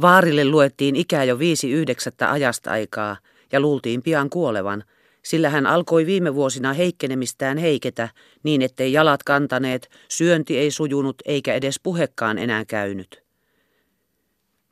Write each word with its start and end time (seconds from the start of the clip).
Vaarille 0.00 0.44
luettiin 0.44 0.96
ikää 0.96 1.24
jo 1.24 1.38
viisi 1.38 1.70
yhdeksättä 1.70 2.32
ajasta 2.32 2.70
aikaa 2.70 3.16
ja 3.52 3.60
luultiin 3.60 4.02
pian 4.02 4.30
kuolevan, 4.30 4.84
sillä 5.22 5.50
hän 5.50 5.66
alkoi 5.66 6.06
viime 6.06 6.34
vuosina 6.34 6.72
heikkenemistään 6.72 7.58
heiketä 7.58 8.08
niin, 8.42 8.62
ettei 8.62 8.92
jalat 8.92 9.22
kantaneet, 9.22 9.90
syönti 10.08 10.58
ei 10.58 10.70
sujunut 10.70 11.16
eikä 11.24 11.54
edes 11.54 11.80
puhekkaan 11.82 12.38
enää 12.38 12.64
käynyt. 12.64 13.22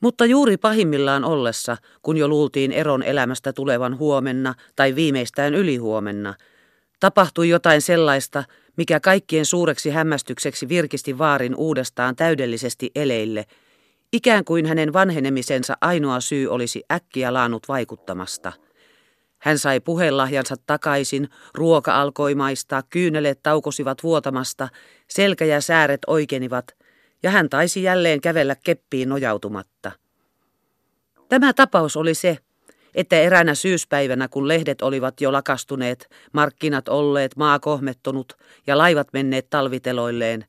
Mutta 0.01 0.27
juuri 0.27 0.57
pahimmillaan 0.57 1.25
ollessa, 1.25 1.77
kun 2.03 2.17
jo 2.17 2.29
luultiin 2.29 2.73
eron 2.73 3.03
elämästä 3.03 3.53
tulevan 3.53 3.99
huomenna 3.99 4.55
tai 4.77 4.95
viimeistään 4.95 5.55
ylihuomenna, 5.55 6.35
tapahtui 7.01 7.49
jotain 7.49 7.83
sellaista, 7.83 8.45
mikä 8.77 9.01
kaikkien 9.01 9.47
suureksi 9.47 9.91
hämmästykseksi 9.91 10.69
virkisti 10.69 11.19
vaarin 11.19 11.55
uudestaan 11.55 12.17
täydellisesti 12.17 12.91
eleille, 12.95 13.45
ikään 14.13 14.45
kuin 14.45 14.67
hänen 14.67 14.93
vanhenemisensa 14.93 15.77
ainoa 15.81 16.21
syy 16.21 16.49
olisi 16.49 16.83
äkkiä 16.93 17.33
laanut 17.33 17.69
vaikuttamasta. 17.69 18.53
Hän 19.39 19.59
sai 19.59 19.81
puhelahjansa 19.81 20.55
takaisin, 20.67 21.29
ruoka 21.55 22.01
alkoi 22.01 22.35
maistaa, 22.35 22.83
kyyneleet 22.91 23.43
taukosivat 23.43 24.03
vuotamasta, 24.03 24.69
selkä 25.09 25.45
ja 25.45 25.61
sääret 25.61 26.01
oikenivat, 26.07 26.77
ja 27.23 27.31
hän 27.31 27.49
taisi 27.49 27.83
jälleen 27.83 28.21
kävellä 28.21 28.57
keppiin 28.65 29.09
nojautumatta. 29.09 29.93
Tämä 31.29 31.53
tapaus 31.53 31.97
oli 31.97 32.15
se, 32.15 32.39
että 32.95 33.17
eräänä 33.17 33.55
syyspäivänä, 33.55 34.29
kun 34.29 34.49
lehdet 34.49 34.83
olivat 34.83 35.21
jo 35.21 35.33
lakastuneet, 35.33 36.11
markkinat 36.33 36.89
olleet, 36.89 37.37
maa 37.37 37.59
kohmettunut 37.59 38.33
ja 38.67 38.79
laivat 38.79 39.09
menneet 39.13 39.51
talviteloilleen, 39.51 40.45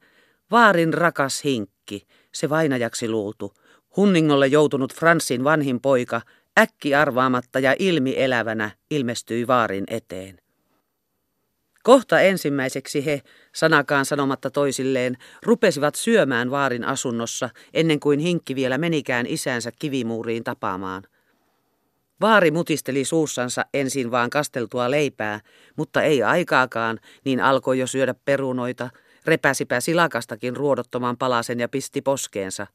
vaarin 0.52 0.94
rakas 0.94 1.44
hinkki, 1.44 2.08
se 2.40 2.50
vainajaksi 2.50 3.10
luultu, 3.10 3.54
hunningolle 3.98 4.48
joutunut 4.48 4.94
Fransin 4.94 5.44
vanhin 5.44 5.80
poika, 5.82 6.22
äkki 6.60 6.96
arvaamatta 6.96 7.60
ja 7.60 7.76
ilmi 7.80 8.14
elävänä 8.18 8.72
ilmestyi 8.92 9.48
vaarin 9.48 9.84
eteen. 9.88 10.40
Kohta 11.84 12.20
ensimmäiseksi 12.20 13.06
he, 13.06 13.22
sanakaan 13.56 14.06
sanomatta 14.06 14.50
toisilleen, 14.50 15.18
rupesivat 15.44 15.96
syömään 15.96 16.52
vaarin 16.52 16.84
asunnossa 16.84 17.50
ennen 17.74 18.00
kuin 18.00 18.20
hinkki 18.20 18.56
vielä 18.56 18.78
menikään 18.78 19.26
isänsä 19.26 19.72
kivimuuriin 19.80 20.44
tapaamaan. 20.44 21.04
Vaari 22.22 22.52
mutisteli 22.52 23.06
suussansa 23.06 23.66
ensin 23.74 24.12
vaan 24.12 24.30
kasteltua 24.30 24.92
leipää, 24.92 25.40
mutta 25.76 26.02
ei 26.02 26.24
aikaakaan, 26.24 27.00
niin 27.26 27.40
alkoi 27.42 27.80
jo 27.80 27.88
syödä 27.88 28.16
perunoita, 28.26 28.90
repäsipä 29.26 29.80
silakastakin 29.80 30.56
ruodottoman 30.56 31.18
palasen 31.18 31.60
ja 31.60 31.70
pisti 31.70 32.02
poskeensa. 32.02 32.68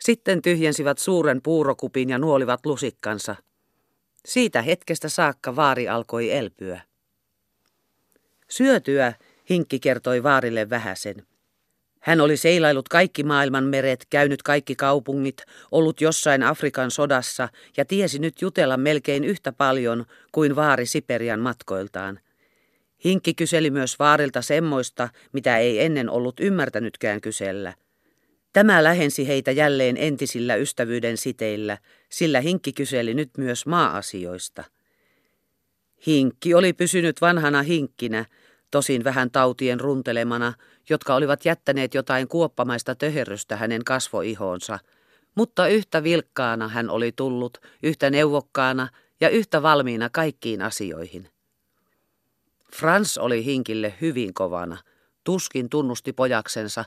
Sitten 0.00 0.42
tyhjensivät 0.42 0.98
suuren 0.98 1.42
puurokupin 1.42 2.10
ja 2.10 2.18
nuolivat 2.18 2.66
lusikkansa. 2.66 3.36
Siitä 4.24 4.62
hetkestä 4.62 5.08
saakka 5.08 5.56
vaari 5.56 5.88
alkoi 5.88 6.32
elpyä. 6.32 6.80
Syötyä, 8.50 9.12
Hinkki 9.50 9.80
kertoi 9.80 10.22
vaarille 10.22 10.70
vähäsen. 10.70 11.26
Hän 12.00 12.20
oli 12.20 12.36
seilailut 12.36 12.88
kaikki 12.88 13.22
maailman 13.22 13.64
meret, 13.64 14.06
käynyt 14.10 14.42
kaikki 14.42 14.76
kaupungit, 14.76 15.42
ollut 15.72 16.00
jossain 16.00 16.42
Afrikan 16.42 16.90
sodassa 16.90 17.48
ja 17.76 17.84
tiesi 17.84 18.18
nyt 18.18 18.42
jutella 18.42 18.76
melkein 18.76 19.24
yhtä 19.24 19.52
paljon 19.52 20.04
kuin 20.32 20.56
vaari 20.56 20.86
Siperian 20.86 21.40
matkoiltaan. 21.40 22.20
Hinkki 23.04 23.34
kyseli 23.34 23.70
myös 23.70 23.98
vaarilta 23.98 24.42
semmoista, 24.42 25.08
mitä 25.32 25.58
ei 25.58 25.84
ennen 25.84 26.10
ollut 26.10 26.40
ymmärtänytkään 26.40 27.20
kysellä. 27.20 27.74
Tämä 28.52 28.84
lähensi 28.84 29.28
heitä 29.28 29.50
jälleen 29.50 29.96
entisillä 29.96 30.54
ystävyyden 30.54 31.16
siteillä, 31.16 31.78
sillä 32.08 32.40
Hinkki 32.40 32.72
kyseli 32.72 33.14
nyt 33.14 33.30
myös 33.38 33.66
maa-asioista. 33.66 34.64
Hinkki 36.06 36.54
oli 36.54 36.72
pysynyt 36.72 37.20
vanhana 37.20 37.62
hinkkinä, 37.62 38.24
tosin 38.70 39.04
vähän 39.04 39.30
tautien 39.30 39.80
runtelemana, 39.80 40.52
jotka 40.90 41.14
olivat 41.14 41.44
jättäneet 41.44 41.94
jotain 41.94 42.28
kuoppamaista 42.28 42.94
töherrystä 42.94 43.56
hänen 43.56 43.84
kasvoihoonsa, 43.84 44.78
mutta 45.34 45.66
yhtä 45.66 46.02
vilkkaana 46.02 46.68
hän 46.68 46.90
oli 46.90 47.12
tullut, 47.12 47.58
yhtä 47.82 48.10
neuvokkaana 48.10 48.88
ja 49.20 49.28
yhtä 49.28 49.62
valmiina 49.62 50.10
kaikkiin 50.10 50.62
asioihin. 50.62 51.33
Frans 52.74 53.18
oli 53.18 53.44
hinkille 53.44 53.94
hyvin 54.00 54.34
kovana, 54.34 54.78
tuskin 55.24 55.68
tunnusti 55.70 56.12
pojaksensa, 56.12 56.84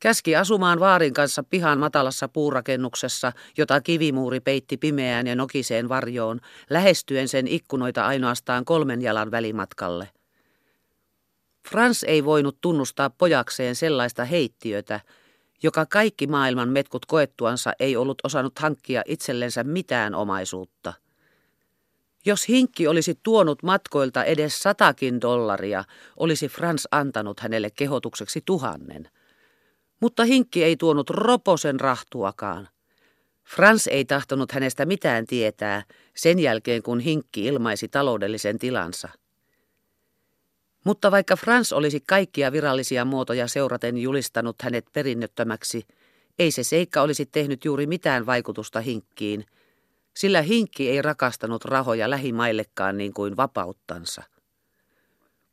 käski 0.00 0.36
asumaan 0.36 0.80
vaarin 0.80 1.14
kanssa 1.14 1.42
pihan 1.42 1.78
matalassa 1.78 2.28
puurakennuksessa, 2.28 3.32
jota 3.58 3.80
kivimuuri 3.80 4.40
peitti 4.40 4.76
pimeään 4.76 5.26
ja 5.26 5.36
nokiseen 5.36 5.88
varjoon, 5.88 6.40
lähestyen 6.70 7.28
sen 7.28 7.48
ikkunoita 7.48 8.06
ainoastaan 8.06 8.64
kolmen 8.64 9.02
jalan 9.02 9.30
välimatkalle. 9.30 10.08
Frans 11.68 12.04
ei 12.04 12.24
voinut 12.24 12.60
tunnustaa 12.60 13.10
pojakseen 13.10 13.76
sellaista 13.76 14.24
heittiötä, 14.24 15.00
joka 15.62 15.86
kaikki 15.86 16.26
maailman 16.26 16.68
metkut 16.68 17.06
koettuansa 17.06 17.72
ei 17.80 17.96
ollut 17.96 18.18
osannut 18.24 18.58
hankkia 18.58 19.02
itsellensä 19.06 19.64
mitään 19.64 20.14
omaisuutta. 20.14 20.92
Jos 22.26 22.48
Hinkki 22.48 22.88
olisi 22.88 23.18
tuonut 23.22 23.62
matkoilta 23.62 24.24
edes 24.24 24.58
satakin 24.58 25.20
dollaria, 25.20 25.84
olisi 26.16 26.48
Frans 26.48 26.88
antanut 26.90 27.40
hänelle 27.40 27.70
kehotukseksi 27.70 28.42
tuhannen. 28.44 29.08
Mutta 30.00 30.24
Hinkki 30.24 30.64
ei 30.64 30.76
tuonut 30.76 31.10
roposen 31.10 31.80
rahtuakaan. 31.80 32.68
Frans 33.44 33.86
ei 33.86 34.04
tahtonut 34.04 34.52
hänestä 34.52 34.86
mitään 34.86 35.26
tietää 35.26 35.82
sen 36.16 36.38
jälkeen, 36.38 36.82
kun 36.82 37.00
Hinkki 37.00 37.46
ilmaisi 37.46 37.88
taloudellisen 37.88 38.58
tilansa. 38.58 39.08
Mutta 40.84 41.10
vaikka 41.10 41.36
Frans 41.36 41.72
olisi 41.72 42.00
kaikkia 42.06 42.52
virallisia 42.52 43.04
muotoja 43.04 43.48
seuraten 43.48 43.98
julistanut 43.98 44.62
hänet 44.62 44.86
perinnöttömäksi, 44.92 45.86
ei 46.38 46.50
se 46.50 46.62
seikka 46.62 47.02
olisi 47.02 47.26
tehnyt 47.26 47.64
juuri 47.64 47.86
mitään 47.86 48.26
vaikutusta 48.26 48.80
Hinkkiin, 48.80 49.44
sillä 50.16 50.42
Hinkki 50.42 50.90
ei 50.90 51.02
rakastanut 51.02 51.64
rahoja 51.64 52.10
lähimaillekaan 52.10 52.96
niin 52.98 53.12
kuin 53.12 53.36
vapauttansa. 53.36 54.22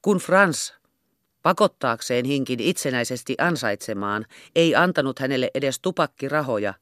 Kun 0.01 0.17
Frans, 0.17 0.73
pakottaakseen 1.43 2.25
Hinkin 2.25 2.59
itsenäisesti 2.59 3.35
ansaitsemaan, 3.37 4.25
ei 4.55 4.75
antanut 4.75 5.19
hänelle 5.19 5.51
edes 5.53 5.79
tupakkirahoja, 5.79 6.73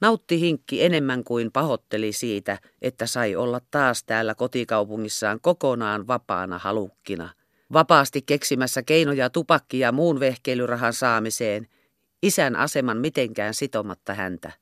nautti 0.00 0.40
Hinkki 0.40 0.84
enemmän 0.84 1.24
kuin 1.24 1.52
pahotteli 1.52 2.12
siitä, 2.12 2.58
että 2.82 3.06
sai 3.06 3.36
olla 3.36 3.60
taas 3.70 4.04
täällä 4.04 4.34
kotikaupungissaan 4.34 5.40
kokonaan 5.40 6.06
vapaana 6.06 6.58
halukkina 6.58 7.28
vapaasti 7.72 8.22
keksimässä 8.22 8.82
keinoja 8.82 9.30
tupakki 9.30 9.78
ja 9.78 9.92
muun 9.92 10.20
vehkeilyrahan 10.20 10.92
saamiseen, 10.92 11.68
isän 12.22 12.56
aseman 12.56 12.98
mitenkään 12.98 13.54
sitomatta 13.54 14.14
häntä. 14.14 14.52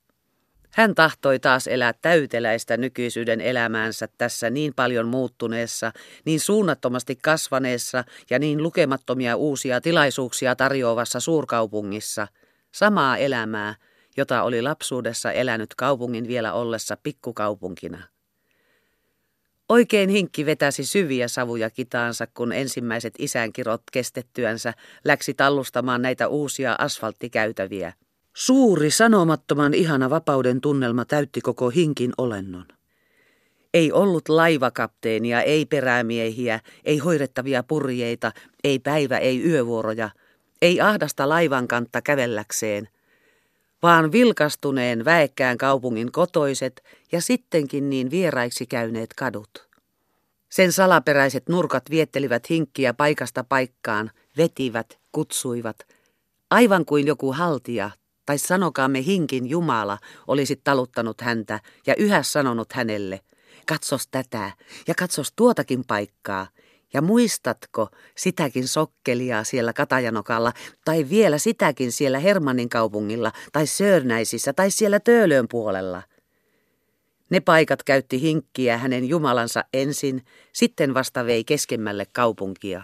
Hän 0.77 0.95
tahtoi 0.95 1.39
taas 1.39 1.67
elää 1.67 1.93
täyteläistä 2.01 2.77
nykyisyyden 2.77 3.41
elämäänsä 3.41 4.07
tässä 4.17 4.49
niin 4.49 4.73
paljon 4.75 5.07
muuttuneessa, 5.07 5.91
niin 6.25 6.39
suunnattomasti 6.39 7.15
kasvaneessa 7.15 8.03
ja 8.29 8.39
niin 8.39 8.63
lukemattomia 8.63 9.35
uusia 9.35 9.81
tilaisuuksia 9.81 10.55
tarjoavassa 10.55 11.19
suurkaupungissa, 11.19 12.27
samaa 12.71 13.17
elämää, 13.17 13.75
jota 14.17 14.43
oli 14.43 14.61
lapsuudessa 14.61 15.31
elänyt 15.31 15.75
kaupungin 15.75 16.27
vielä 16.27 16.53
ollessa 16.53 16.97
pikkukaupunkina. 17.03 18.03
Oikein 19.69 20.09
hinkki 20.09 20.45
vetäsi 20.45 20.85
syviä 20.85 21.27
savuja 21.27 21.69
kitaansa, 21.69 22.27
kun 22.33 22.53
ensimmäiset 22.53 23.13
isänkirot 23.19 23.81
kestettyänsä 23.91 24.73
läksi 25.05 25.33
tallustamaan 25.33 26.01
näitä 26.01 26.27
uusia 26.27 26.75
asfalttikäytäviä. 26.79 27.93
Suuri, 28.37 28.91
sanomattoman 28.91 29.73
ihana 29.73 30.09
vapauden 30.09 30.61
tunnelma 30.61 31.05
täytti 31.05 31.41
koko 31.41 31.69
hinkin 31.69 32.13
olennon. 32.17 32.65
Ei 33.73 33.91
ollut 33.91 34.29
laivakapteenia, 34.29 35.41
ei 35.41 35.65
perämiehiä, 35.65 36.59
ei 36.85 36.97
hoidettavia 36.97 37.63
purjeita, 37.63 38.31
ei 38.63 38.79
päivä, 38.79 39.17
ei 39.17 39.43
yövuoroja, 39.43 40.09
ei 40.61 40.81
ahdasta 40.81 41.29
laivan 41.29 41.67
kantta 41.67 42.01
kävelläkseen– 42.01 42.87
vaan 43.83 44.11
vilkastuneen 44.11 45.05
väekkään 45.05 45.57
kaupungin 45.57 46.11
kotoiset 46.11 46.83
ja 47.11 47.21
sittenkin 47.21 47.89
niin 47.89 48.11
vieraiksi 48.11 48.65
käyneet 48.65 49.13
kadut. 49.13 49.67
Sen 50.49 50.71
salaperäiset 50.71 51.49
nurkat 51.49 51.89
viettelivät 51.89 52.49
hinkkiä 52.49 52.93
paikasta 52.93 53.43
paikkaan, 53.43 54.11
vetivät, 54.37 54.99
kutsuivat, 55.11 55.77
aivan 56.49 56.85
kuin 56.85 57.07
joku 57.07 57.33
haltija 57.33 57.91
tai 58.27 58.37
sanokaamme 58.37 59.03
hinkin 59.03 59.49
Jumala 59.49 59.97
olisi 60.27 60.61
taluttanut 60.63 61.21
häntä 61.21 61.59
ja 61.87 61.95
yhä 61.97 62.23
sanonut 62.23 62.73
hänelle, 62.73 63.19
katsos 63.67 64.07
tätä 64.07 64.51
ja 64.87 64.95
katsos 64.95 65.33
tuotakin 65.35 65.83
paikkaa, 65.87 66.47
Ja 66.93 67.01
muistatko 67.01 67.89
sitäkin 68.15 68.67
sokkelia 68.67 69.43
siellä 69.43 69.73
Katajanokalla, 69.73 70.53
tai 70.85 71.09
vielä 71.09 71.37
sitäkin 71.37 71.91
siellä 71.91 72.19
Hermannin 72.19 72.69
kaupungilla, 72.69 73.31
tai 73.51 73.67
Sörnäisissä, 73.67 74.53
tai 74.53 74.71
siellä 74.71 74.99
Töölön 74.99 75.47
puolella? 75.47 76.03
Ne 77.29 77.39
paikat 77.39 77.83
käytti 77.83 78.21
hinkkiä 78.21 78.77
hänen 78.77 79.09
jumalansa 79.09 79.63
ensin, 79.73 80.25
sitten 80.53 80.93
vasta 80.93 81.25
vei 81.25 81.43
keskemmälle 81.43 82.05
kaupunkia. 82.13 82.83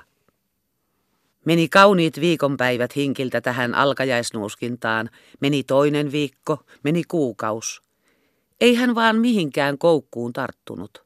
Meni 1.46 1.70
kauniit 1.70 2.20
viikonpäivät 2.20 2.96
hinkiltä 2.96 3.42
tähän 3.42 3.76
alkajaisnuuskintaan, 3.76 5.10
meni 5.40 5.64
toinen 5.64 6.12
viikko, 6.12 6.58
meni 6.84 7.04
kuukaus. 7.08 7.82
Ei 8.62 8.76
hän 8.76 8.96
vaan 8.96 9.16
mihinkään 9.16 9.78
koukkuun 9.78 10.34
tarttunut. 10.34 11.04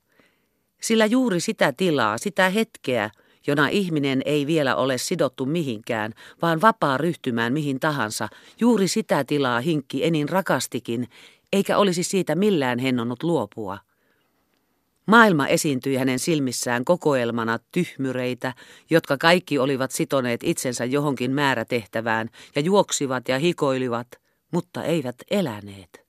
Sillä 0.82 1.06
juuri 1.06 1.40
sitä 1.40 1.74
tilaa, 1.78 2.18
sitä 2.18 2.50
hetkeä, 2.50 3.10
jona 3.48 3.68
ihminen 3.68 4.22
ei 4.26 4.48
vielä 4.48 4.76
ole 4.76 4.98
sidottu 4.98 5.46
mihinkään, 5.46 6.14
vaan 6.42 6.62
vapaa 6.62 6.98
ryhtymään 6.98 7.54
mihin 7.54 7.80
tahansa, 7.80 8.28
juuri 8.60 8.88
sitä 8.88 9.24
tilaa 9.24 9.60
hinkki 9.60 10.06
enin 10.06 10.30
rakastikin, 10.30 11.08
eikä 11.54 11.78
olisi 11.78 12.04
siitä 12.04 12.36
millään 12.36 12.80
hennonnut 12.80 13.24
luopua. 13.24 13.87
Maailma 15.08 15.48
esiintyi 15.48 15.96
hänen 15.96 16.20
silmissään 16.20 16.86
kokoelmana 16.86 17.60
tyhmyreitä, 17.72 18.54
jotka 18.90 19.18
kaikki 19.18 19.60
olivat 19.60 19.92
sitoneet 19.92 20.44
itsensä 20.44 20.86
johonkin 20.86 21.32
määrätehtävään 21.32 22.30
ja 22.56 22.62
juoksivat 22.62 23.28
ja 23.30 23.40
hikoilivat, 23.40 24.08
mutta 24.52 24.84
eivät 24.84 25.16
eläneet. 25.32 26.08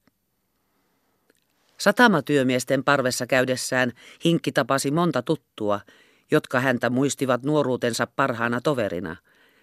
Satamatyömiesten 1.79 2.85
parvessa 2.85 3.27
käydessään 3.27 3.93
Hinkki 4.25 4.53
tapasi 4.53 4.91
monta 4.91 5.23
tuttua, 5.23 5.81
jotka 6.31 6.61
häntä 6.61 6.91
muistivat 6.91 7.43
nuoruutensa 7.43 8.06
parhaana 8.17 8.61
toverina, 8.61 9.17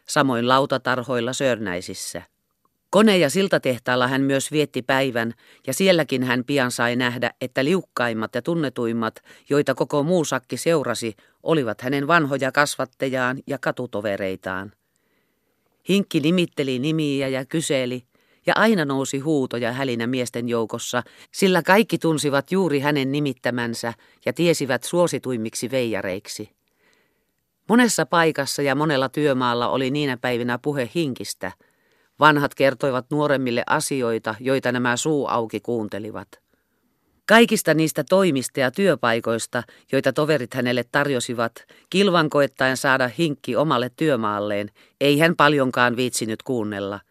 samoin 0.08 0.48
lautatarhoilla 0.48 1.34
Sörnäisissä. 1.34 2.35
Kone- 2.96 3.18
ja 3.18 3.30
siltatehtaalla 3.30 4.08
hän 4.08 4.22
myös 4.22 4.52
vietti 4.52 4.82
päivän, 4.82 5.34
ja 5.68 5.74
sielläkin 5.74 6.24
hän 6.24 6.44
pian 6.44 6.72
sai 6.72 6.96
nähdä, 6.96 7.32
että 7.42 7.66
liukkaimmat 7.66 8.36
ja 8.36 8.42
tunnetuimmat, 8.42 9.24
joita 9.50 9.76
koko 9.76 10.04
muu 10.04 10.26
sakki 10.26 10.58
seurasi, 10.58 11.16
olivat 11.44 11.82
hänen 11.82 12.08
vanhoja 12.08 12.52
kasvattejaan 12.52 13.38
ja 13.48 13.58
katutovereitaan. 13.58 14.72
Hinkki 15.90 16.20
nimitteli 16.20 16.80
nimiä 16.80 17.28
ja 17.28 17.46
kyseli, 17.46 18.04
ja 18.46 18.54
aina 18.58 18.86
nousi 18.86 19.20
huuto 19.20 19.58
ja 19.58 19.72
hälinä 19.72 20.08
miesten 20.08 20.50
joukossa, 20.50 21.04
sillä 21.32 21.62
kaikki 21.62 21.98
tunsivat 21.98 22.52
juuri 22.52 22.80
hänen 22.80 23.12
nimittämänsä 23.12 23.94
ja 24.26 24.34
tiesivät 24.34 24.84
suosituimmiksi 24.84 25.72
veijareiksi. 25.72 26.50
Monessa 27.70 28.06
paikassa 28.06 28.62
ja 28.62 28.76
monella 28.76 29.10
työmaalla 29.10 29.70
oli 29.70 29.92
niinä 29.92 30.18
päivinä 30.18 30.60
puhe 30.62 30.90
hinkistä. 30.96 31.52
Vanhat 32.20 32.56
kertoivat 32.56 33.06
nuoremmille 33.12 33.64
asioita, 33.68 34.36
joita 34.40 34.72
nämä 34.72 34.98
suu 34.98 35.28
auki 35.28 35.60
kuuntelivat. 35.60 36.28
Kaikista 37.28 37.74
niistä 37.74 38.04
toimista 38.10 38.60
ja 38.60 38.72
työpaikoista, 38.72 39.64
joita 39.92 40.14
toverit 40.14 40.54
hänelle 40.54 40.86
tarjosivat, 40.92 41.66
kilvan 41.90 42.30
koettaen 42.30 42.78
saada 42.78 43.10
hinkki 43.18 43.56
omalle 43.56 43.92
työmaalleen, 43.96 44.72
ei 45.02 45.20
hän 45.20 45.36
paljonkaan 45.36 45.96
viitsinyt 45.96 46.44
kuunnella– 46.44 47.00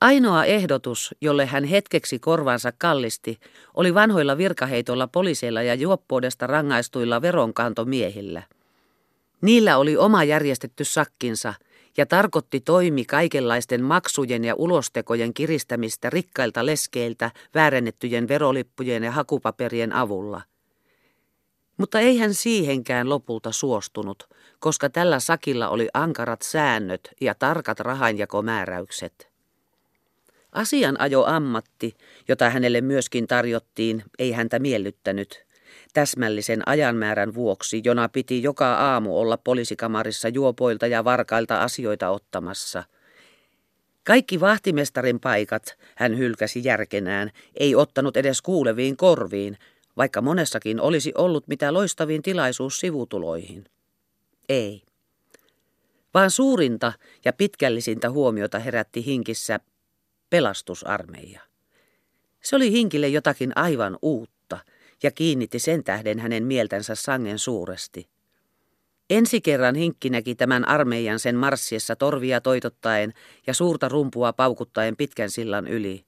Ainoa 0.00 0.44
ehdotus, 0.44 1.14
jolle 1.20 1.46
hän 1.46 1.64
hetkeksi 1.64 2.18
korvansa 2.18 2.72
kallisti, 2.78 3.40
oli 3.74 3.94
vanhoilla 3.94 4.38
virkaheitolla 4.38 5.06
poliiseilla 5.06 5.62
ja 5.62 5.74
juoppuudesta 5.74 6.46
rangaistuilla 6.46 7.22
veronkantomiehillä. 7.22 8.42
Niillä 9.40 9.76
oli 9.78 9.96
oma 9.96 10.24
järjestetty 10.24 10.84
sakkinsa 10.84 11.54
ja 12.00 12.06
tarkoitti 12.06 12.60
toimi 12.60 13.04
kaikenlaisten 13.04 13.82
maksujen 13.82 14.44
ja 14.44 14.54
ulostekojen 14.54 15.34
kiristämistä 15.34 16.10
rikkailta 16.10 16.66
leskeiltä 16.66 17.30
väärennettyjen 17.54 18.28
verolippujen 18.28 19.02
ja 19.02 19.12
hakupaperien 19.12 19.92
avulla. 19.92 20.42
Mutta 21.76 22.00
ei 22.00 22.18
hän 22.18 22.34
siihenkään 22.34 23.08
lopulta 23.08 23.52
suostunut, 23.52 24.28
koska 24.58 24.90
tällä 24.90 25.20
sakilla 25.20 25.68
oli 25.68 25.88
ankarat 25.94 26.42
säännöt 26.42 27.10
ja 27.20 27.34
tarkat 27.34 27.80
rahanjakomääräykset. 27.80 29.28
Asianajo 30.52 31.24
ammatti, 31.24 31.94
jota 32.28 32.50
hänelle 32.50 32.80
myöskin 32.80 33.26
tarjottiin, 33.26 34.04
ei 34.18 34.32
häntä 34.32 34.58
miellyttänyt. 34.58 35.46
Täsmällisen 35.92 36.68
ajanmäärän 36.68 37.34
vuoksi, 37.34 37.80
jona 37.84 38.08
piti 38.08 38.42
joka 38.42 38.74
aamu 38.74 39.18
olla 39.18 39.36
poliisikamarissa 39.36 40.28
juopoilta 40.28 40.86
ja 40.86 41.04
varkailta 41.04 41.62
asioita 41.62 42.10
ottamassa. 42.10 42.84
Kaikki 44.04 44.40
vahtimestarin 44.40 45.20
paikat 45.20 45.78
hän 45.96 46.18
hylkäsi 46.18 46.60
järkenään, 46.64 47.30
ei 47.54 47.74
ottanut 47.74 48.16
edes 48.16 48.42
kuuleviin 48.42 48.96
korviin, 48.96 49.58
vaikka 49.96 50.20
monessakin 50.20 50.80
olisi 50.80 51.12
ollut 51.14 51.48
mitä 51.48 51.72
loistavin 51.72 52.22
tilaisuus 52.22 52.80
sivutuloihin. 52.80 53.64
Ei. 54.48 54.82
Vaan 56.14 56.30
suurinta 56.30 56.92
ja 57.24 57.32
pitkällisintä 57.32 58.10
huomiota 58.10 58.58
herätti 58.58 59.04
hinkissä 59.04 59.60
pelastusarmeija. 60.30 61.40
Se 62.42 62.56
oli 62.56 62.72
Hinkille 62.72 63.08
jotakin 63.08 63.52
aivan 63.56 63.98
uutta 64.02 64.58
ja 65.02 65.10
kiinnitti 65.10 65.58
sen 65.58 65.84
tähden 65.84 66.18
hänen 66.18 66.44
mieltänsä 66.44 66.94
sangen 66.94 67.38
suuresti. 67.38 68.08
Ensi 69.10 69.40
kerran 69.40 69.74
Hinkki 69.74 70.10
näki 70.10 70.34
tämän 70.34 70.68
armeijan 70.68 71.18
sen 71.18 71.36
marssiessa 71.36 71.96
torvia 71.96 72.40
toitottaen 72.40 73.12
ja 73.46 73.54
suurta 73.54 73.88
rumpua 73.88 74.32
paukuttaen 74.32 74.96
pitkän 74.96 75.30
sillan 75.30 75.66
yli. 75.66 76.04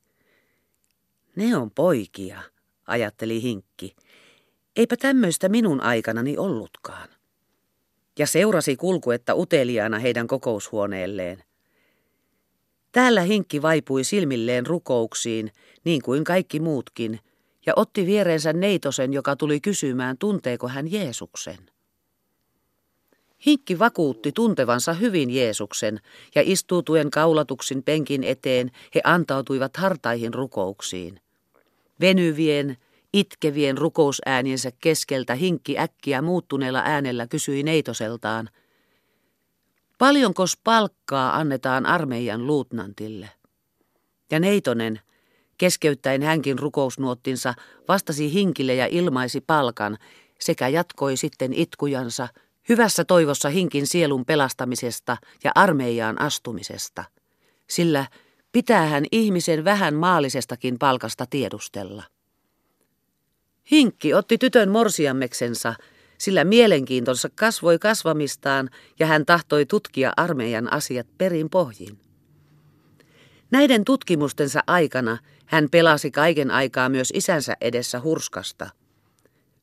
Ne 1.37 1.57
on 1.57 1.71
poikia, 1.71 2.43
ajatteli 2.87 3.43
Hinkki. 3.43 3.97
Eipä 4.77 4.97
tämmöistä 4.97 5.49
minun 5.49 5.81
aikanani 5.81 6.39
ollutkaan. 6.39 7.09
Ja 8.19 8.27
seurasi 8.27 8.77
kulkuetta 8.77 9.35
uteliaana 9.35 9.99
heidän 9.99 10.27
kokoushuoneelleen. 10.27 11.45
Täällä 12.93 13.21
Hinkki 13.21 13.63
vaipui 13.63 14.05
silmilleen 14.05 14.67
rukouksiin, 14.67 15.53
niin 15.85 16.03
kuin 16.03 16.25
kaikki 16.25 16.61
muutkin, 16.61 17.21
ja 17.67 17.73
otti 17.77 18.07
viereensä 18.07 18.53
neitosen, 18.53 19.13
joka 19.13 19.37
tuli 19.37 19.61
kysymään, 19.61 20.19
tunteeko 20.19 20.69
hän 20.69 20.93
Jeesuksen. 20.93 21.59
Hinkki 23.47 23.79
vakuutti 23.79 24.33
tuntevansa 24.33 24.93
hyvin 24.93 25.31
Jeesuksen, 25.31 26.01
ja 26.35 26.43
istuutuen 26.45 27.11
kaulatuksin 27.11 27.83
penkin 27.83 28.25
eteen 28.25 28.71
he 28.95 29.01
antautuivat 29.05 29.77
hartaihin 29.77 30.35
rukouksiin. 30.35 31.21
Venyvien, 32.01 32.77
itkevien 33.13 33.79
rukousääniensä 33.79 34.73
keskeltä 34.81 35.35
Hinkki 35.35 35.79
äkkiä 35.79 36.23
muuttuneella 36.23 36.83
äänellä 36.85 37.27
kysyi 37.27 37.63
neitoseltaan– 37.63 38.49
Paljonko 40.03 40.45
palkkaa 40.65 41.37
annetaan 41.37 41.87
armeijan 41.87 42.47
luutnantille? 42.47 43.31
Ja 44.31 44.41
Neitonen, 44.41 45.01
keskeyttäen 45.63 46.23
hänkin 46.23 46.59
rukousnuottinsa, 46.59 47.55
vastasi 47.89 48.33
hinkille 48.33 48.75
ja 48.75 48.87
ilmaisi 48.87 49.41
palkan 49.41 49.99
sekä 50.41 50.69
jatkoi 50.69 51.17
sitten 51.17 51.55
itkujansa, 51.55 52.29
hyvässä 52.69 53.05
toivossa 53.05 53.49
hinkin 53.49 53.87
sielun 53.87 54.25
pelastamisesta 54.25 55.17
ja 55.45 55.53
armeijaan 55.55 56.21
astumisesta. 56.21 57.05
Sillä 57.69 58.07
pitää 58.53 58.87
hän 58.87 59.05
ihmisen 59.13 59.65
vähän 59.65 59.95
maallisestakin 59.95 60.79
palkasta 60.79 61.27
tiedustella. 61.31 62.03
Hinkki 63.71 64.15
otti 64.15 64.39
tytön 64.39 64.71
morsiammeksensa 64.71 65.75
sillä 66.19 66.45
mielenkiintonsa 66.45 67.29
kasvoi 67.35 67.79
kasvamistaan 67.79 68.71
ja 68.99 69.07
hän 69.07 69.27
tahtoi 69.27 69.67
tutkia 69.67 70.13
armeijan 70.17 70.73
asiat 70.73 71.07
perin 71.19 71.51
pohjin. 71.51 71.99
Näiden 73.53 73.85
tutkimustensa 73.85 74.61
aikana 74.67 75.19
hän 75.53 75.69
pelasi 75.71 76.11
kaiken 76.11 76.51
aikaa 76.51 76.89
myös 76.89 77.13
isänsä 77.15 77.57
edessä 77.61 78.01
hurskasta. 78.01 78.71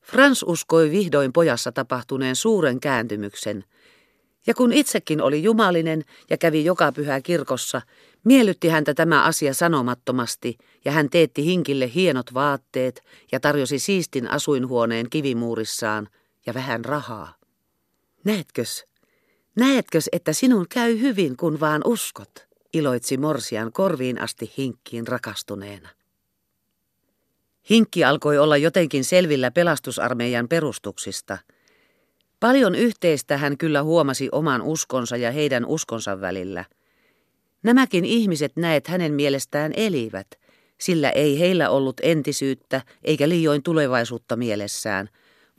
Frans 0.02 0.44
uskoi 0.46 0.90
vihdoin 0.90 1.32
pojassa 1.32 1.72
tapahtuneen 1.72 2.36
suuren 2.36 2.80
kääntymyksen, 2.80 3.64
ja 4.46 4.54
kun 4.54 4.72
itsekin 4.72 5.22
oli 5.22 5.42
jumalinen 5.42 6.04
ja 6.30 6.38
kävi 6.38 6.64
joka 6.64 6.92
pyhä 6.92 7.20
kirkossa, 7.20 7.82
miellytti 8.24 8.68
häntä 8.68 8.94
tämä 8.94 9.24
asia 9.24 9.54
sanomattomasti, 9.54 10.58
ja 10.84 10.92
hän 10.92 11.10
teetti 11.10 11.44
hinkille 11.44 11.90
hienot 11.94 12.34
vaatteet 12.34 13.04
ja 13.32 13.40
tarjosi 13.40 13.78
siistin 13.78 14.30
asuinhuoneen 14.30 15.10
kivimuurissaan– 15.10 16.08
ja 16.46 16.54
vähän 16.54 16.84
rahaa. 16.84 17.34
Näetkös, 18.24 18.84
näetkös, 19.56 20.08
että 20.12 20.32
sinun 20.32 20.66
käy 20.68 21.00
hyvin, 21.00 21.36
kun 21.36 21.60
vaan 21.60 21.82
uskot, 21.84 22.48
iloitsi 22.74 23.16
Morsian 23.16 23.72
korviin 23.72 24.20
asti 24.20 24.52
Hinkkiin 24.58 25.08
rakastuneena. 25.08 25.88
Hinkki 27.70 28.04
alkoi 28.04 28.38
olla 28.38 28.56
jotenkin 28.56 29.04
selvillä 29.04 29.50
pelastusarmeijan 29.50 30.48
perustuksista. 30.48 31.38
Paljon 32.40 32.74
yhteistä 32.74 33.36
hän 33.36 33.58
kyllä 33.58 33.82
huomasi 33.82 34.28
oman 34.32 34.62
uskonsa 34.62 35.16
ja 35.16 35.32
heidän 35.32 35.66
uskonsa 35.66 36.20
välillä. 36.20 36.64
Nämäkin 37.62 38.04
ihmiset 38.04 38.52
näet 38.56 38.86
hänen 38.86 39.12
mielestään 39.12 39.72
elivät, 39.76 40.26
sillä 40.80 41.10
ei 41.10 41.38
heillä 41.38 41.70
ollut 41.70 41.96
entisyyttä 42.02 42.82
eikä 43.04 43.28
liioin 43.28 43.62
tulevaisuutta 43.62 44.36
mielessään, 44.36 45.08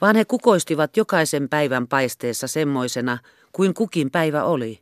vaan 0.01 0.15
he 0.15 0.25
kukoistivat 0.25 0.98
jokaisen 0.98 1.50
päivän 1.50 1.88
paisteessa 1.88 2.48
semmoisena 2.48 3.18
kuin 3.51 3.74
kukin 3.74 4.12
päivä 4.12 4.44
oli. 4.44 4.80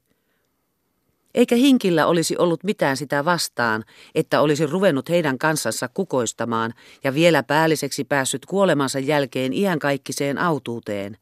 Eikä 1.35 1.55
hinkillä 1.55 2.07
olisi 2.07 2.37
ollut 2.37 2.63
mitään 2.63 2.97
sitä 2.97 3.25
vastaan, 3.25 3.83
että 4.15 4.41
olisi 4.41 4.65
ruvennut 4.65 5.09
heidän 5.09 5.37
kanssansa 5.37 5.89
kukoistamaan 5.93 6.73
ja 7.03 7.13
vielä 7.13 7.43
päälliseksi 7.43 8.03
päässyt 8.03 8.45
kuolemansa 8.45 8.99
jälkeen 8.99 9.53
iänkaikkiseen 9.53 10.37
autuuteen. 10.37 11.17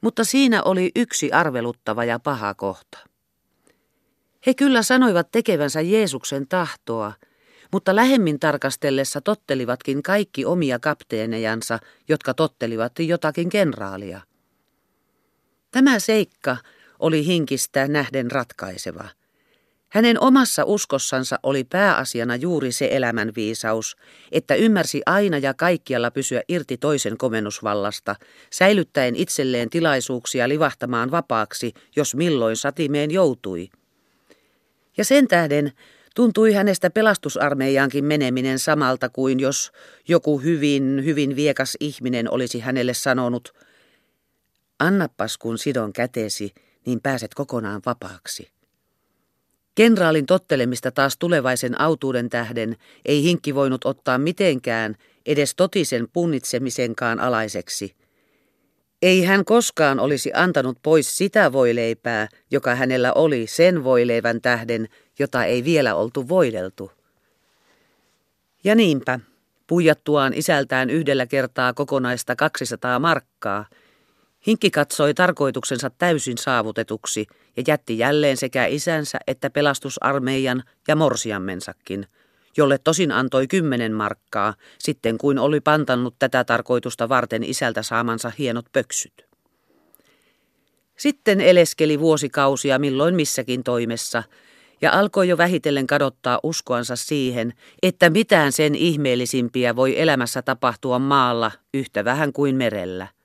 Mutta 0.00 0.24
siinä 0.24 0.62
oli 0.62 0.90
yksi 0.96 1.32
arveluttava 1.32 2.04
ja 2.04 2.18
paha 2.18 2.54
kohta. 2.54 2.98
He 4.46 4.54
kyllä 4.54 4.82
sanoivat 4.82 5.28
tekevänsä 5.32 5.80
Jeesuksen 5.80 6.48
tahtoa, 6.48 7.12
mutta 7.72 7.96
lähemmin 7.96 8.40
tarkastellessa 8.40 9.20
tottelivatkin 9.20 10.02
kaikki 10.02 10.44
omia 10.44 10.78
kapteenejansa, 10.78 11.78
jotka 12.08 12.34
tottelivat 12.34 12.92
jotakin 12.98 13.48
kenraalia. 13.48 14.20
Tämä 15.70 15.98
seikka 15.98 16.56
oli 17.00 17.26
hinkistä 17.26 17.88
nähden 17.88 18.30
ratkaiseva. 18.30 19.08
Hänen 19.88 20.20
omassa 20.20 20.64
uskossansa 20.64 21.38
oli 21.42 21.64
pääasiana 21.64 22.36
juuri 22.36 22.72
se 22.72 22.88
elämänviisaus, 22.92 23.96
että 24.32 24.54
ymmärsi 24.54 25.02
aina 25.06 25.38
ja 25.38 25.54
kaikkialla 25.54 26.10
pysyä 26.10 26.42
irti 26.48 26.76
toisen 26.76 27.18
komennusvallasta, 27.18 28.16
säilyttäen 28.50 29.16
itselleen 29.16 29.70
tilaisuuksia 29.70 30.48
livahtamaan 30.48 31.10
vapaaksi, 31.10 31.72
jos 31.96 32.14
milloin 32.14 32.56
satimeen 32.56 33.10
joutui. 33.10 33.68
Ja 34.96 35.04
sen 35.04 35.28
tähden 35.28 35.72
tuntui 36.14 36.52
hänestä 36.52 36.90
pelastusarmeijaankin 36.90 38.04
meneminen 38.04 38.58
samalta 38.58 39.08
kuin 39.08 39.40
jos 39.40 39.72
joku 40.08 40.38
hyvin, 40.38 41.02
hyvin 41.04 41.36
viekas 41.36 41.76
ihminen 41.80 42.30
olisi 42.30 42.60
hänelle 42.60 42.94
sanonut, 42.94 43.54
Annappas 44.78 45.38
kun 45.38 45.58
sidon 45.58 45.92
kätesi, 45.92 46.54
niin 46.86 47.00
pääset 47.00 47.34
kokonaan 47.34 47.82
vapaaksi. 47.86 48.50
Kenraalin 49.74 50.26
tottelemista 50.26 50.90
taas 50.90 51.16
tulevaisen 51.18 51.80
autuuden 51.80 52.30
tähden 52.30 52.76
ei 53.04 53.22
hinkki 53.22 53.54
voinut 53.54 53.84
ottaa 53.84 54.18
mitenkään 54.18 54.96
edes 55.26 55.54
totisen 55.54 56.08
punnitsemisenkaan 56.12 57.20
alaiseksi. 57.20 57.94
Ei 59.02 59.24
hän 59.24 59.44
koskaan 59.44 60.00
olisi 60.00 60.30
antanut 60.34 60.78
pois 60.82 61.16
sitä 61.16 61.52
voileipää, 61.52 62.28
joka 62.50 62.74
hänellä 62.74 63.12
oli 63.12 63.46
sen 63.46 63.84
voileivän 63.84 64.40
tähden, 64.40 64.88
jota 65.18 65.44
ei 65.44 65.64
vielä 65.64 65.94
oltu 65.94 66.28
voideltu. 66.28 66.92
Ja 68.64 68.74
niinpä, 68.74 69.20
puijattuaan 69.66 70.34
isältään 70.34 70.90
yhdellä 70.90 71.26
kertaa 71.26 71.72
kokonaista 71.72 72.36
200 72.36 72.98
markkaa– 72.98 73.66
Hinkki 74.46 74.70
katsoi 74.70 75.14
tarkoituksensa 75.14 75.90
täysin 75.90 76.38
saavutetuksi 76.38 77.26
ja 77.56 77.62
jätti 77.66 77.98
jälleen 77.98 78.36
sekä 78.36 78.66
isänsä 78.66 79.18
että 79.26 79.50
pelastusarmeijan 79.50 80.62
ja 80.88 80.96
morsiammensakin, 80.96 82.06
jolle 82.56 82.78
tosin 82.78 83.12
antoi 83.12 83.46
kymmenen 83.46 83.92
markkaa, 83.92 84.54
sitten 84.78 85.18
kuin 85.18 85.38
oli 85.38 85.60
pantannut 85.60 86.14
tätä 86.18 86.44
tarkoitusta 86.44 87.08
varten 87.08 87.44
isältä 87.44 87.82
saamansa 87.82 88.32
hienot 88.38 88.66
pöksyt. 88.72 89.26
Sitten 90.96 91.40
eleskeli 91.40 92.00
vuosikausia 92.00 92.78
milloin 92.78 93.14
missäkin 93.14 93.64
toimessa, 93.64 94.22
ja 94.82 94.92
alkoi 94.92 95.28
jo 95.28 95.38
vähitellen 95.38 95.86
kadottaa 95.86 96.40
uskoansa 96.42 96.96
siihen, 96.96 97.52
että 97.82 98.10
mitään 98.10 98.52
sen 98.52 98.74
ihmeellisimpiä 98.74 99.76
voi 99.76 100.00
elämässä 100.00 100.42
tapahtua 100.42 100.98
maalla 100.98 101.52
yhtä 101.74 102.04
vähän 102.04 102.32
kuin 102.32 102.56
merellä– 102.56 103.06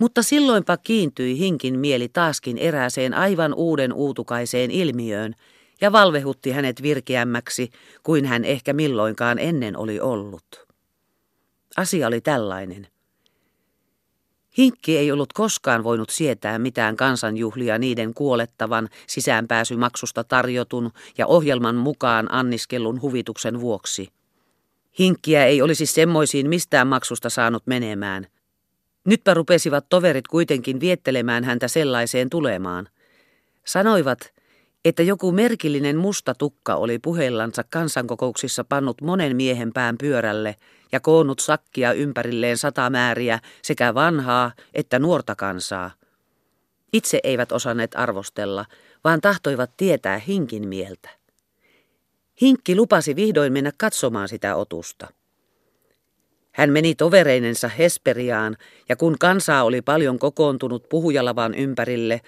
mutta 0.00 0.22
silloinpa 0.22 0.76
kiintyi 0.76 1.38
hinkin 1.38 1.78
mieli 1.78 2.08
taaskin 2.08 2.58
erääseen 2.58 3.14
aivan 3.14 3.54
uuden 3.54 3.92
uutukaiseen 3.92 4.70
ilmiöön 4.70 5.34
ja 5.80 5.92
valvehutti 5.92 6.50
hänet 6.50 6.82
virkeämmäksi 6.82 7.70
kuin 8.02 8.24
hän 8.24 8.44
ehkä 8.44 8.72
milloinkaan 8.72 9.38
ennen 9.38 9.76
oli 9.76 10.00
ollut. 10.00 10.66
Asia 11.76 12.06
oli 12.06 12.20
tällainen. 12.20 12.86
Hinkki 14.58 14.98
ei 14.98 15.12
ollut 15.12 15.32
koskaan 15.32 15.84
voinut 15.84 16.10
sietää 16.10 16.58
mitään 16.58 16.96
kansanjuhlia 16.96 17.78
niiden 17.78 18.14
kuolettavan 18.14 18.88
sisäänpääsymaksusta 19.06 20.24
tarjotun 20.24 20.90
ja 21.18 21.26
ohjelman 21.26 21.76
mukaan 21.76 22.34
anniskellun 22.34 23.02
huvituksen 23.02 23.60
vuoksi. 23.60 24.08
Hinkkiä 24.98 25.46
ei 25.46 25.62
olisi 25.62 25.86
semmoisiin 25.86 26.48
mistään 26.48 26.86
maksusta 26.86 27.30
saanut 27.30 27.66
menemään– 27.66 28.26
Nytpä 29.04 29.34
rupesivat 29.34 29.86
toverit 29.88 30.28
kuitenkin 30.28 30.80
viettelemään 30.80 31.44
häntä 31.44 31.68
sellaiseen 31.68 32.30
tulemaan. 32.30 32.88
Sanoivat, 33.64 34.34
että 34.84 35.02
joku 35.02 35.32
merkillinen 35.32 35.96
musta 35.96 36.34
tukka 36.34 36.74
oli 36.74 36.98
puheillansa 36.98 37.64
kansankokouksissa 37.70 38.64
pannut 38.64 39.00
monen 39.00 39.36
miehen 39.36 39.72
pään 39.72 39.98
pyörälle 39.98 40.56
ja 40.92 41.00
koonnut 41.00 41.38
sakkia 41.38 41.92
ympärilleen 41.92 42.58
sata 42.58 42.90
määriä 42.90 43.38
sekä 43.62 43.94
vanhaa 43.94 44.52
että 44.74 44.98
nuorta 44.98 45.34
kansaa. 45.36 45.90
Itse 46.92 47.20
eivät 47.22 47.52
osanneet 47.52 47.90
arvostella, 47.94 48.64
vaan 49.04 49.20
tahtoivat 49.20 49.70
tietää 49.76 50.18
hinkin 50.18 50.68
mieltä. 50.68 51.10
Hinkki 52.42 52.76
lupasi 52.76 53.16
vihdoin 53.16 53.52
mennä 53.52 53.72
katsomaan 53.76 54.28
sitä 54.28 54.56
otusta. 54.56 55.08
Hän 56.60 56.70
meni 56.70 56.94
tovereinensa 56.94 57.68
Hesperiaan, 57.68 58.56
ja 58.88 58.96
kun 58.96 59.16
kansaa 59.20 59.64
oli 59.64 59.82
paljon 59.82 60.18
kokoontunut 60.18 60.88
puhujalavan 60.88 61.54
ympärille, 61.54 62.20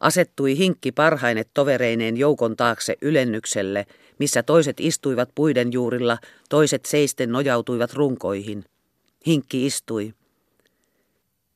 asettui 0.00 0.58
hinkki 0.58 0.92
parhaine 0.92 1.44
tovereineen 1.54 2.16
joukon 2.16 2.56
taakse 2.56 2.96
ylennykselle, 3.02 3.86
missä 4.18 4.42
toiset 4.42 4.80
istuivat 4.80 5.28
puiden 5.34 5.72
juurilla, 5.72 6.18
toiset 6.48 6.84
seisten 6.84 7.32
nojautuivat 7.32 7.92
runkoihin. 7.92 8.64
Hinkki 9.26 9.66
istui. 9.66 10.14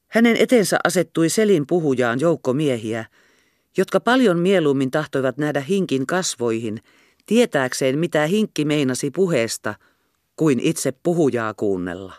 Hänen 0.08 0.37
etensä 0.37 0.78
asettui 0.84 1.28
selin 1.28 1.66
puhujaan 1.66 2.20
joukko 2.20 2.52
miehiä, 2.52 3.04
jotka 3.76 4.00
paljon 4.00 4.38
mieluummin 4.38 4.90
tahtoivat 4.90 5.38
nähdä 5.38 5.60
hinkin 5.60 6.06
kasvoihin, 6.06 6.78
tietääkseen 7.26 7.99
mitä 7.99 8.26
hinkki 8.26 8.64
meinasi 8.64 9.10
puheesta– 9.10 9.75
kuin 10.37 10.60
itse 10.60 10.92
puhujaa 10.92 11.54
kuunnella. 11.54 12.14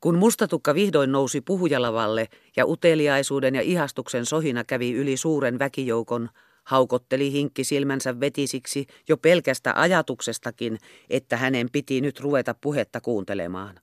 Kun 0.00 0.18
mustatukka 0.18 0.74
vihdoin 0.74 1.12
nousi 1.12 1.40
puhujalavalle 1.40 2.28
ja 2.56 2.66
uteliaisuuden 2.66 3.54
ja 3.54 3.62
ihastuksen 3.62 4.26
sohina 4.26 4.64
kävi 4.64 4.92
yli 4.92 5.16
suuren 5.16 5.58
väkijoukon, 5.58 6.28
haukotteli 6.64 7.32
hinkki 7.32 7.64
silmänsä 7.64 8.20
vetisiksi 8.20 8.86
jo 9.08 9.16
pelkästä 9.16 9.72
ajatuksestakin, 9.76 10.78
että 11.10 11.36
hänen 11.36 11.68
piti 11.72 12.00
nyt 12.00 12.20
ruveta 12.20 12.54
puhetta 12.60 13.00
kuuntelemaan. 13.00 13.80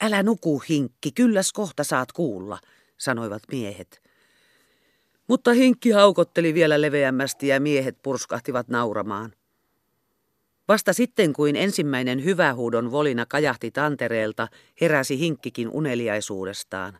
Älä 0.00 0.22
nuku, 0.22 0.62
hinkki, 0.68 1.12
kylläs 1.12 1.52
kohta 1.52 1.84
saat 1.84 2.12
kuulla, 2.12 2.58
sanoivat 2.98 3.42
miehet. 3.52 4.02
Mutta 5.28 5.52
hinkki 5.52 5.90
haukotteli 5.90 6.54
vielä 6.54 6.80
leveämmästi 6.80 7.48
ja 7.48 7.60
miehet 7.60 7.96
purskahtivat 8.02 8.68
nauramaan. 8.68 9.32
Vasta 10.68 10.92
sitten 10.92 11.32
kuin 11.32 11.56
ensimmäinen 11.56 12.24
hyvähuudon 12.24 12.90
volina 12.90 13.26
kajahti 13.26 13.70
tantereelta, 13.70 14.48
heräsi 14.80 15.18
hinkkikin 15.18 15.68
uneliaisuudestaan. 15.68 16.98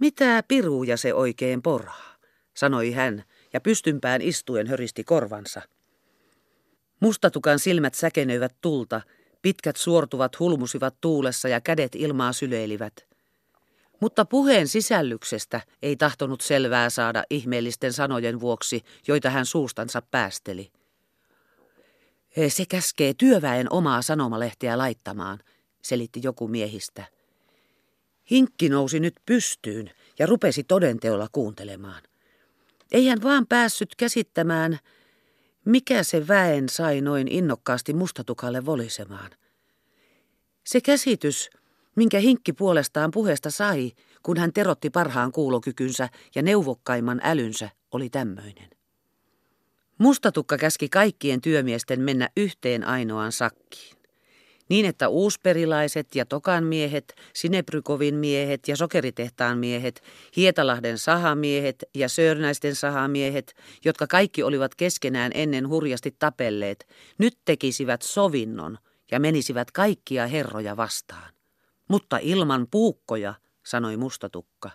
Mitä 0.00 0.42
piruja 0.48 0.96
se 0.96 1.14
oikein 1.14 1.62
poraa, 1.62 2.16
sanoi 2.54 2.92
hän 2.92 3.24
ja 3.52 3.60
pystympään 3.60 4.22
istuen 4.22 4.66
höristi 4.66 5.04
korvansa. 5.04 5.62
Mustatukan 7.00 7.58
silmät 7.58 7.94
säkenöivät 7.94 8.54
tulta, 8.60 9.00
pitkät 9.42 9.76
suortuvat 9.76 10.38
hulmusivat 10.40 10.94
tuulessa 11.00 11.48
ja 11.48 11.60
kädet 11.60 11.94
ilmaa 11.94 12.32
syleilivät. 12.32 13.06
Mutta 14.00 14.24
puheen 14.24 14.68
sisällyksestä 14.68 15.60
ei 15.82 15.96
tahtonut 15.96 16.40
selvää 16.40 16.90
saada 16.90 17.24
ihmeellisten 17.30 17.92
sanojen 17.92 18.40
vuoksi, 18.40 18.82
joita 19.08 19.30
hän 19.30 19.46
suustansa 19.46 20.02
päästeli. 20.10 20.70
Se 22.48 22.66
käskee 22.68 23.14
työväen 23.14 23.72
omaa 23.72 24.02
sanomalehteä 24.02 24.78
laittamaan, 24.78 25.38
selitti 25.82 26.20
joku 26.22 26.48
miehistä. 26.48 27.04
Hinkki 28.30 28.68
nousi 28.68 29.00
nyt 29.00 29.14
pystyyn 29.26 29.90
ja 30.18 30.26
rupesi 30.26 30.64
todenteolla 30.64 31.28
kuuntelemaan. 31.32 32.02
Ei 32.92 33.06
hän 33.06 33.22
vaan 33.22 33.46
päässyt 33.46 33.96
käsittämään, 33.96 34.78
mikä 35.64 36.02
se 36.02 36.28
väen 36.28 36.68
sai 36.68 37.00
noin 37.00 37.28
innokkaasti 37.28 37.92
mustatukalle 37.92 38.66
volisemaan. 38.66 39.30
Se 40.66 40.80
käsitys, 40.80 41.50
Minkä 41.96 42.18
hinkki 42.18 42.52
puolestaan 42.52 43.10
puheesta 43.10 43.50
sai, 43.50 43.92
kun 44.22 44.36
hän 44.36 44.52
terotti 44.52 44.90
parhaan 44.90 45.32
kuulokykynsä 45.32 46.08
ja 46.34 46.42
neuvokkaimman 46.42 47.20
älynsä, 47.24 47.70
oli 47.92 48.10
tämmöinen. 48.10 48.73
Mustatukka 50.04 50.56
käski 50.56 50.88
kaikkien 50.88 51.40
työmiesten 51.40 52.00
mennä 52.00 52.28
yhteen 52.36 52.84
ainoaan 52.84 53.32
sakkiin. 53.32 53.96
Niin, 54.68 54.86
että 54.86 55.08
uusperilaiset 55.08 56.14
ja 56.14 56.26
Tokan 56.26 56.64
miehet, 56.64 57.14
Sinebrykovin 57.34 58.14
miehet 58.14 58.68
ja 58.68 58.76
Sokeritehtaan 58.76 59.58
miehet, 59.58 60.02
Hietalahden 60.36 60.98
sahamiehet 60.98 61.84
ja 61.94 62.08
Sörnäisten 62.08 62.74
sahamiehet, 62.74 63.54
jotka 63.84 64.06
kaikki 64.06 64.42
olivat 64.42 64.74
keskenään 64.74 65.32
ennen 65.34 65.68
hurjasti 65.68 66.16
tapelleet, 66.18 66.88
nyt 67.18 67.38
tekisivät 67.44 68.02
sovinnon 68.02 68.78
ja 69.10 69.20
menisivät 69.20 69.70
kaikkia 69.70 70.26
herroja 70.26 70.76
vastaan. 70.76 71.32
Mutta 71.88 72.18
ilman 72.22 72.66
puukkoja, 72.70 73.34
sanoi 73.66 73.96
mustatukka. 73.96 74.70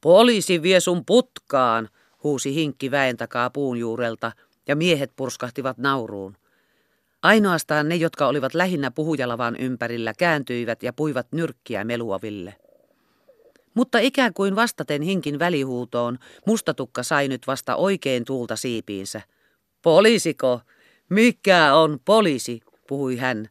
Poliisi 0.00 0.62
vie 0.62 0.80
sun 0.80 1.04
putkaan, 1.04 1.88
huusi 2.24 2.54
hinkki 2.54 2.90
väen 2.90 3.16
takaa 3.16 3.50
puun 3.50 3.78
juurelta, 3.78 4.32
ja 4.68 4.76
miehet 4.76 5.12
purskahtivat 5.16 5.78
nauruun. 5.78 6.36
Ainoastaan 7.22 7.88
ne, 7.88 7.96
jotka 7.96 8.26
olivat 8.26 8.54
lähinnä 8.54 8.90
puhujalavan 8.90 9.56
ympärillä, 9.56 10.12
kääntyivät 10.18 10.82
ja 10.82 10.92
puivat 10.92 11.26
nyrkkiä 11.32 11.84
meluoville. 11.84 12.54
Mutta 13.74 13.98
ikään 13.98 14.34
kuin 14.34 14.56
vastaten 14.56 15.02
hinkin 15.02 15.38
välihuutoon, 15.38 16.18
mustatukka 16.46 17.02
sai 17.02 17.28
nyt 17.28 17.46
vasta 17.46 17.76
oikein 17.76 18.24
tuulta 18.24 18.56
siipiinsä. 18.56 19.20
Poliisiko? 19.82 20.60
Mikä 21.08 21.74
on 21.74 21.98
poliisi? 22.04 22.60
puhui 22.88 23.16
hän. 23.16 23.48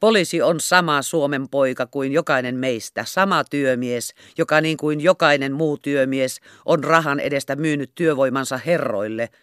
Poliisi 0.00 0.42
on 0.42 0.60
sama 0.60 1.02
Suomen 1.02 1.48
poika 1.48 1.86
kuin 1.86 2.12
jokainen 2.12 2.56
meistä, 2.56 3.04
sama 3.06 3.44
työmies, 3.44 4.14
joka 4.38 4.60
niin 4.60 4.76
kuin 4.76 5.00
jokainen 5.00 5.52
muu 5.52 5.78
työmies 5.78 6.40
on 6.66 6.84
rahan 6.84 7.20
edestä 7.20 7.56
myynyt 7.56 7.90
työvoimansa 7.94 8.56
herroille– 8.66 9.28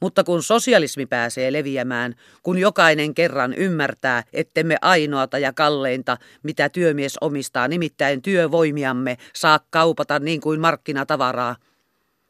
mutta 0.00 0.24
kun 0.24 0.42
sosialismi 0.42 1.06
pääsee 1.06 1.52
leviämään, 1.52 2.14
kun 2.42 2.58
jokainen 2.58 3.14
kerran 3.14 3.54
ymmärtää, 3.54 4.24
ettemme 4.32 4.76
ainoata 4.82 5.38
ja 5.38 5.52
kalleinta, 5.52 6.16
mitä 6.42 6.68
työmies 6.68 7.16
omistaa, 7.20 7.68
nimittäin 7.68 8.22
työvoimiamme, 8.22 9.16
saa 9.34 9.60
kaupata 9.70 10.18
niin 10.18 10.40
kuin 10.40 10.60
markkinatavaraa, 10.60 11.56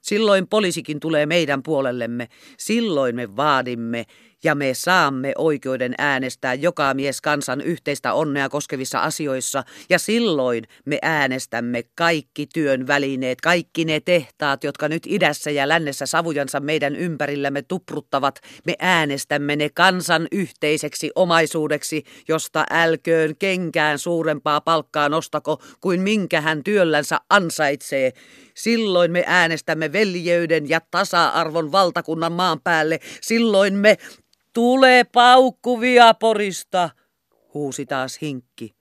silloin 0.03 0.47
poliisikin 0.49 1.01
tulee 1.01 1.27
meidän 1.27 1.63
puolellemme, 1.63 2.29
silloin 2.59 3.17
me 3.17 3.37
vaadimme, 3.37 4.05
ja 4.47 4.55
me 4.55 4.75
saamme 4.75 5.33
oikeuden 5.39 5.95
äänestää 5.99 6.55
joka 6.55 6.95
mies 6.95 7.21
kansan 7.21 7.61
yhteistä 7.61 8.13
onnea 8.13 8.49
koskevissa 8.49 8.99
asioissa, 8.99 9.65
ja 9.91 9.99
silloin 9.99 10.65
me 10.85 10.99
äänestämme 11.03 11.83
kaikki 11.95 12.47
työn 12.55 12.87
välineet, 12.87 13.41
kaikki 13.41 13.85
ne 13.85 14.01
tehtaat, 14.01 14.65
jotka 14.65 14.89
nyt 14.89 15.03
idässä 15.07 15.51
ja 15.51 15.69
lännessä 15.69 16.07
savujansa 16.07 16.61
meidän 16.61 16.97
ympärillämme 16.97 17.63
tupruttavat, 17.63 18.41
me 18.67 18.75
äänestämme 18.79 19.57
ne 19.57 19.69
kansan 19.75 20.29
yhteiseksi 20.33 21.11
omaisuudeksi, 21.15 22.05
josta 22.29 22.65
älköön 22.71 23.37
kenkään 23.39 23.99
suurempaa 23.99 24.61
palkkaa 24.61 25.09
nostako 25.09 25.63
kuin 25.81 26.01
minkä 26.01 26.41
hän 26.41 26.65
työllänsä 26.65 27.19
ansaitsee. 27.31 28.13
Silloin 28.55 29.13
me 29.13 29.25
äänestämme 29.27 29.93
veljeyden 29.93 30.69
ja 30.69 30.81
tasa-arvon 30.91 31.73
valtakunnan 31.73 32.33
maan 32.33 32.61
päälle. 32.61 33.01
Silloin 33.21 33.75
me 33.75 33.97
Tule 34.57 35.07
paukku 35.13 35.81
Viaporista, 35.81 36.91
huusi 37.55 37.87
taas 37.87 38.19
hinkki. 38.23 38.75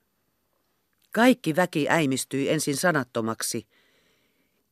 Kaikki 1.12 1.56
väki 1.56 1.88
äimistyi 1.88 2.48
ensin 2.48 2.76
sanattomaksi, 2.76 3.66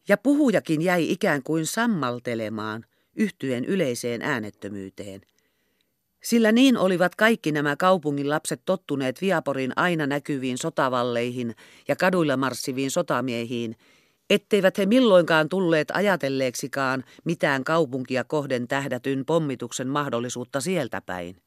ja 0.09 0.17
puhujakin 0.17 0.83
jäi 0.83 1.11
ikään 1.11 1.43
kuin 1.43 1.67
sammaltelemaan 1.67 2.85
yhtyen 3.17 3.65
yleiseen 3.65 4.23
äänettömyyteen. 4.23 5.21
Sillä 6.23 6.53
niin 6.53 6.77
olivat 6.77 7.15
kaikki 7.15 7.53
nämä 7.53 7.77
kaupungin 7.77 8.31
lapset 8.31 8.63
tottuneet 8.65 9.21
Viaporin 9.21 9.73
aina 9.77 10.07
näkyviin 10.07 10.59
sotavalleihin 10.59 11.55
ja 11.89 11.97
kaduilla 11.97 12.37
marssiviin 12.37 12.91
sotamiehiin, 12.91 13.77
etteivät 14.31 14.79
he 14.79 14.87
milloinkaan 14.87 15.49
tulleet 15.49 15.89
ajatelleeksikaan 15.91 17.05
mitään 17.25 17.65
kaupunkia 17.65 18.25
kohden 18.25 18.69
tähdätyn 18.69 19.25
pommituksen 19.25 19.89
mahdollisuutta 19.89 20.61
sieltä 20.61 21.01
päin. 21.01 21.43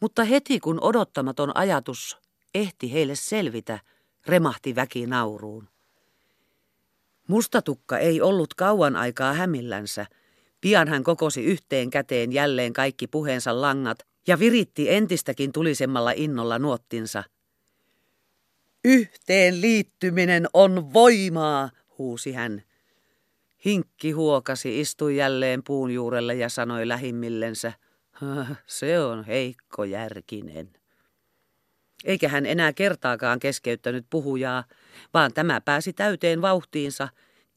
Mutta 0.00 0.24
heti 0.24 0.60
kun 0.60 0.78
odottamaton 0.80 1.56
ajatus 1.56 2.18
ehti 2.54 2.92
heille 2.92 3.14
selvitä, 3.14 3.78
remahti 4.26 4.74
väki 4.74 5.06
nauruun. 5.06 5.68
Mustatukka 7.28 7.98
ei 7.98 8.20
ollut 8.20 8.54
kauan 8.54 8.96
aikaa 8.96 9.32
hämillänsä. 9.32 10.06
Pian 10.60 10.88
hän 10.88 11.04
kokosi 11.04 11.44
yhteen 11.44 11.90
käteen 11.90 12.32
jälleen 12.32 12.72
kaikki 12.72 13.06
puheensa 13.06 13.60
langat 13.60 13.98
ja 14.26 14.38
viritti 14.38 14.90
entistäkin 14.90 15.52
tulisemmalla 15.52 16.12
innolla 16.12 16.58
nuottinsa– 16.58 17.24
Yhteen 18.84 19.60
liittyminen 19.60 20.46
on 20.52 20.92
voimaa, 20.92 21.70
huusi 21.98 22.32
hän. 22.32 22.62
Hinkki 23.64 24.10
huokasi, 24.10 24.80
istui 24.80 25.16
jälleen 25.16 25.62
puun 25.64 25.90
juurelle 25.90 26.34
ja 26.34 26.48
sanoi 26.48 26.88
lähimmillensä, 26.88 27.72
se 28.66 29.00
on 29.00 29.24
heikko 29.24 29.84
järkinen. 29.84 30.72
Eikä 32.04 32.28
hän 32.28 32.46
enää 32.46 32.72
kertaakaan 32.72 33.38
keskeyttänyt 33.38 34.06
puhujaa, 34.10 34.64
vaan 35.14 35.32
tämä 35.32 35.60
pääsi 35.60 35.92
täyteen 35.92 36.42
vauhtiinsa, 36.42 37.08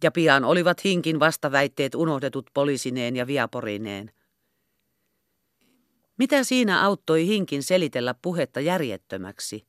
ja 0.03 0.11
pian 0.11 0.43
olivat 0.43 0.83
Hinkin 0.83 1.19
vastaväitteet 1.19 1.95
unohdetut 1.95 2.49
poliisineen 2.53 3.15
ja 3.15 3.27
viaporineen. 3.27 4.11
Mitä 6.17 6.43
siinä 6.43 6.81
auttoi 6.81 7.27
Hinkin 7.27 7.63
selitellä 7.63 8.15
puhetta 8.21 8.59
järjettömäksi? 8.59 9.65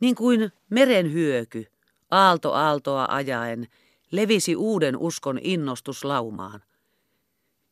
Niin 0.00 0.14
kuin 0.14 0.52
meren 0.70 1.12
hyöky, 1.12 1.66
aalto 2.10 2.52
aaltoa 2.52 3.06
ajaen, 3.10 3.68
levisi 4.10 4.56
uuden 4.56 4.96
uskon 4.96 5.38
innostus 5.42 6.04
laumaan. 6.04 6.62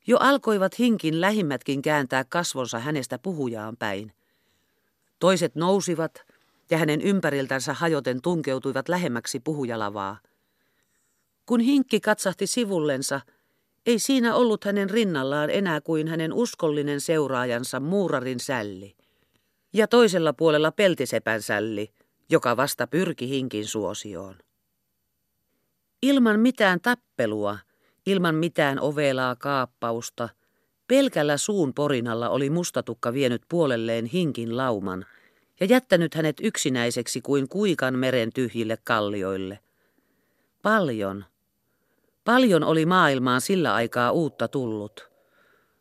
Jo 0.06 0.16
alkoivat 0.20 0.78
hinkin 0.78 1.20
lähimmätkin 1.20 1.82
kääntää 1.82 2.24
kasvonsa 2.24 2.78
hänestä 2.78 3.18
puhujaan 3.18 3.76
päin. 3.76 4.12
Toiset 5.18 5.54
nousivat 5.54 6.24
ja 6.70 6.78
hänen 6.78 7.00
ympäriltänsä 7.00 7.74
hajoten 7.74 8.22
tunkeutuivat 8.22 8.88
lähemmäksi 8.88 9.40
puhujalavaa. 9.40 10.18
Kun 11.46 11.60
hinkki 11.60 12.00
katsahti 12.00 12.46
sivullensa, 12.46 13.20
ei 13.86 13.98
siinä 13.98 14.34
ollut 14.34 14.64
hänen 14.64 14.90
rinnallaan 14.90 15.50
enää 15.50 15.80
kuin 15.80 16.08
hänen 16.08 16.32
uskollinen 16.32 17.00
seuraajansa 17.00 17.80
muurarin 17.80 18.40
sälli. 18.40 18.96
Ja 19.72 19.88
toisella 19.88 20.32
puolella 20.32 20.72
peltisepän 20.72 21.42
sälli– 21.42 21.90
joka 22.30 22.56
vasta 22.56 22.86
pyrki 22.86 23.28
hinkin 23.28 23.66
suosioon. 23.66 24.36
Ilman 26.02 26.40
mitään 26.40 26.80
tappelua, 26.80 27.58
ilman 28.06 28.34
mitään 28.34 28.80
ovelaa 28.80 29.36
kaappausta, 29.36 30.28
pelkällä 30.88 31.36
suun 31.36 31.74
porinalla 31.74 32.28
oli 32.28 32.50
mustatukka 32.50 33.12
vienyt 33.12 33.42
puolelleen 33.48 34.06
hinkin 34.06 34.56
lauman 34.56 35.06
ja 35.60 35.66
jättänyt 35.66 36.14
hänet 36.14 36.36
yksinäiseksi 36.42 37.20
kuin 37.20 37.48
kuikan 37.48 37.98
meren 37.98 38.32
tyhjille 38.32 38.78
kallioille. 38.84 39.58
Paljon, 40.62 41.24
paljon 42.24 42.64
oli 42.64 42.86
maailmaan 42.86 43.40
sillä 43.40 43.74
aikaa 43.74 44.12
uutta 44.12 44.48
tullut. 44.48 45.10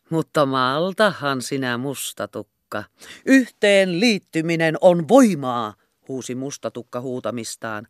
Mutta 0.09 0.45
maltahan 0.45 1.41
sinä 1.41 1.77
mustatukka. 1.77 2.83
Yhteen 3.25 3.99
liittyminen 3.99 4.77
on 4.81 5.07
voimaa, 5.07 5.73
huusi 6.07 6.35
mustatukka 6.35 7.01
huutamistaan, 7.01 7.87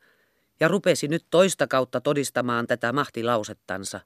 ja 0.60 0.68
rupesi 0.68 1.08
nyt 1.08 1.26
toista 1.30 1.68
kautta 1.68 2.02
todistamaan 2.02 2.68
tätä 2.68 2.94
mahtilausettansa. 2.94 4.00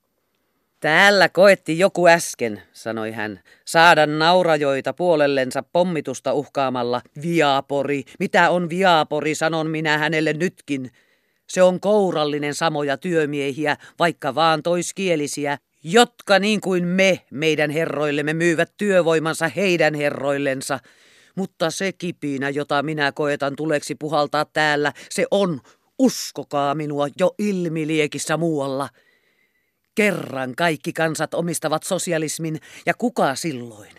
Täällä 0.79 1.29
koetti 1.29 1.79
joku 1.79 2.07
äsken, 2.07 2.61
sanoi 2.73 3.11
hän, 3.11 3.39
saada 3.65 4.05
naurajoita 4.05 4.93
puolellensa 4.93 5.63
pommitusta 5.63 6.33
uhkaamalla. 6.33 7.01
Viapori, 7.21 8.03
mitä 8.19 8.49
on 8.49 8.69
viapori, 8.69 9.35
sanon 9.35 9.69
minä 9.69 9.97
hänelle 9.97 10.33
nytkin. 10.33 10.91
Se 11.47 11.63
on 11.63 11.79
kourallinen 11.79 12.53
samoja 12.53 12.97
työmiehiä, 12.97 13.77
vaikka 13.99 14.35
vaan 14.35 14.63
toiskielisiä, 14.63 15.57
jotka 15.83 16.39
niin 16.39 16.61
kuin 16.61 16.87
me 16.87 17.21
meidän 17.31 17.69
herroillemme 17.69 18.33
myyvät 18.33 18.73
työvoimansa 18.77 19.47
heidän 19.47 19.93
herroillensa, 19.93 20.79
mutta 21.37 21.71
se 21.71 21.91
kipinä, 21.91 22.49
jota 22.49 22.83
minä 22.83 23.11
koetan 23.11 23.55
tuleksi 23.55 23.95
puhaltaa 23.95 24.45
täällä, 24.45 24.93
se 25.09 25.25
on, 25.31 25.61
uskokaa 25.99 26.75
minua, 26.75 27.07
jo 27.19 27.35
ilmiliekissä 27.39 28.37
muualla. 28.37 28.89
Kerran 29.95 30.55
kaikki 30.55 30.93
kansat 30.93 31.33
omistavat 31.33 31.83
sosialismin, 31.83 32.59
ja 32.85 32.93
kuka 32.93 33.35
silloin? 33.35 33.91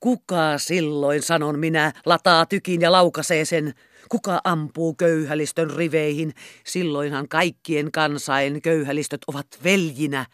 Kuka 0.00 0.58
silloin, 0.58 1.22
sanon 1.22 1.58
minä, 1.58 1.92
lataa 2.06 2.46
tykin 2.46 2.80
ja 2.80 2.92
laukasee 2.92 3.44
sen? 3.44 3.74
Kuka 4.08 4.40
ampuu 4.44 4.94
köyhälistön 4.94 5.70
riveihin? 5.70 6.34
Silloinhan 6.66 7.28
kaikkien 7.28 7.92
kansain 7.92 8.62
köyhälistöt 8.62 9.20
ovat 9.26 9.46
veljinä. 9.64 10.26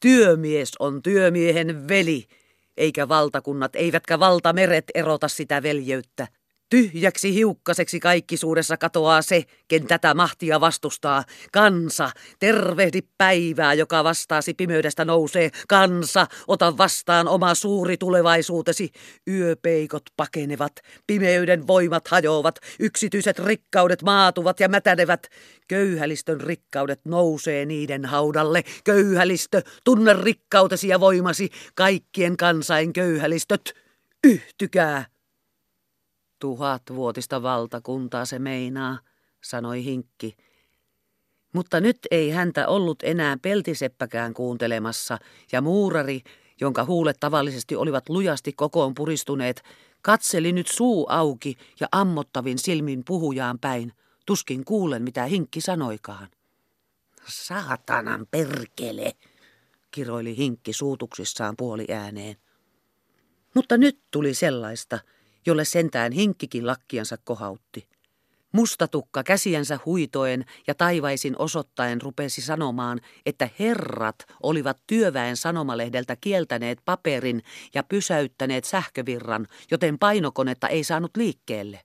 Työmies 0.00 0.72
on 0.78 1.02
työmiehen 1.02 1.88
veli, 1.88 2.26
eikä 2.76 3.08
valtakunnat 3.08 3.76
eivätkä 3.76 4.18
valtameret 4.18 4.84
erota 4.94 5.28
sitä 5.28 5.62
veljeyttä. 5.62 6.28
Tyhjäksi 6.70 7.34
hiukkaseksi 7.34 8.00
kaikkisuudessa 8.00 8.76
katoaa 8.76 9.22
se, 9.22 9.44
ken 9.68 9.86
tätä 9.86 10.14
mahtia 10.14 10.60
vastustaa. 10.60 11.24
Kansa, 11.52 12.10
tervehdi 12.38 13.00
päivää, 13.18 13.74
joka 13.74 14.04
vastaasi 14.04 14.54
pimeydestä 14.54 15.04
nousee. 15.04 15.50
Kansa, 15.68 16.26
ota 16.48 16.78
vastaan 16.78 17.28
oma 17.28 17.54
suuri 17.54 17.96
tulevaisuutesi. 17.96 18.90
Yöpeikot 19.28 20.02
pakenevat, 20.16 20.72
pimeyden 21.06 21.66
voimat 21.66 22.08
hajoavat, 22.08 22.58
yksityiset 22.80 23.38
rikkaudet 23.38 24.02
maatuvat 24.02 24.60
ja 24.60 24.68
mätänevät. 24.68 25.26
Köyhälistön 25.68 26.40
rikkaudet 26.40 27.00
nousee 27.04 27.66
niiden 27.66 28.04
haudalle. 28.04 28.62
Köyhälistö, 28.84 29.62
tunne 29.84 30.12
rikkautesi 30.12 30.88
ja 30.88 31.00
voimasi, 31.00 31.50
kaikkien 31.74 32.36
kansain 32.36 32.92
köyhälistöt. 32.92 33.74
Yhtykää! 34.24 35.13
Tuhatvuotista 36.38 37.42
valtakuntaa 37.42 38.24
se 38.24 38.38
meinaa, 38.38 38.98
sanoi 39.42 39.84
Hinkki. 39.84 40.36
Mutta 41.52 41.80
nyt 41.80 41.98
ei 42.10 42.30
häntä 42.30 42.68
ollut 42.68 42.98
enää 43.02 43.36
peltiseppäkään 43.42 44.34
kuuntelemassa, 44.34 45.18
ja 45.52 45.60
muurari, 45.60 46.20
jonka 46.60 46.84
huulet 46.84 47.16
tavallisesti 47.20 47.76
olivat 47.76 48.08
lujasti 48.08 48.52
kokoon 48.52 48.94
puristuneet, 48.94 49.62
katseli 50.02 50.52
nyt 50.52 50.66
suu 50.66 51.06
auki 51.08 51.56
ja 51.80 51.88
ammottavin 51.92 52.58
silmin 52.58 53.02
puhujaan 53.04 53.58
päin. 53.58 53.92
Tuskin 54.26 54.64
kuulen, 54.64 55.02
mitä 55.02 55.24
Hinkki 55.24 55.60
sanoikaan. 55.60 56.28
Saatanan 57.28 58.26
perkele, 58.30 59.12
kiroili 59.90 60.36
Hinkki 60.36 60.72
suutuksissaan 60.72 61.54
puoli 61.56 61.86
ääneen. 61.92 62.36
Mutta 63.54 63.76
nyt 63.76 64.00
tuli 64.10 64.34
sellaista, 64.34 64.98
jolle 65.46 65.64
sentään 65.64 66.12
hinkkikin 66.12 66.66
lakkiansa 66.66 67.16
kohautti. 67.24 67.88
Mustatukka 68.52 69.22
käsiänsä 69.22 69.78
huitoen 69.84 70.44
ja 70.66 70.74
taivaisin 70.74 71.34
osoittaen 71.38 72.02
rupesi 72.02 72.40
sanomaan, 72.42 73.00
että 73.26 73.48
herrat 73.58 74.16
olivat 74.42 74.78
työväen 74.86 75.36
sanomalehdeltä 75.36 76.16
kieltäneet 76.16 76.78
paperin 76.84 77.42
ja 77.74 77.82
pysäyttäneet 77.82 78.64
sähkövirran, 78.64 79.46
joten 79.70 79.98
painokonetta 79.98 80.68
ei 80.68 80.84
saanut 80.84 81.16
liikkeelle. 81.16 81.80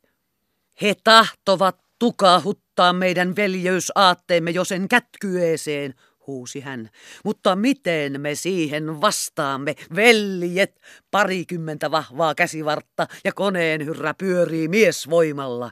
He 0.82 0.96
tahtovat 1.04 1.80
tukahuttaa 2.00 2.94
meidän 2.94 3.36
veljeysaatteemme 3.36 4.52
jo 4.52 4.64
sen 4.64 4.88
kätkyeeseen, 4.88 5.94
huusi 6.30 6.60
hän. 6.60 6.90
Mutta 7.26 7.56
miten 7.56 8.22
me 8.22 8.36
siihen 8.36 9.02
vastaamme, 9.02 9.76
veljet? 9.96 10.82
Parikymmentä 11.12 11.92
vahvaa 11.92 12.36
käsivartta 12.36 13.08
ja 13.24 13.34
koneen 13.34 13.86
hyrrä 13.86 14.14
pyörii 14.14 14.68
miesvoimalla. 14.68 15.72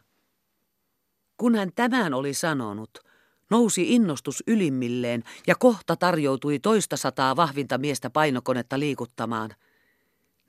Kun 1.37 1.55
hän 1.55 1.69
tämän 1.75 2.13
oli 2.13 2.33
sanonut, 2.33 2.99
nousi 3.49 3.95
innostus 3.95 4.43
ylimmilleen 4.47 5.23
ja 5.47 5.55
kohta 5.59 5.95
tarjoutui 5.95 6.59
toista 6.59 6.97
sataa 6.97 7.35
vahvinta 7.35 7.77
miestä 7.77 8.09
painokonetta 8.09 8.79
liikuttamaan. 8.79 9.55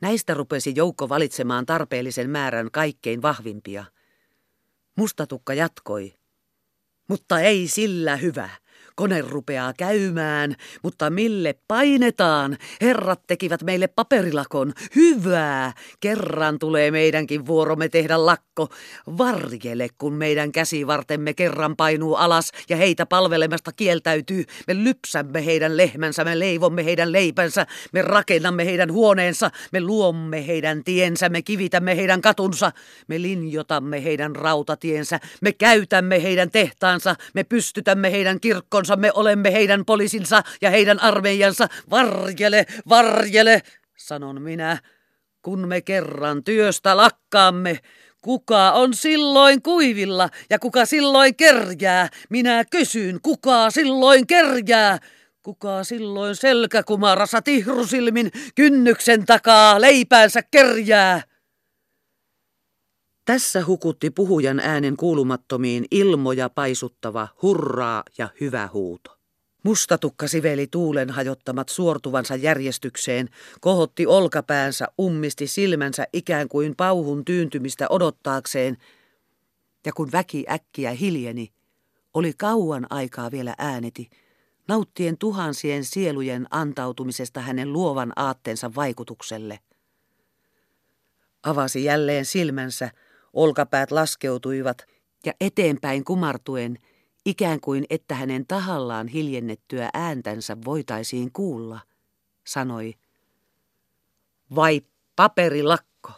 Näistä 0.01 0.35
rupesi 0.35 0.73
joukko 0.77 1.09
valitsemaan 1.09 1.66
tarpeellisen 1.66 2.31
määrän 2.31 2.71
kaikkein 2.73 3.23
vahvimpia. 3.23 3.85
Mustatukka 4.97 5.55
jatkoi. 5.55 6.14
Mutta 7.09 7.40
ei 7.40 7.68
sillä 7.68 8.16
hyvä. 8.16 8.51
Kone 8.98 9.20
rupeaa 9.20 9.72
käymään, 9.72 10.54
mutta 10.82 11.11
mille 11.11 11.54
painetaan? 11.68 12.56
Herrat 12.80 13.20
tekivät 13.26 13.62
meille 13.62 13.87
paperilakon. 13.87 14.72
Hyvää! 14.96 15.72
Kerran 16.00 16.58
tulee 16.58 16.90
meidänkin 16.90 17.46
vuoromme 17.46 17.88
tehdä 17.88 18.26
lakko. 18.26 18.68
Varjele, 19.18 19.88
kun 19.98 20.12
meidän 20.12 20.52
käsivartemme 20.52 21.34
kerran 21.34 21.76
painuu 21.76 22.14
alas 22.14 22.52
ja 22.68 22.76
heitä 22.76 23.06
palvelemasta 23.06 23.72
kieltäytyy. 23.72 24.44
Me 24.66 24.74
lypsämme 24.84 25.46
heidän 25.46 25.76
lehmänsä, 25.76 26.24
me 26.24 26.38
leivomme 26.38 26.84
heidän 26.84 27.12
leipänsä, 27.12 27.66
me 27.92 28.02
rakennamme 28.02 28.66
heidän 28.66 28.92
huoneensa, 28.92 29.50
me 29.72 29.80
luomme 29.80 30.46
heidän 30.46 30.84
tiensä, 30.84 31.28
me 31.28 31.42
kivitämme 31.42 31.96
heidän 31.96 32.22
katunsa, 32.22 32.72
me 33.08 33.22
linjotamme 33.22 34.04
heidän 34.04 34.37
rautatiensä, 34.37 35.20
me 35.40 35.52
käytämme 35.52 36.22
heidän 36.22 36.50
tehtaansa, 36.50 37.16
me 37.34 37.44
pystytämme 37.44 38.12
heidän 38.12 38.40
kirkkonsa 38.40 38.88
joukkonsa 38.88 38.96
me 38.96 39.12
olemme 39.14 39.53
heidän 39.53 39.85
poliisinsa 39.85 40.42
ja 40.61 40.70
heidän 40.70 41.01
armeijansa. 41.01 41.68
Varjele, 41.90 42.66
varjele, 42.88 43.62
sanon 43.96 44.42
minä, 44.42 44.79
kun 45.42 45.68
me 45.68 45.81
kerran 45.81 46.44
työstä 46.44 46.96
lakkaamme. 46.96 47.79
Kuka 48.22 48.72
on 48.72 48.94
silloin 48.94 49.62
kuivilla 49.62 50.29
ja 50.51 50.59
kuka 50.59 50.87
silloin 50.87 51.37
kerjää? 51.37 52.09
Minä 52.31 52.64
kysyn, 52.64 53.20
kuka 53.22 53.70
silloin 53.70 54.27
kerjää? 54.27 54.98
Kuka 55.42 55.85
silloin 55.85 56.37
selkäkumarassa 56.37 57.42
tihrusilmin 57.42 58.31
kynnyksen 58.55 59.27
takaa 59.27 59.81
leipäänsä 59.81 60.42
kerjää? 60.42 61.22
Tässä 63.29 63.64
hukutti 63.67 64.11
puhujan 64.11 64.61
äänen 64.61 64.97
kuulumattomiin 64.97 65.85
ilmoja 65.91 66.49
paisuttava 66.49 67.29
hurraa 67.43 68.03
ja 68.19 68.29
hyvä 68.41 68.69
huuto. 68.73 69.19
Mustatukka 69.62 70.29
siveli 70.29 70.67
tuulen 70.67 71.11
hajottamat 71.11 71.69
suortuvansa 71.69 72.37
järjestykseen, 72.37 73.29
kohotti 73.61 74.07
olkapäänsä, 74.07 74.88
ummisti 75.01 75.47
silmänsä 75.47 76.07
ikään 76.12 76.49
kuin 76.49 76.77
pauhun 76.77 77.25
tyyntymistä 77.25 77.87
odottaakseen, 77.91 78.77
ja 79.87 79.93
kun 79.93 80.12
väki 80.12 80.45
äkkiä 80.51 80.91
hiljeni, 80.91 81.53
oli 82.14 82.33
kauan 82.33 82.87
aikaa 82.91 83.31
vielä 83.31 83.55
ääneti, 83.59 84.11
nauttien 84.69 85.19
tuhansien 85.19 85.85
sielujen 85.85 86.47
antautumisesta 86.51 87.41
hänen 87.41 87.73
luovan 87.73 88.12
aatteensa 88.17 88.75
vaikutukselle. 88.75 89.59
Avasi 91.43 91.85
jälleen 91.85 92.25
silmänsä, 92.25 92.91
Olkapäät 93.33 93.91
laskeutuivat 93.91 94.87
ja 95.27 95.33
eteenpäin 95.41 96.05
kumartuen, 96.05 96.79
ikään 97.27 97.61
kuin 97.61 97.85
että 97.91 98.14
hänen 98.14 98.47
tahallaan 98.47 99.09
hiljennettyä 99.09 99.91
ääntänsä 99.95 100.57
voitaisiin 100.64 101.33
kuulla, 101.33 101.81
sanoi, 102.47 102.95
vai 104.55 104.81
paperilakko? 105.17 106.12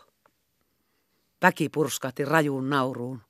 Väki 1.42 1.68
purskahti 1.68 2.24
rajuun 2.24 2.70
nauruun. 2.70 3.20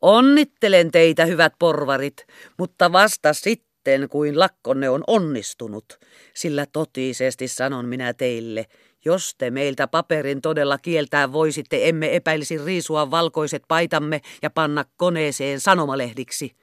Onnittelen 0.00 0.90
teitä, 0.90 1.26
hyvät 1.26 1.52
porvarit, 1.58 2.26
mutta 2.58 2.92
vasta 2.92 3.32
sitten, 3.32 4.08
kuin 4.08 4.38
lakkonne 4.38 4.90
on 4.90 5.04
onnistunut, 5.06 6.00
sillä 6.34 6.66
totisesti 6.66 7.48
sanon 7.48 7.86
minä 7.86 8.14
teille, 8.14 8.66
jos 9.04 9.34
te 9.38 9.50
meiltä 9.50 9.86
paperin 9.86 10.40
todella 10.40 10.78
kieltää 10.78 11.32
voisitte, 11.32 11.88
emme 11.88 12.16
epäilisi 12.16 12.64
riisua 12.64 13.10
valkoiset 13.10 13.62
paitamme 13.68 14.20
ja 14.42 14.50
panna 14.50 14.84
koneeseen 14.96 15.60
sanomalehdiksi. 15.60 16.56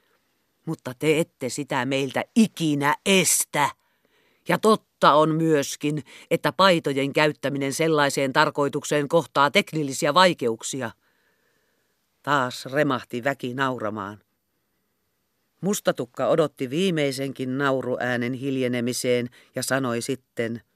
Mutta 0.66 0.94
te 1.00 1.20
ette 1.20 1.50
sitä 1.50 1.86
meiltä 1.86 2.24
ikinä 2.36 2.96
estä. 3.06 3.70
Ja 4.48 4.58
totta 4.58 5.14
on 5.14 5.36
myöskin, 5.36 6.04
että 6.32 6.52
paitojen 6.52 7.14
käyttäminen 7.14 7.74
sellaiseen 7.74 8.34
tarkoitukseen 8.34 9.08
kohtaa 9.08 9.52
teknillisiä 9.52 10.14
vaikeuksia. 10.14 10.92
Taas 12.24 12.66
remahti 12.66 13.24
väki 13.24 13.54
nauramaan. 13.54 14.20
Mustatukka 15.62 16.28
odotti 16.28 16.70
viimeisenkin 16.70 17.58
nauruäänen 17.58 18.34
hiljenemiseen 18.34 19.30
ja 19.56 19.64
sanoi 19.64 20.02
sitten– 20.02 20.62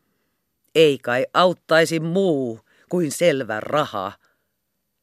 ei 0.75 0.97
kai 0.97 1.25
auttaisi 1.33 1.99
muu 1.99 2.59
kuin 2.89 3.11
selvä 3.11 3.59
raha. 3.59 4.11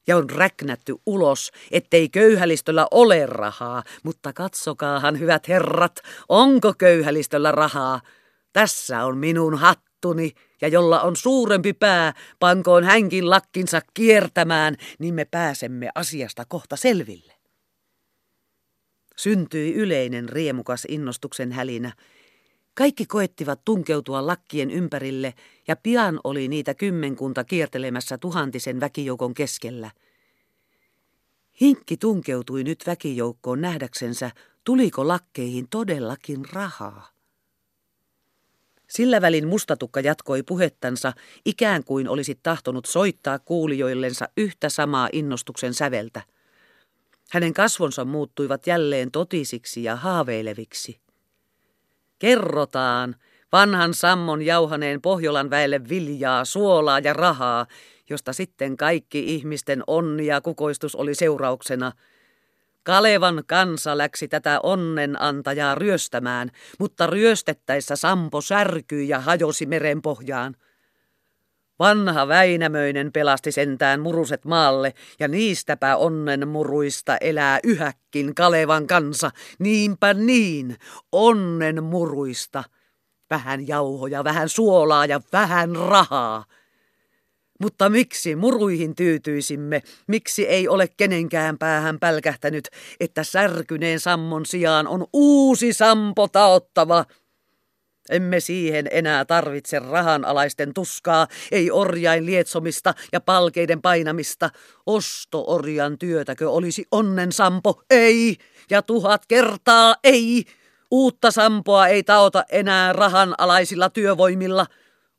Ja 0.07 0.17
on 0.17 0.31
räknätty 0.31 0.95
ulos, 1.07 1.51
ettei 1.71 2.09
köyhälistöllä 2.09 2.87
ole 2.91 3.27
rahaa, 3.27 3.83
mutta 4.03 4.33
katsokaahan, 4.33 5.19
hyvät 5.19 5.49
herrat, 5.49 6.01
onko 6.29 6.75
köyhälistöllä 6.79 7.53
rahaa. 7.53 8.01
Tässä 8.53 9.05
on 9.05 9.19
minun 9.19 9.59
hattuni, 9.59 10.33
ja 10.61 10.69
jolla 10.69 11.01
on 11.01 11.17
suurempi 11.17 11.73
pää, 11.73 12.15
pankoon 12.39 12.85
hänkin 12.85 13.31
lakkinsa 13.31 13.81
kiertämään, 13.95 14.77
niin 14.99 15.15
me 15.15 15.25
pääsemme 15.25 15.91
asiasta 15.95 16.45
kohta 16.49 16.77
selville. 16.77 17.33
Syntyi 19.17 19.75
yleinen 19.75 20.29
riemukas 20.29 20.87
innostuksen 20.89 21.53
hälinä, 21.53 21.93
Kaikki 22.75 23.07
koettivat 23.07 23.61
tunkeutua 23.65 24.27
lakkien 24.27 24.71
ympärille 24.71 25.35
ja 25.69 25.77
pian 25.77 26.21
oli 26.25 26.49
niitä 26.49 26.75
kymmenkunta 26.75 27.45
kiertelemässä 27.45 28.19
tuhantisen 28.19 28.81
väkijoukon 28.81 29.35
keskellä. 29.35 29.91
Hinkki 31.61 31.97
tunkeutui 31.97 32.65
nyt 32.65 32.85
väkijoukkoon 32.87 33.61
nähdäksensä, 33.61 34.31
tuliko 34.65 35.09
lakkeihin 35.09 35.69
todellakin 35.69 36.45
rahaa. 36.53 37.09
Sillä 38.89 39.21
välin 39.21 39.49
mustatukka 39.49 40.01
jatkoi 40.01 40.43
puhettansa, 40.43 41.13
ikään 41.45 41.85
kuin 41.85 42.09
olisi 42.09 42.39
tahtonut 42.43 42.85
soittaa 42.87 43.39
kuulijoillensa 43.39 44.29
yhtä 44.37 44.69
samaa 44.69 45.09
innostuksen 45.13 45.75
säveltä. 45.75 46.23
Hänen 47.31 47.55
kasvonsa 47.55 48.05
muuttuivat 48.05 48.67
jälleen 48.67 49.11
totisiksi 49.11 49.85
ja 49.85 49.97
haaveileviksi. 49.97 51.02
Kerrotaan, 52.23 53.17
vanhan 53.53 53.95
sammon 53.95 54.43
jauhaneen 54.43 55.03
Pohjolan 55.03 55.51
väelle 55.51 55.89
viljaa, 55.89 56.45
suolaa 56.45 56.99
ja 56.99 57.13
rahaa, 57.13 57.67
josta 58.11 58.33
sitten 58.33 58.77
kaikki 58.77 59.35
ihmisten 59.35 59.83
onni 59.87 60.27
ja 60.27 60.41
kukoistus 60.41 60.95
oli 60.95 61.15
seurauksena– 61.15 61.93
Kalevan 62.85 63.43
kansa 63.47 63.99
läksi 63.99 64.29
tätä 64.29 64.61
onnenantajaa 64.63 65.75
ryöstämään, 65.75 66.51
mutta 66.79 67.07
ryöstettäessä 67.07 67.97
Sampo 67.97 68.41
särkyi 68.41 69.09
ja 69.09 69.21
hajosi 69.21 69.67
meren 69.67 70.03
pohjaan. 70.03 70.57
Vanha 71.79 72.29
Väinämöinen 72.29 73.13
pelasti 73.13 73.53
sentään 73.53 74.01
muruset 74.01 74.45
maalle, 74.45 74.95
ja 75.21 75.29
niistäpä 75.29 75.97
onnen 75.97 76.49
muruista 76.49 77.17
elää 77.17 77.61
yhäkkin 77.65 78.35
Kalevan 78.35 78.87
kansa. 78.87 79.31
Niinpä 79.59 80.15
niin, 80.15 80.77
onnen 81.13 81.85
muruista. 81.85 82.65
Vähän 83.31 83.69
jauhoja, 83.69 84.25
vähän 84.25 84.49
suolaa 84.49 85.07
ja 85.07 85.21
vähän 85.33 85.77
rahaa. 85.77 86.45
Mutta 87.61 87.89
miksi 87.89 88.37
muruihin 88.37 88.95
tyytyisimme? 88.95 89.83
Miksi 90.07 90.49
ei 90.49 90.69
ole 90.69 90.89
kenenkään 90.97 91.59
päähän 91.59 91.99
pälkähtänyt, 91.99 92.69
että 93.01 93.25
särkyneen 93.25 94.01
sammon 94.01 94.47
sijaan 94.47 94.87
on 94.87 95.07
uusi 95.13 95.73
sampo 95.73 96.29
taottava? 96.29 97.05
Emme 98.11 98.41
siihen 98.41 98.88
enää 98.91 99.25
tarvitse 99.25 99.79
rahanalaisten 99.79 100.75
tuskaa, 100.75 101.27
ei 101.53 101.71
orjain 101.71 102.27
lietsomista 102.27 102.95
ja 103.12 103.21
palkeiden 103.21 103.83
painamista. 103.83 104.51
Osto-orjan 104.87 105.99
työtäkö 105.99 106.51
olisi 106.51 106.87
onnen 106.91 107.33
sampo? 107.33 107.83
Ei! 107.91 108.37
Ja 108.71 108.83
tuhat 108.83 109.27
kertaa 109.27 109.97
ei! 110.05 110.45
Uutta 110.91 111.31
sampoa 111.31 111.87
ei 111.87 112.03
taota 112.03 112.45
enää 112.51 112.93
rahanalaisilla 112.93 113.91
työvoimilla– 113.91 114.67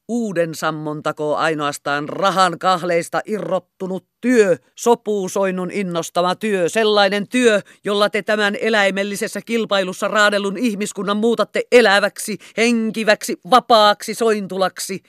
Uuden 0.08 0.56
sammon 0.56 1.04
takoo 1.04 1.36
ainoastaan 1.36 2.10
rahan 2.10 2.60
kahleista 2.60 3.22
irrottunut 3.26 4.08
työ, 4.22 4.58
sopuusoinnun 4.76 5.72
innostama 5.72 6.36
työ, 6.36 6.70
sellainen 6.70 7.28
työ, 7.28 7.62
jolla 7.84 8.10
te 8.10 8.22
tämän 8.22 8.56
eläimellisessä 8.62 9.42
kilpailussa 9.42 10.08
raadellun 10.08 10.58
ihmiskunnan 10.58 11.18
muutatte 11.18 11.62
eläväksi, 11.72 12.38
henkiväksi, 12.58 13.38
vapaaksi 13.50 14.13
sointulaksi. 14.13 15.04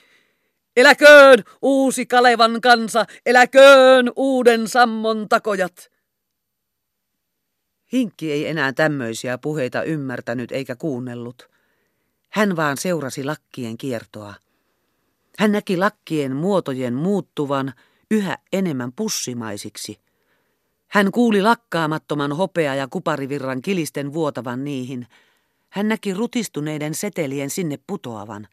Eläköön 0.77 1.43
uusi 1.61 2.05
Kalevan 2.05 2.61
kansa, 2.61 3.05
eläköön 3.25 4.11
uuden 4.15 4.67
sammon 4.67 5.29
takojat. 5.29 5.91
Hinkki 7.93 8.31
ei 8.31 8.47
enää 8.47 8.73
tämmöisiä 8.73 9.37
puheita 9.37 9.83
ymmärtänyt 9.83 10.51
eikä 10.51 10.75
kuunnellut. 10.75 11.49
Hän 12.29 12.55
vaan 12.55 12.77
seurasi 12.77 13.23
lakkien 13.23 13.77
kiertoa. 13.77 14.33
Hän 15.39 15.51
näki 15.51 15.77
lakkien 15.77 16.35
muotojen 16.35 16.93
muuttuvan 16.93 17.73
yhä 18.11 18.37
enemmän 18.53 18.91
pussimaisiksi. 18.93 19.99
Hän 20.87 21.11
kuuli 21.11 21.41
lakkaamattoman 21.41 22.31
hopea- 22.31 22.75
ja 22.75 22.87
kuparivirran 22.87 23.61
kilisten 23.61 24.13
vuotavan 24.13 24.63
niihin. 24.63 25.07
Hän 25.69 25.87
näki 25.87 26.13
rutistuneiden 26.13 26.95
setelien 26.95 27.49
sinne 27.49 27.79
putoavan. 27.87 28.47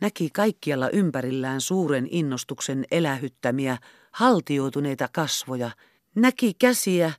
Näki 0.00 0.30
kaikkialla 0.32 0.90
ympärillään 0.90 1.60
suuren 1.60 2.08
innostuksen 2.10 2.84
elähyttämiä, 2.90 3.78
haltioituneita 4.10 5.08
kasvoja. 5.12 5.70
Näki 6.14 6.54
käsiä, 6.54 7.12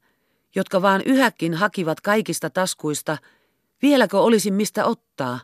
jotka 0.55 0.81
vaan 0.81 1.01
yhäkin 1.05 1.53
hakivat 1.53 2.01
kaikista 2.01 2.49
taskuista, 2.49 3.17
vieläkö 3.81 4.19
olisi 4.19 4.51
mistä 4.51 4.85
ottaa, 4.85 5.39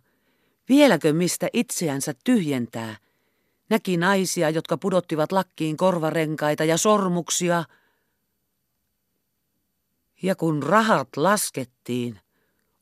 vieläkö 0.70 1.14
mistä 1.14 1.48
itseänsä 1.54 2.14
tyhjentää– 2.24 2.96
Näki 3.70 3.98
naisia, 3.98 4.50
jotka 4.50 4.78
pudottivat 4.78 5.32
lakkiin 5.32 5.78
korvarenkaita 5.78 6.64
ja 6.64 6.78
sormuksia. 6.78 7.64
Ja 10.22 10.36
kun 10.36 10.64
rahat 10.64 11.18
laskettiin, 11.18 12.20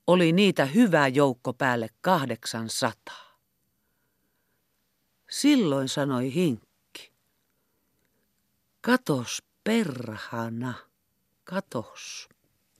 oli 0.07 0.31
niitä 0.31 0.65
hyvä 0.65 1.07
joukko 1.07 1.53
päälle 1.53 1.87
kahdeksan 2.01 2.69
sataa. 2.69 3.39
Silloin 5.29 5.89
sanoi 5.89 6.33
Hinkki. 6.33 7.11
Katos 8.81 9.43
perhana, 9.63 10.73
katos, 11.43 12.29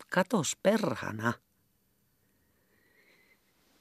katos 0.09 0.57
perhana. 0.63 1.33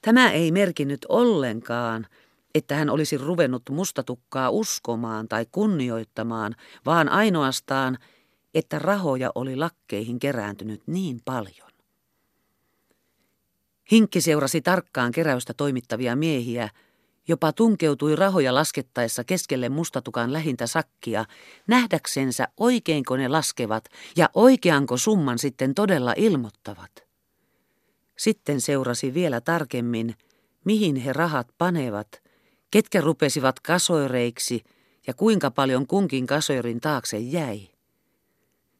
Tämä 0.01 0.31
ei 0.31 0.51
merkinnyt 0.51 1.05
ollenkaan, 1.09 2.07
että 2.55 2.75
hän 2.75 2.89
olisi 2.89 3.17
ruvennut 3.17 3.63
mustatukkaa 3.69 4.49
uskomaan 4.49 5.27
tai 5.27 5.45
kunnioittamaan, 5.51 6.55
vaan 6.85 7.09
ainoastaan, 7.09 7.97
että 8.53 8.79
rahoja 8.79 9.31
oli 9.35 9.55
lakkeihin 9.55 10.19
kerääntynyt 10.19 10.81
niin 10.87 11.21
paljon. 11.25 11.71
Hinkki 13.91 14.21
seurasi 14.21 14.61
tarkkaan 14.61 15.11
keräystä 15.11 15.53
toimittavia 15.53 16.15
miehiä, 16.15 16.69
jopa 17.27 17.53
tunkeutui 17.53 18.15
rahoja 18.15 18.53
laskettaessa 18.53 19.23
keskelle 19.23 19.69
mustatukan 19.69 20.33
lähintä 20.33 20.67
sakkia, 20.67 21.25
nähdäksensä 21.67 22.47
oikeinko 22.57 23.17
ne 23.17 23.27
laskevat 23.27 23.85
ja 24.17 24.29
oikeanko 24.33 24.97
summan 24.97 25.39
sitten 25.39 25.75
todella 25.75 26.13
ilmoittavat. 26.17 26.91
Sitten 28.17 28.61
seurasi 28.61 29.13
vielä 29.13 29.41
tarkemmin, 29.41 30.15
mihin 30.65 30.95
he 30.95 31.13
rahat 31.13 31.47
panevat– 31.57 32.07
ketkä 32.73 33.01
rupesivat 33.01 33.59
kasoireiksi 33.59 34.63
ja 35.07 35.13
kuinka 35.13 35.51
paljon 35.51 35.87
kunkin 35.87 36.27
kasoirin 36.27 36.81
taakse 36.81 37.17
jäi. 37.17 37.67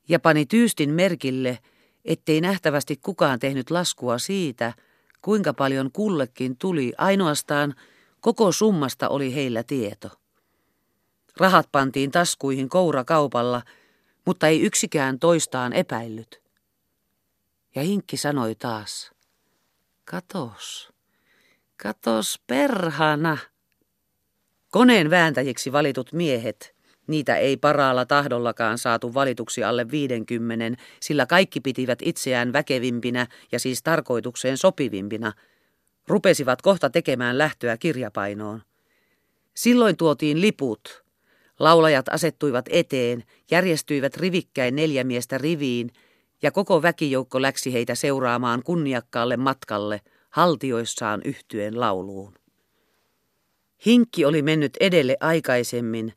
Ja 0.09 0.19
pani 0.19 0.45
tyystin 0.45 0.89
merkille, 0.89 1.59
ettei 2.05 2.41
nähtävästi 2.41 2.97
kukaan 2.97 3.39
tehnyt 3.39 3.71
laskua 3.71 4.17
siitä, 4.17 4.73
kuinka 5.21 5.53
paljon 5.53 5.91
kullekin 5.91 6.57
tuli, 6.57 6.93
ainoastaan 6.97 7.75
koko 8.19 8.51
summasta 8.51 9.09
oli 9.09 9.35
heillä 9.35 9.63
tieto. 9.63 10.09
Rahat 11.39 11.69
pantiin 11.71 12.11
taskuihin 12.11 12.69
kourakaupalla, 12.69 13.61
mutta 14.25 14.47
ei 14.47 14.61
yksikään 14.61 15.19
toistaan 15.19 15.73
epäillyt. 15.73 16.41
Ja 17.75 17.81
Hinkki 17.81 18.17
sanoi 18.17 18.55
taas, 18.55 19.11
katos, 20.05 20.93
katos 21.83 22.41
perhana. 22.47 23.37
Koneen 24.73 25.09
vääntäjiksi 25.09 25.71
valitut 25.71 26.13
miehet, 26.13 26.75
niitä 27.07 27.35
ei 27.35 27.57
paraalla 27.57 28.05
tahdollakaan 28.05 28.77
saatu 28.77 29.13
valituksi 29.13 29.63
alle 29.63 29.91
viidenkymmenen, 29.91 30.77
sillä 30.99 31.25
kaikki 31.25 31.61
pitivät 31.61 31.99
itseään 32.01 32.53
väkevimpinä 32.53 33.27
ja 33.51 33.59
siis 33.59 33.83
tarkoitukseen 33.83 34.57
sopivimpina, 34.57 35.33
rupesivat 36.07 36.61
kohta 36.61 36.89
tekemään 36.89 37.37
lähtöä 37.37 37.77
kirjapainoon. 37.77 38.61
Silloin 39.53 39.97
tuotiin 39.97 40.41
liput. 40.41 41.03
Laulajat 41.59 42.09
asettuivat 42.09 42.65
eteen, 42.69 43.23
järjestyivät 43.51 44.17
rivikkäin 44.17 44.75
neljä 44.75 45.03
miestä 45.03 45.37
riviin, 45.37 45.89
ja 46.41 46.51
koko 46.51 46.81
väkijoukko 46.81 47.41
läksi 47.41 47.73
heitä 47.73 47.95
seuraamaan 47.95 48.63
kunniakkaalle 48.63 49.37
matkalle, 49.37 50.01
haltioissaan 50.29 51.21
yhtyen 51.25 51.79
lauluun. 51.79 52.42
Hinkki 53.85 54.25
oli 54.25 54.41
mennyt 54.41 54.77
edelle 54.79 55.17
aikaisemmin, 55.19 56.13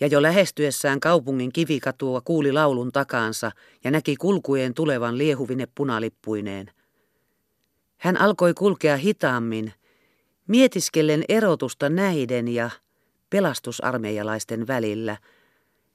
ja 0.00 0.06
jo 0.06 0.22
lähestyessään 0.22 1.00
kaupungin 1.00 1.52
kivikatua 1.52 2.20
kuuli 2.20 2.52
laulun 2.52 2.92
takaansa 2.92 3.50
ja 3.84 3.90
näki 3.90 4.16
kulkujen 4.16 4.74
tulevan 4.74 5.18
liehuvine 5.18 5.66
punalippuineen. 5.74 6.70
Hän 7.96 8.20
alkoi 8.20 8.54
kulkea 8.54 8.96
hitaammin, 8.96 9.72
mietiskellen 10.48 11.24
erotusta 11.28 11.88
näiden 11.88 12.48
ja 12.48 12.70
pelastusarmeijalaisten 13.30 14.66
välillä, 14.66 15.16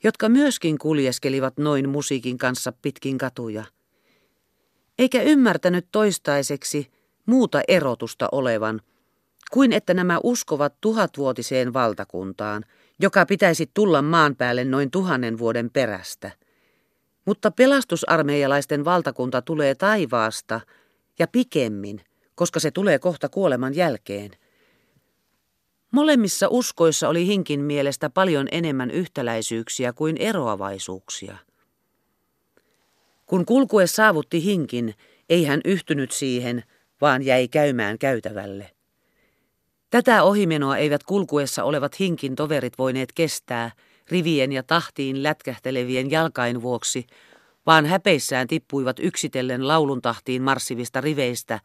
jotka 0.04 0.30
myöskin 0.30 0.78
kuljeskelivat 0.78 1.58
noin 1.58 1.90
musiikin 1.90 2.38
kanssa 2.38 2.74
pitkin 2.82 3.18
katuja. 3.18 3.64
Eikä 5.00 5.22
ymmärtänyt 5.22 5.88
toistaiseksi 5.92 6.92
muuta 7.26 7.62
erotusta 7.68 8.30
olevan– 8.32 8.82
kuin 9.56 9.74
että 9.74 9.94
nämä 9.94 10.20
uskovat 10.24 10.74
tuhatvuotiseen 10.82 11.74
valtakuntaan, 11.74 12.66
joka 13.00 13.26
pitäisi 13.26 13.72
tulla 13.74 14.02
maan 14.02 14.36
päälle 14.36 14.64
noin 14.64 14.92
tuhannen 14.92 15.38
vuoden 15.38 15.70
perästä. 15.70 16.32
Mutta 17.26 17.52
pelastusarmeijalaisten 17.52 18.86
valtakunta 18.86 19.42
tulee 19.42 19.76
taivaasta 19.76 20.62
ja 21.20 21.28
pikemmin, 21.28 22.02
koska 22.36 22.60
se 22.60 22.72
tulee 22.72 23.00
kohta 23.00 23.30
kuoleman 23.30 23.76
jälkeen. 23.76 24.32
Molemmissa 25.92 26.48
uskoissa 26.50 27.10
oli 27.10 27.28
Hinkin 27.28 27.62
mielestä 27.62 28.10
paljon 28.10 28.48
enemmän 28.52 28.92
yhtäläisyyksiä 28.92 29.94
kuin 29.94 30.18
eroavaisuuksia. 30.18 31.38
Kun 33.26 33.46
kulkue 33.46 33.88
saavutti 33.88 34.44
Hinkin, 34.44 34.94
ei 35.30 35.46
hän 35.46 35.62
yhtynyt 35.66 36.12
siihen, 36.12 36.64
vaan 37.02 37.22
jäi 37.22 37.48
käymään 37.48 37.98
käytävälle. 37.98 38.75
Tätä 39.96 40.24
ohimenoa 40.24 40.78
eivät 40.78 41.04
kulkuessa 41.04 41.64
olevat 41.64 42.00
hinkin 42.00 42.36
toverit 42.36 42.78
voineet 42.78 43.12
kestää 43.12 43.72
rivien 44.12 44.52
ja 44.52 44.64
tahtiin 44.64 45.24
lätkähtelevien 45.24 46.12
jalkain 46.12 46.62
vuoksi, 46.62 47.08
vaan 47.66 47.86
häpeissään 47.86 48.48
tippuivat 48.48 49.00
yksitellen 49.00 49.68
laulun 49.68 50.02
tahtiin 50.02 50.42
marssivista 50.42 51.02
riveistä 51.02 51.60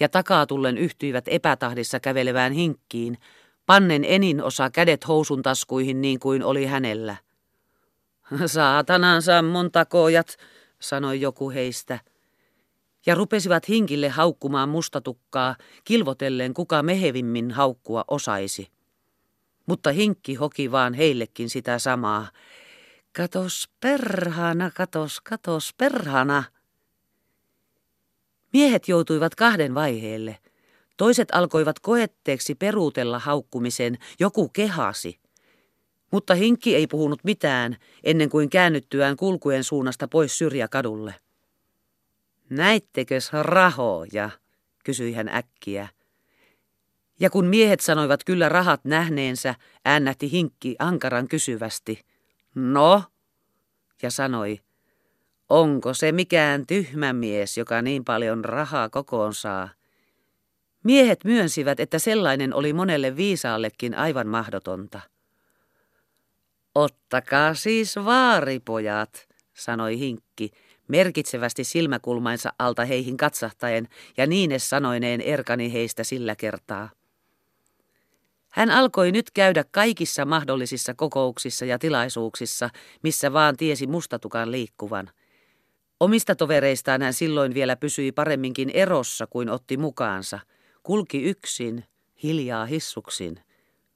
ja 0.00 0.08
takaatullen 0.08 0.78
yhtyivät 0.78 1.24
epätahdissa 1.28 2.00
kävelevään 2.00 2.52
hinkkiin, 2.52 3.18
pannen 3.66 4.04
enin 4.04 4.42
osa 4.42 4.70
kädet 4.70 5.08
housun 5.08 5.42
taskuihin 5.42 6.00
niin 6.00 6.20
kuin 6.20 6.44
oli 6.44 6.66
hänellä. 6.66 7.16
Saatanan 8.46 9.22
sammon 9.22 9.72
takojat, 9.72 10.36
sanoi 10.80 11.20
joku 11.20 11.50
heistä 11.50 11.98
ja 13.06 13.14
rupesivat 13.14 13.68
hinkille 13.68 14.08
haukkumaan 14.08 14.68
mustatukkaa, 14.68 15.56
kilvotellen 15.84 16.54
kuka 16.54 16.82
mehevimmin 16.82 17.50
haukkua 17.50 18.04
osaisi. 18.08 18.68
Mutta 19.66 19.92
hinkki 19.92 20.34
hoki 20.34 20.72
vaan 20.72 20.94
heillekin 20.94 21.50
sitä 21.50 21.78
samaa. 21.78 22.30
Katos 23.16 23.68
perhana, 23.80 24.70
katos, 24.70 25.20
katos 25.20 25.74
perhana. 25.78 26.44
Miehet 28.52 28.88
joutuivat 28.88 29.34
kahden 29.34 29.74
vaiheelle. 29.74 30.38
Toiset 30.96 31.28
alkoivat 31.32 31.78
koetteeksi 31.78 32.54
peruutella 32.54 33.18
haukkumisen, 33.18 33.98
joku 34.20 34.48
kehasi. 34.48 35.20
Mutta 36.12 36.34
hinkki 36.34 36.76
ei 36.76 36.86
puhunut 36.86 37.24
mitään 37.24 37.76
ennen 38.04 38.30
kuin 38.30 38.50
käännyttyään 38.50 39.16
kulkuen 39.16 39.64
suunnasta 39.64 40.08
pois 40.08 40.38
syrjäkadulle. 40.38 41.14
Näittekös 42.50 43.32
rahoja, 43.32 44.30
kysyi 44.84 45.12
hän 45.12 45.28
äkkiä. 45.28 45.88
Ja 47.20 47.30
kun 47.30 47.46
miehet 47.46 47.80
sanoivat 47.80 48.24
kyllä 48.24 48.48
rahat 48.48 48.84
nähneensä, 48.84 49.54
äännähti 49.84 50.30
hinkki 50.30 50.76
ankaran 50.78 51.28
kysyvästi. 51.28 52.00
No? 52.54 53.02
Ja 54.02 54.10
sanoi, 54.10 54.60
onko 55.48 55.94
se 55.94 56.12
mikään 56.12 56.66
tyhmä 56.66 57.12
mies, 57.12 57.58
joka 57.58 57.82
niin 57.82 58.04
paljon 58.04 58.44
rahaa 58.44 58.88
kokoon 58.88 59.34
saa? 59.34 59.68
Miehet 60.84 61.24
myönsivät, 61.24 61.80
että 61.80 61.98
sellainen 61.98 62.54
oli 62.54 62.72
monelle 62.72 63.16
viisaallekin 63.16 63.94
aivan 63.94 64.28
mahdotonta. 64.28 65.00
Ottakaa 66.74 67.54
siis 67.54 67.96
vaaripojat, 67.96 69.28
sanoi 69.54 69.98
hinkki, 69.98 70.50
merkitsevästi 70.88 71.64
silmäkulmainsa 71.64 72.52
alta 72.58 72.84
heihin 72.84 73.16
katsahtaen 73.16 73.88
ja 74.16 74.26
Niines 74.26 74.68
sanoineen 74.68 75.20
erkani 75.20 75.72
heistä 75.72 76.04
sillä 76.04 76.36
kertaa. 76.36 76.90
Hän 78.50 78.70
alkoi 78.70 79.12
nyt 79.12 79.30
käydä 79.30 79.64
kaikissa 79.70 80.24
mahdollisissa 80.24 80.94
kokouksissa 80.94 81.64
ja 81.64 81.78
tilaisuuksissa, 81.78 82.70
missä 83.02 83.32
vaan 83.32 83.56
tiesi 83.56 83.86
mustatukan 83.86 84.52
liikkuvan. 84.52 85.10
Omista 86.00 86.34
tovereistaan 86.34 87.02
hän 87.02 87.14
silloin 87.14 87.54
vielä 87.54 87.76
pysyi 87.76 88.12
paremminkin 88.12 88.70
erossa 88.70 89.26
kuin 89.26 89.50
otti 89.50 89.76
mukaansa. 89.76 90.38
Kulki 90.82 91.22
yksin, 91.22 91.84
hiljaa 92.22 92.66
hissuksin. 92.66 93.40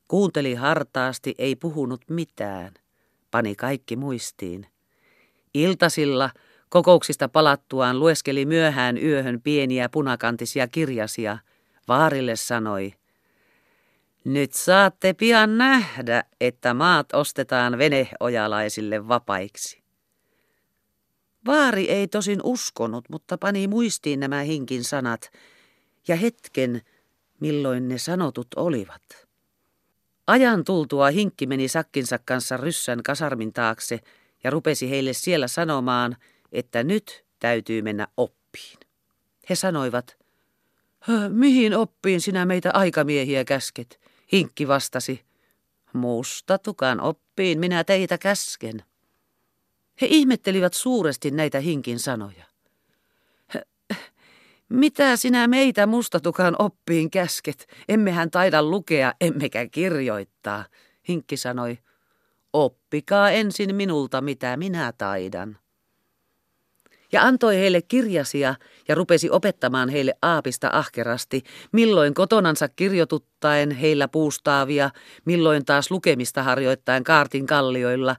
Kuunteli 0.09 0.55
hartaasti, 0.55 1.35
ei 1.39 1.57
puhunut 1.57 2.01
mitään. 2.11 2.75
Pani 3.31 3.55
kaikki 3.55 3.97
muistiin. 3.97 4.67
Iltasilla– 5.55 6.31
Kokouksista 6.69 7.29
palattuaan 7.29 8.01
lueskeli 8.01 8.47
myöhään 8.47 8.99
yöhön 8.99 9.41
pieniä 9.43 9.89
punakantisia 9.89 10.69
kirjasia. 10.69 11.39
Vaarille 11.89 12.37
sanoi, 12.37 12.93
nyt 14.25 14.53
saatte 14.53 15.13
pian 15.13 15.59
nähdä, 15.59 16.25
että 16.41 16.75
maat 16.75 17.13
ostetaan 17.13 17.79
veneojalaisille 17.79 19.09
vapaiksi. 19.09 19.83
Vaari 21.47 21.91
ei 21.91 22.09
tosin 22.09 22.41
uskonut, 22.43 23.05
mutta 23.11 23.39
pani 23.39 23.69
muistiin 23.69 24.21
nämä 24.21 24.41
hinkin 24.41 24.85
sanat 24.85 25.31
ja 26.09 26.17
hetken, 26.17 26.81
milloin 27.41 27.89
ne 27.89 27.99
sanotut 27.99 28.47
olivat. 28.57 29.03
Ajan 30.27 30.65
tultua 30.65 31.11
hinkki 31.11 31.47
meni 31.47 31.69
sakkinsa 31.69 32.19
kanssa 32.25 32.57
ryssän 32.57 33.03
kasarmin 33.03 33.53
taakse 33.53 34.01
ja 34.45 34.51
rupesi 34.51 34.91
heille 34.91 35.13
siellä 35.13 35.49
sanomaan– 35.49 36.17
että 36.53 36.85
nyt 36.85 37.25
täytyy 37.39 37.83
mennä 37.83 38.09
oppiin. 38.17 38.79
He 39.51 39.55
sanoivat, 39.55 40.17
mihin 41.29 41.77
oppiin 41.77 42.21
sinä 42.21 42.47
meitä 42.47 42.71
aikamiehiä 42.75 43.45
käsket? 43.45 44.01
Hinkki 44.33 44.69
vastasi, 44.69 45.25
mustatukan 45.93 47.01
oppiin 47.01 47.61
minä 47.61 47.85
teitä 47.85 48.19
käsken. 48.19 48.83
He 50.01 50.07
ihmettelivät 50.11 50.75
suuresti 50.75 51.31
näitä 51.31 51.61
hinkin 51.61 51.99
sanoja. 51.99 52.45
Mitä 54.69 55.17
sinä 55.17 55.47
meitä 55.47 55.87
mustatukan 55.87 56.57
oppiin 56.59 57.11
käsket? 57.11 57.69
Emmehän 57.89 58.31
taida 58.31 58.63
lukea, 58.63 59.15
emmekä 59.21 59.67
kirjoittaa, 59.67 60.65
Hinkki 61.09 61.37
sanoi. 61.37 61.79
Oppikaa 62.53 63.31
ensin 63.31 63.75
minulta, 63.75 64.21
mitä 64.21 64.57
minä 64.57 64.93
taidan 64.99 65.59
ja 67.13 67.23
antoi 67.23 67.57
heille 67.57 67.83
kirjasia 67.83 68.55
ja 68.89 68.95
rupesi 68.95 69.31
opettamaan 69.31 69.89
heille 69.89 70.15
aapista 70.23 70.71
ahkerasti, 70.73 71.43
milloin 71.73 72.15
kotonansa 72.15 72.69
kirjoituttaen 72.69 73.71
heillä 73.71 74.09
puustaavia, 74.09 74.91
milloin 75.25 75.65
taas 75.65 75.91
lukemista 75.91 76.43
harjoittaen 76.43 77.05
kaartin 77.05 77.47
kallioilla, 77.47 78.17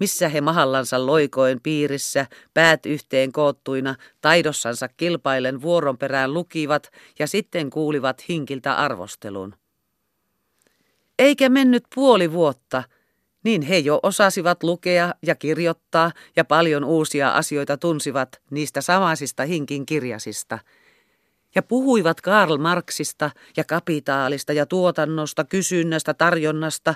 missä 0.00 0.28
he 0.28 0.40
mahallansa 0.40 1.06
loikoen 1.06 1.60
piirissä, 1.62 2.26
päät 2.54 2.86
yhteen 2.86 3.32
koottuina, 3.32 3.94
taidossansa 4.20 4.88
kilpailen 4.88 5.62
vuoron 5.62 5.98
perään 5.98 6.34
lukivat 6.34 6.90
ja 7.18 7.26
sitten 7.26 7.70
kuulivat 7.70 8.28
hinkiltä 8.28 8.74
arvostelun. 8.74 9.54
Eikä 11.18 11.48
mennyt 11.48 11.84
puoli 11.94 12.32
vuotta– 12.32 12.82
niin 13.44 13.62
he 13.62 13.78
jo 13.78 14.00
osasivat 14.02 14.62
lukea 14.62 15.14
ja 15.22 15.34
kirjoittaa 15.34 16.12
ja 16.36 16.44
paljon 16.44 16.84
uusia 16.84 17.30
asioita 17.30 17.76
tunsivat 17.76 18.40
niistä 18.50 18.80
samaisista 18.80 19.44
hinkin 19.44 19.86
kirjasista. 19.86 20.58
Ja 21.54 21.62
puhuivat 21.62 22.20
Karl 22.20 22.58
Marxista 22.58 23.30
ja 23.56 23.64
kapitaalista 23.64 24.52
ja 24.52 24.66
tuotannosta, 24.66 25.44
kysynnästä, 25.44 26.14
tarjonnasta 26.14 26.94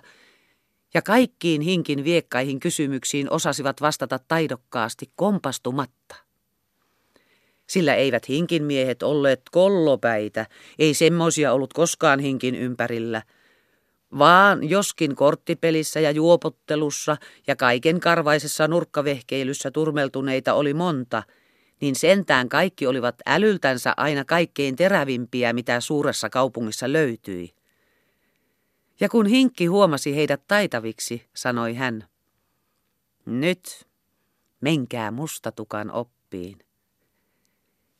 ja 0.95 1.03
kaikkiin 1.03 1.61
hinkin 1.61 2.05
viekkaihin 2.05 2.61
kysymyksiin 2.61 3.31
osasivat 3.31 3.81
vastata 3.81 4.19
taidokkaasti 4.29 5.11
kompastumatta. 5.17 6.15
Sillä 7.67 7.95
eivät 7.95 8.29
hinkin 8.29 8.65
miehet 8.65 9.03
olleet 9.03 9.43
kollopäitä, 9.51 10.47
ei 10.79 10.95
semmoisia 10.95 11.53
ollut 11.53 11.73
koskaan 11.73 12.21
hinkin 12.21 12.55
ympärillä– 12.55 13.23
vaan 14.19 14.71
joskin 14.71 15.17
korttipelissä 15.17 16.01
ja 16.01 16.11
juopottelussa 16.11 17.17
ja 17.47 17.57
kaiken 17.57 18.01
karvaisessa 18.01 18.69
nurkkavehkeilyssä 18.69 19.71
turmeltuneita 19.71 20.55
oli 20.55 20.75
monta, 20.75 21.23
niin 21.81 21.97
sentään 21.97 22.49
kaikki 22.49 22.87
olivat 22.87 23.15
älyltänsä 23.27 23.95
aina 23.97 24.25
kaikkein 24.25 24.77
terävimpiä, 24.77 25.53
mitä 25.53 25.81
suuressa 25.81 26.31
kaupungissa 26.31 26.93
löytyi. 26.93 27.55
Ja 29.01 29.09
kun 29.09 29.27
Hinkki 29.27 29.67
huomasi 29.67 30.17
heidät 30.17 30.43
taitaviksi, 30.49 31.29
sanoi 31.35 31.75
hän, 31.75 32.05
nyt 33.27 33.87
menkää 34.61 35.11
mustatukan 35.11 35.91
oppiin 35.91 36.59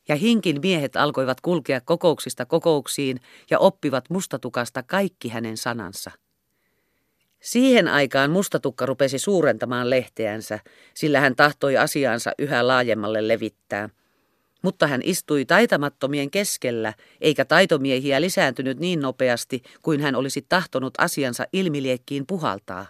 ja 0.07 0.15
hinkin 0.15 0.59
miehet 0.61 0.95
alkoivat 0.95 1.41
kulkea 1.41 1.81
kokouksista 1.81 2.45
kokouksiin 2.45 3.19
ja 3.49 3.59
oppivat 3.59 4.09
mustatukasta 4.09 4.83
kaikki 4.83 5.29
hänen 5.29 5.57
sanansa. 5.57 6.11
Siihen 7.43 7.87
aikaan 7.87 8.31
mustatukka 8.31 8.85
rupesi 8.85 9.19
suurentamaan 9.19 9.89
lehteänsä, 9.89 10.59
sillä 10.93 11.19
hän 11.19 11.35
tahtoi 11.35 11.77
asiaansa 11.77 12.31
yhä 12.39 12.67
laajemmalle 12.67 13.27
levittää. 13.27 13.89
Mutta 14.61 14.87
hän 14.87 15.01
istui 15.03 15.45
taitamattomien 15.45 16.31
keskellä, 16.31 16.93
eikä 17.21 17.45
taitomiehiä 17.45 18.21
lisääntynyt 18.21 18.79
niin 18.79 18.99
nopeasti 18.99 19.61
kuin 19.81 20.01
hän 20.01 20.15
olisi 20.15 20.45
tahtonut 20.49 20.93
asiansa 20.97 21.45
ilmiliekkiin 21.53 22.27
puhaltaa. 22.27 22.85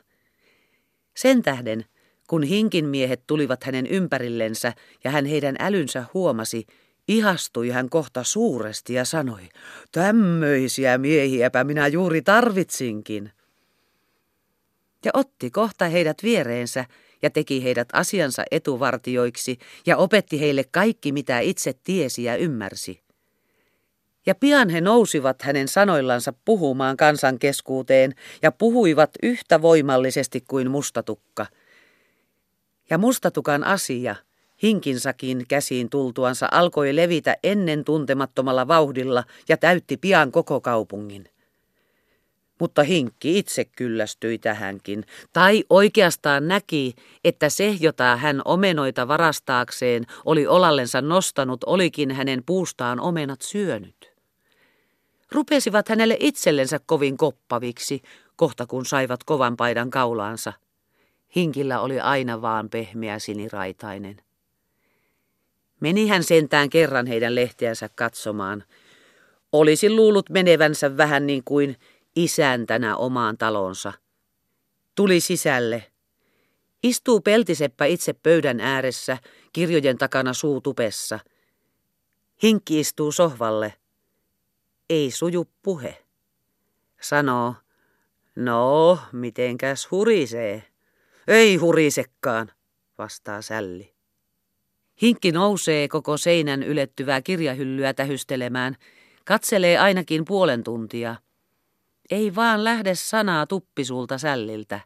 Sen 1.16 1.42
tähden, 1.44 1.86
kun 2.28 2.44
hinkin 2.44 2.86
miehet 2.86 3.24
tulivat 3.28 3.64
hänen 3.64 3.88
ympärillensä 3.88 4.74
ja 5.04 5.12
hän 5.12 5.26
heidän 5.26 5.56
älynsä 5.60 6.06
huomasi, 6.14 6.66
ihastui 7.08 7.70
hän 7.70 7.90
kohta 7.90 8.24
suuresti 8.24 8.94
ja 8.94 9.06
sanoi, 9.06 9.50
tämmöisiä 9.92 10.98
miehiäpä 10.98 11.64
minä 11.64 11.88
juuri 11.88 12.22
tarvitsinkin. 12.22 13.32
Ja 15.06 15.12
otti 15.14 15.52
kohta 15.52 15.86
heidät 15.86 16.18
viereensä 16.24 16.86
ja 17.22 17.30
teki 17.30 17.64
heidät 17.64 17.90
asiansa 17.94 18.44
etuvartioiksi 18.52 19.58
ja 19.86 19.98
opetti 19.98 20.40
heille 20.40 20.64
kaikki, 20.72 21.12
mitä 21.12 21.40
itse 21.40 21.74
tiesi 21.84 22.24
ja 22.24 22.36
ymmärsi. 22.36 23.04
Ja 24.26 24.36
pian 24.36 24.70
he 24.70 24.82
nousivat 24.82 25.42
hänen 25.42 25.68
sanoillansa 25.68 26.34
puhumaan 26.46 26.98
kansan 26.98 27.40
keskuuteen 27.40 28.16
ja 28.42 28.52
puhuivat 28.52 29.12
yhtä 29.24 29.62
voimallisesti 29.62 30.42
kuin 30.48 30.72
mustatukka. 30.72 31.46
Ja 32.90 32.98
mustatukan 32.98 33.64
asia, 33.64 34.16
hinkinsakin 34.64 35.46
käsiin 35.48 35.90
tultuansa, 35.90 36.48
alkoi 36.52 36.96
levitä 36.96 37.36
ennen 37.44 37.84
tuntemattomalla 37.84 38.68
vauhdilla 38.68 39.24
ja 39.50 39.58
täytti 39.58 39.98
pian 39.98 40.32
koko 40.32 40.62
kaupungin. 40.62 41.30
Mutta 42.60 42.84
Hinkki 42.84 43.40
itse 43.40 43.66
kyllästyi 43.66 44.38
tähänkin, 44.38 45.06
tai 45.34 45.64
oikeastaan 45.70 46.48
näki, 46.48 46.96
että 47.24 47.50
se, 47.50 47.78
jota 47.80 48.16
hän 48.16 48.42
omenoita 48.46 49.08
varastaakseen 49.08 50.06
oli 50.26 50.48
olallensa 50.48 51.02
nostanut, 51.02 51.64
olikin 51.64 52.12
hänen 52.12 52.44
puustaan 52.46 53.00
omenat 53.00 53.42
syönyt. 53.42 54.14
Rupesivat 55.32 55.90
hänelle 55.90 56.18
itsellensä 56.20 56.80
kovin 56.86 57.18
koppaviksi, 57.18 58.02
kohta 58.36 58.66
kun 58.66 58.86
saivat 58.86 59.24
kovan 59.24 59.58
paidan 59.58 59.90
kaulaansa. 59.90 60.54
Hinkillä 61.36 61.80
oli 61.80 62.00
aina 62.00 62.42
vaan 62.42 62.70
pehmeä 62.70 63.20
siniraitainen. 63.20 64.22
Meni 65.84 66.08
hän 66.08 66.24
sentään 66.24 66.70
kerran 66.70 67.08
heidän 67.08 67.36
lehteänsä 67.36 67.90
katsomaan. 67.96 68.64
Olisi 69.52 69.90
luullut 69.90 70.30
menevänsä 70.30 70.98
vähän 70.98 71.28
niin 71.28 71.44
kuin 71.44 71.76
isäntänä 72.16 72.96
omaan 72.96 73.38
talonsa. 73.38 73.94
Tuli 74.96 75.20
sisälle. 75.20 75.92
Istuu 76.84 77.22
peltiseppä 77.22 77.86
itse 77.86 78.14
pöydän 78.14 78.60
ääressä, 78.60 79.18
kirjojen 79.54 79.98
takana 79.98 80.34
suutupessa. 80.34 81.20
Hinkki 82.44 82.80
istuu 82.80 83.12
sohvalle. 83.12 83.74
Ei 84.90 85.12
suju 85.12 85.50
puhe. 85.64 86.04
Sanoo, 87.02 87.56
no, 88.36 89.00
mitenkäs 89.12 89.92
hurisee? 89.92 90.64
Ei 91.28 91.56
hurisekaan, 91.56 92.52
vastaa 92.98 93.42
Sälli. 93.42 93.93
Hinkki 95.02 95.32
nousee 95.32 95.88
koko 95.88 96.18
seinän 96.18 96.64
ylettyvää 96.64 97.22
kirjahyllyä 97.22 97.94
tähystelemään, 97.94 98.76
katselee 99.26 99.78
ainakin 99.78 100.26
puolen 100.26 100.64
tuntia– 100.64 101.16
ei 102.12 102.36
vaan 102.36 102.64
lähde 102.64 102.96
sanaa 102.96 103.48
tuppisulta 103.48 104.18
sälliltä. 104.18 104.80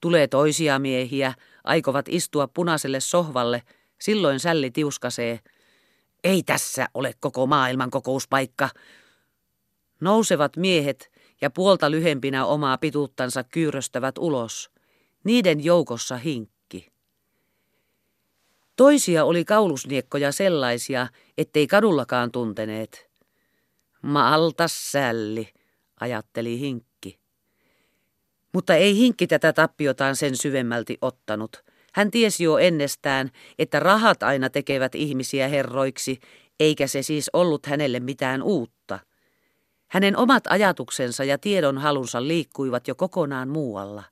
Tulee 0.00 0.28
toisia 0.28 0.78
miehiä, 0.78 1.34
aikovat 1.64 2.06
istua 2.08 2.48
punaiselle 2.48 3.00
sohvalle, 3.00 3.62
silloin 4.00 4.40
sälli 4.40 4.70
tiuskasee. 4.70 5.40
Ei 6.24 6.42
tässä 6.42 6.88
ole 6.94 7.14
koko 7.20 7.46
maailman 7.46 7.90
kokouspaikka. 7.90 8.68
Nousevat 10.00 10.56
miehet 10.56 11.10
ja 11.40 11.50
puolta 11.50 11.90
lyhempinä 11.90 12.46
omaa 12.46 12.78
pituuttansa 12.78 13.44
kyyröstävät 13.44 14.18
ulos. 14.18 14.70
Niiden 15.24 15.64
joukossa 15.64 16.16
hinkki. 16.16 16.59
Toisia 18.80 19.24
oli 19.24 19.44
kaulusniekkoja 19.44 20.32
sellaisia, 20.32 21.06
ettei 21.38 21.66
kadullakaan 21.66 22.32
tunteneet. 22.32 23.10
Malta 24.02 24.68
sälli, 24.68 25.48
ajatteli 26.00 26.58
Hinkki. 26.58 27.18
Mutta 28.52 28.74
ei 28.74 28.96
Hinkki 28.96 29.26
tätä 29.26 29.52
tappiotaan 29.52 30.16
sen 30.16 30.36
syvemmälti 30.36 30.98
ottanut. 31.00 31.64
Hän 31.92 32.10
tiesi 32.10 32.44
jo 32.44 32.58
ennestään, 32.58 33.30
että 33.58 33.80
rahat 33.80 34.22
aina 34.22 34.50
tekevät 34.50 34.94
ihmisiä 34.94 35.48
herroiksi, 35.48 36.20
eikä 36.60 36.86
se 36.86 37.02
siis 37.02 37.30
ollut 37.32 37.66
hänelle 37.66 38.00
mitään 38.00 38.42
uutta. 38.42 38.98
Hänen 39.88 40.16
omat 40.16 40.44
ajatuksensa 40.46 41.24
ja 41.24 41.38
tiedon 41.38 41.78
halunsa 41.78 42.28
liikkuivat 42.28 42.88
jo 42.88 42.94
kokonaan 42.94 43.48
muualla. 43.48 44.02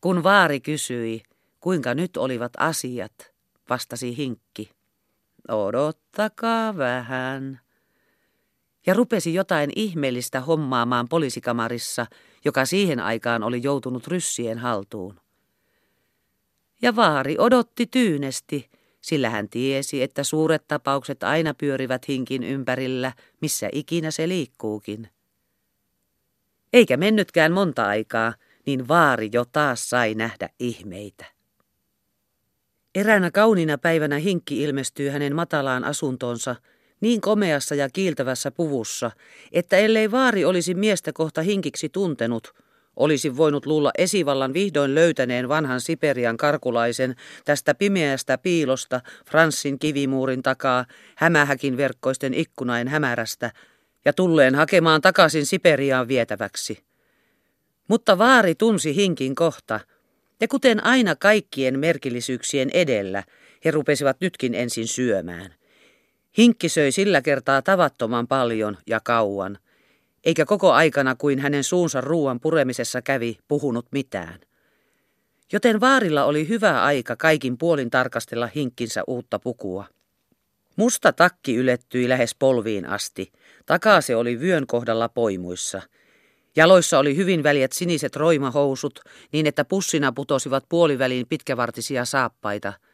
Kun 0.00 0.22
vaari 0.22 0.60
kysyi, 0.60 1.22
kuinka 1.64 1.94
nyt 1.94 2.16
olivat 2.16 2.52
asiat, 2.58 3.32
vastasi 3.70 4.16
Hinkki. 4.16 4.70
Odottakaa 5.48 6.76
vähän 6.76 7.60
ja 8.86 8.94
rupesi 8.94 9.34
jotain 9.34 9.70
ihmeellistä 9.76 10.40
hommaamaan 10.40 11.08
poliisikamarissa, 11.08 12.06
joka 12.44 12.64
siihen 12.64 13.00
aikaan 13.00 13.42
oli 13.42 13.62
joutunut 13.62 14.06
ryssien 14.06 14.58
haltuun. 14.58 15.20
Ja 16.82 16.96
vaari 16.96 17.36
odotti 17.38 17.86
tyynesti, 17.86 18.70
sillä 19.00 19.30
hän 19.30 19.48
tiesi, 19.48 20.02
että 20.02 20.24
suuret 20.24 20.68
tapaukset 20.68 21.22
aina 21.22 21.54
pyörivät 21.54 22.08
hinkin 22.08 22.42
ympärillä, 22.42 23.12
missä 23.40 23.68
ikinä 23.72 24.10
se 24.10 24.28
liikkuukin. 24.28 25.08
Eikä 26.72 26.96
mennytkään 26.96 27.52
monta 27.52 27.86
aikaa, 27.86 28.34
niin 28.66 28.88
vaari 28.88 29.30
jo 29.32 29.44
taas 29.44 29.90
sai 29.90 30.14
nähdä 30.14 30.48
ihmeitä. 30.60 31.33
Eräänä 32.94 33.30
kauniina 33.30 33.78
päivänä 33.78 34.18
hinkki 34.18 34.62
ilmestyy 34.62 35.08
hänen 35.08 35.34
matalaan 35.34 35.84
asuntonsa– 35.84 36.56
niin 37.04 37.20
komeassa 37.20 37.74
ja 37.74 37.88
kiiltävässä 37.92 38.50
puvussa, 38.50 39.10
että 39.52 39.76
ellei 39.76 40.10
vaari 40.10 40.44
olisi 40.44 40.74
miestä 40.74 41.12
kohta 41.12 41.42
hinkiksi 41.42 41.88
tuntenut, 41.88 42.54
olisi 42.96 43.36
voinut 43.36 43.66
luulla 43.66 43.90
esivallan 43.98 44.52
vihdoin 44.52 44.94
löytäneen 44.94 45.48
vanhan 45.48 45.80
Siperian 45.80 46.36
karkulaisen 46.36 47.14
tästä 47.44 47.74
pimeästä 47.74 48.38
piilosta 48.38 49.00
Franssin 49.30 49.78
kivimuurin 49.78 50.42
takaa 50.42 50.84
hämähäkin 51.16 51.76
verkkoisten 51.76 52.34
ikkunain 52.34 52.88
hämärästä 52.88 53.50
ja 54.04 54.12
tulleen 54.12 54.54
hakemaan 54.54 55.00
takaisin 55.00 55.46
Siperiaan 55.46 56.08
vietäväksi. 56.08 56.78
Mutta 57.88 58.18
vaari 58.18 58.54
tunsi 58.54 58.96
hinkin 58.96 59.34
kohta, 59.34 59.80
ja 60.40 60.48
kuten 60.48 60.84
aina 60.84 61.16
kaikkien 61.16 61.78
merkillisyyksien 61.78 62.70
edellä, 62.70 63.22
he 63.64 63.70
rupesivat 63.70 64.16
nytkin 64.20 64.54
ensin 64.54 64.88
syömään– 64.88 65.54
Hinkki 66.38 66.68
söi 66.68 66.92
sillä 66.92 67.22
kertaa 67.22 67.62
tavattoman 67.62 68.26
paljon 68.26 68.76
ja 68.86 69.00
kauan, 69.00 69.58
eikä 70.24 70.44
koko 70.44 70.72
aikana 70.72 71.14
kuin 71.14 71.38
hänen 71.38 71.64
suunsa 71.64 72.00
ruuan 72.00 72.40
puremisessa 72.40 73.02
kävi 73.02 73.38
puhunut 73.48 73.86
mitään. 73.92 74.40
Joten 75.52 75.80
vaarilla 75.80 76.24
oli 76.24 76.48
hyvä 76.48 76.82
aika 76.82 77.16
kaikin 77.16 77.58
puolin 77.58 77.90
tarkastella 77.90 78.48
hinkkinsä 78.54 79.02
uutta 79.06 79.38
pukua. 79.38 79.84
Musta 80.76 81.12
takki 81.12 81.56
ylettyi 81.56 82.08
lähes 82.08 82.34
polviin 82.38 82.86
asti. 82.86 83.32
Takaa 83.66 84.00
se 84.00 84.16
oli 84.16 84.40
vyön 84.40 84.66
kohdalla 84.66 85.08
poimuissa. 85.08 85.82
Jaloissa 86.56 86.98
oli 86.98 87.16
hyvin 87.16 87.42
väljät 87.42 87.72
siniset 87.72 88.16
roimahousut, 88.16 89.00
niin 89.32 89.46
että 89.46 89.64
pussina 89.64 90.12
putosivat 90.12 90.64
puoliväliin 90.68 91.26
pitkävartisia 91.28 92.04
saappaita– 92.04 92.72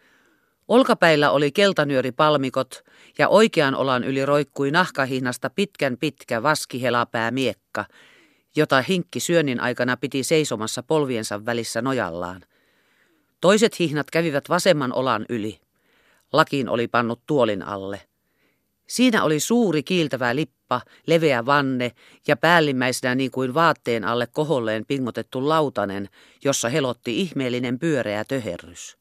Olkapäillä 0.71 1.31
oli 1.31 1.53
keltanyöripalmikot 1.53 2.85
ja 3.19 3.29
oikean 3.29 3.75
olan 3.75 4.05
yli 4.05 4.27
roikkui 4.27 4.71
nahkahihnasta 4.71 5.51
pitkän 5.51 5.97
pitkä 6.01 6.43
vaskihelapää 6.43 7.31
miekka, 7.31 7.85
jota 8.57 8.83
hinkki 8.83 9.21
syönnin 9.21 9.61
aikana 9.61 9.97
piti 9.97 10.23
seisomassa 10.23 10.83
polviensa 10.83 11.47
välissä 11.47 11.83
nojallaan. 11.83 12.43
Toiset 13.41 13.79
hihnat 13.79 14.11
kävivät 14.11 14.49
vasemman 14.49 14.93
olan 14.93 15.27
yli. 15.29 15.61
Lakiin 16.33 16.69
oli 16.69 16.89
pannut 16.89 17.21
tuolin 17.27 17.63
alle. 17.63 18.01
Siinä 18.91 19.24
oli 19.24 19.41
suuri 19.41 19.82
kiiltävä 19.82 20.36
lippa, 20.36 20.80
leveä 21.07 21.47
vanne 21.47 21.93
ja 22.28 22.36
päällimmäisenä 22.36 23.14
niin 23.14 23.30
kuin 23.30 23.55
vaatteen 23.55 24.05
alle 24.05 24.26
koholleen 24.26 24.86
pingotettu 24.86 25.49
lautanen, 25.49 26.09
jossa 26.45 26.68
helotti 26.68 27.20
ihmeellinen 27.20 27.78
pyöreä 27.78 28.24
töherrys. 28.24 28.97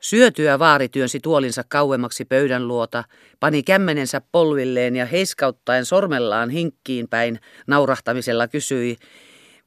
Syötyä 0.00 0.58
vaari 0.58 0.88
työnsi 0.88 1.20
tuolinsa 1.20 1.64
kauemmaksi 1.68 2.24
pöydän 2.24 2.68
luota, 2.68 3.04
pani 3.40 3.62
kämmenensä 3.62 4.20
polvilleen 4.32 4.96
ja 4.96 5.06
heiskauttaen 5.06 5.84
sormellaan 5.84 6.50
hinkkiin 6.50 7.08
päin 7.08 7.40
naurahtamisella 7.66 8.48
kysyi, 8.48 8.96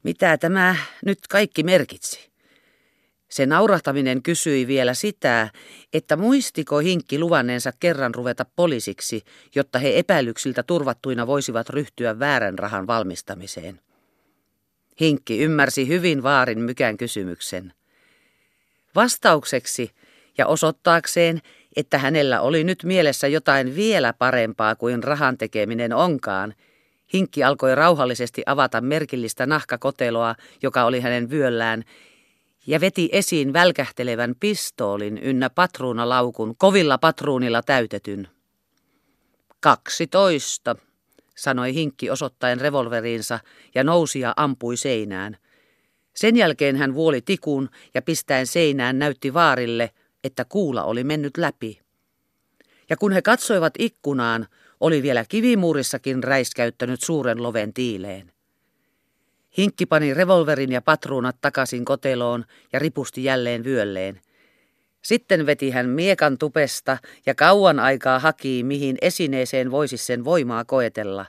mitä 0.02 0.38
tämä 0.38 0.76
nyt 1.04 1.18
kaikki 1.30 1.62
merkitsi. 1.62 2.35
Se 3.28 3.46
naurahtaminen 3.46 4.22
kysyi 4.22 4.66
vielä 4.66 4.94
sitä, 4.94 5.50
että 5.92 6.16
muistiko 6.16 6.78
Hinkki 6.78 7.18
luvanneensa 7.18 7.72
kerran 7.80 8.14
ruveta 8.14 8.46
poliisiksi, 8.56 9.22
jotta 9.54 9.78
he 9.78 9.98
epäilyksiltä 9.98 10.62
turvattuina 10.62 11.26
voisivat 11.26 11.68
ryhtyä 11.68 12.18
väärän 12.18 12.58
rahan 12.58 12.86
valmistamiseen. 12.86 13.80
Hinkki 15.00 15.38
ymmärsi 15.38 15.88
hyvin 15.88 16.22
vaarin 16.22 16.58
mykän 16.58 16.96
kysymyksen. 16.96 17.72
Vastaukseksi 18.94 19.90
ja 20.38 20.46
osoittaakseen, 20.46 21.40
että 21.76 21.98
hänellä 21.98 22.40
oli 22.40 22.64
nyt 22.64 22.84
mielessä 22.84 23.28
jotain 23.28 23.76
vielä 23.76 24.12
parempaa 24.12 24.74
kuin 24.74 25.02
rahan 25.02 25.38
tekeminen 25.38 25.92
onkaan, 25.92 26.54
Hinkki 27.14 27.44
alkoi 27.44 27.74
rauhallisesti 27.74 28.42
avata 28.46 28.80
merkillistä 28.80 29.46
nahkakoteloa, 29.46 30.34
joka 30.62 30.84
oli 30.84 31.00
hänen 31.00 31.30
vyöllään, 31.30 31.84
ja 32.66 32.80
veti 32.80 33.08
esiin 33.12 33.52
välkähtelevän 33.52 34.34
pistoolin 34.40 35.18
ynnä 35.18 35.50
patruunalaukun 35.50 36.54
kovilla 36.58 36.98
patruunilla 36.98 37.62
täytetyn. 37.62 38.28
Kaksitoista, 39.60 40.76
sanoi 41.36 41.74
Hinkki 41.74 42.10
osoittaen 42.10 42.60
revolveriinsa 42.60 43.38
ja 43.74 43.84
nousi 43.84 44.20
ja 44.20 44.34
ampui 44.36 44.76
seinään. 44.76 45.36
Sen 46.16 46.36
jälkeen 46.36 46.76
hän 46.76 46.94
vuoli 46.94 47.20
tikun 47.20 47.68
ja 47.94 48.02
pistäen 48.02 48.46
seinään 48.46 48.98
näytti 48.98 49.34
vaarille, 49.34 49.90
että 50.24 50.44
kuula 50.44 50.84
oli 50.84 51.04
mennyt 51.04 51.36
läpi. 51.36 51.80
Ja 52.90 52.96
kun 52.96 53.12
he 53.12 53.22
katsoivat 53.22 53.74
ikkunaan, 53.78 54.46
oli 54.80 55.02
vielä 55.02 55.24
kivimuurissakin 55.28 56.24
räiskäyttänyt 56.24 57.00
suuren 57.00 57.42
loven 57.42 57.74
tiileen. 57.74 58.35
Hinkki 59.58 59.86
pani 59.86 60.14
revolverin 60.14 60.72
ja 60.72 60.82
patruunat 60.82 61.36
takaisin 61.40 61.84
koteloon 61.84 62.44
ja 62.72 62.78
ripusti 62.78 63.24
jälleen 63.24 63.64
vyölleen. 63.64 64.20
Sitten 65.02 65.46
veti 65.46 65.70
hän 65.70 65.88
miekan 65.88 66.38
tupesta 66.38 66.98
ja 67.26 67.34
kauan 67.34 67.80
aikaa 67.80 68.18
haki, 68.18 68.62
mihin 68.62 68.96
esineeseen 69.02 69.70
voisi 69.70 69.96
sen 69.96 70.24
voimaa 70.24 70.64
koetella. 70.64 71.26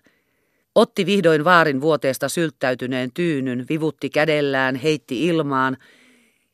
Otti 0.76 1.06
vihdoin 1.06 1.44
vaarin 1.44 1.82
vuoteesta 1.82 2.30
sylttäytyneen 2.30 3.12
tyynyn, 3.14 3.66
vivutti 3.70 4.10
kädellään, 4.10 4.76
heitti 4.76 5.26
ilmaan 5.26 5.78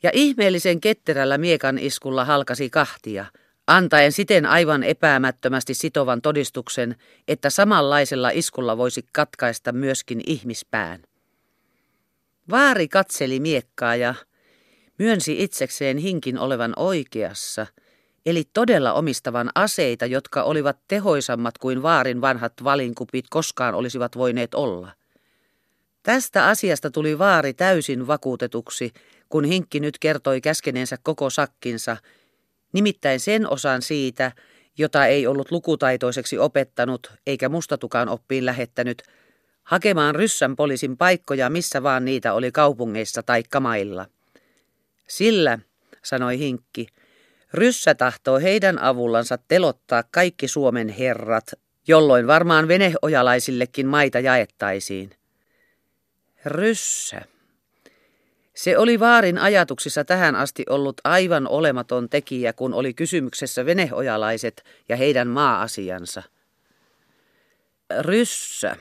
ja 0.04 0.10
ihmeellisen 0.14 0.82
ketterällä 0.82 1.38
miekan 1.38 1.80
iskulla 1.80 2.26
halkasi 2.26 2.70
kahtia, 2.70 3.26
antaen 3.68 4.12
siten 4.12 4.46
aivan 4.46 4.84
epäämättömästi 4.84 5.74
sitovan 5.74 6.22
todistuksen, 6.22 6.96
että 7.28 7.50
samanlaisella 7.50 8.30
iskulla 8.30 8.78
voisi 8.78 9.06
katkaista 9.12 9.72
myöskin 9.72 10.22
ihmispään. 10.28 11.00
Vaari 12.50 12.88
katseli 12.88 13.40
miekkaa 13.40 13.96
ja 13.96 14.16
myönsi 15.00 15.44
itsekseen 15.44 15.98
hinkin 15.98 16.40
olevan 16.40 16.74
oikeassa, 16.76 17.68
eli 18.26 18.44
todella 18.54 18.94
omistavan 18.94 19.50
aseita, 19.56 20.06
jotka 20.06 20.44
olivat 20.44 20.78
tehoisammat 20.88 21.58
kuin 21.58 21.82
vaarin 21.82 22.22
vanhat 22.22 22.54
valinkupit 22.64 23.26
koskaan 23.30 23.76
olisivat 23.76 24.18
voineet 24.18 24.54
olla. 24.54 24.92
Tästä 26.04 26.48
asiasta 26.48 26.92
tuli 26.92 27.20
vaari 27.20 27.54
täysin 27.54 28.08
vakuutetuksi, 28.08 28.94
kun 29.30 29.44
hinkki 29.44 29.80
nyt 29.80 30.00
kertoi 30.00 30.42
käskeneensä 30.42 30.98
koko 31.04 31.30
sakkinsa, 31.30 31.98
nimittäin 32.74 33.20
sen 33.20 33.50
osan 33.50 33.82
siitä, 33.82 34.32
jota 34.78 35.06
ei 35.06 35.28
ollut 35.28 35.52
lukutaitoiseksi 35.52 36.38
opettanut 36.38 37.12
eikä 37.28 37.50
mustatukaan 37.50 38.10
oppiin 38.10 38.46
lähettänyt, 38.46 39.04
hakemaan 39.64 40.16
ryssän 40.16 40.56
poliisin 40.56 40.98
paikkoja, 40.98 41.50
missä 41.50 41.84
vaan 41.84 42.06
niitä 42.06 42.34
oli 42.34 42.52
kaupungeissa 42.52 43.24
tai 43.24 43.44
kamailla. 43.50 44.06
Sillä, 45.08 45.60
sanoi 46.04 46.40
Hinkki, 46.40 46.88
ryssä 47.54 47.96
tahtoo 47.96 48.40
heidän 48.40 48.80
avullansa 48.80 49.38
telottaa 49.48 50.04
kaikki 50.12 50.48
Suomen 50.48 50.90
herrat, 50.90 51.52
jolloin 51.88 52.28
varmaan 52.28 52.68
veneojalaisillekin 52.68 53.88
maita 53.88 54.20
jaettaisiin. 54.20 55.10
Ryssä. 56.46 57.22
Se 58.54 58.78
oli 58.78 59.00
Vaarin 59.00 59.38
ajatuksissa 59.38 60.04
tähän 60.04 60.36
asti 60.36 60.64
ollut 60.70 61.02
aivan 61.04 61.48
olematon 61.48 62.10
tekijä, 62.10 62.54
kun 62.54 62.74
oli 62.74 62.94
kysymyksessä 62.94 63.66
veneojalaiset 63.66 64.64
ja 64.90 64.96
heidän 64.96 65.28
maa-asiansa. 65.28 66.24
Ryssä. 68.00 68.76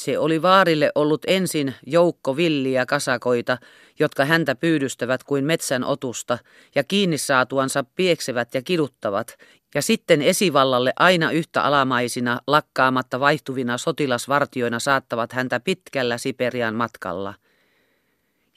Se 0.00 0.18
oli 0.18 0.42
vaarille 0.42 0.92
ollut 0.94 1.22
ensin 1.26 1.74
joukko 1.86 2.36
villiä 2.36 2.86
kasakoita, 2.86 3.58
jotka 3.98 4.24
häntä 4.24 4.54
pyydystävät 4.54 5.24
kuin 5.24 5.44
metsän 5.44 5.84
otusta, 5.84 6.38
ja 6.74 6.84
kiinni 6.84 7.18
saatuansa 7.18 7.84
pieksevät 7.96 8.54
ja 8.54 8.62
kiduttavat, 8.62 9.38
ja 9.74 9.82
sitten 9.82 10.22
esivallalle 10.22 10.92
aina 10.96 11.30
yhtä 11.30 11.62
alamaisina, 11.62 12.40
lakkaamatta 12.46 13.20
vaihtuvina 13.20 13.78
sotilasvartioina 13.78 14.78
saattavat 14.78 15.32
häntä 15.32 15.60
pitkällä 15.60 16.18
Siperian 16.18 16.74
matkalla. 16.74 17.34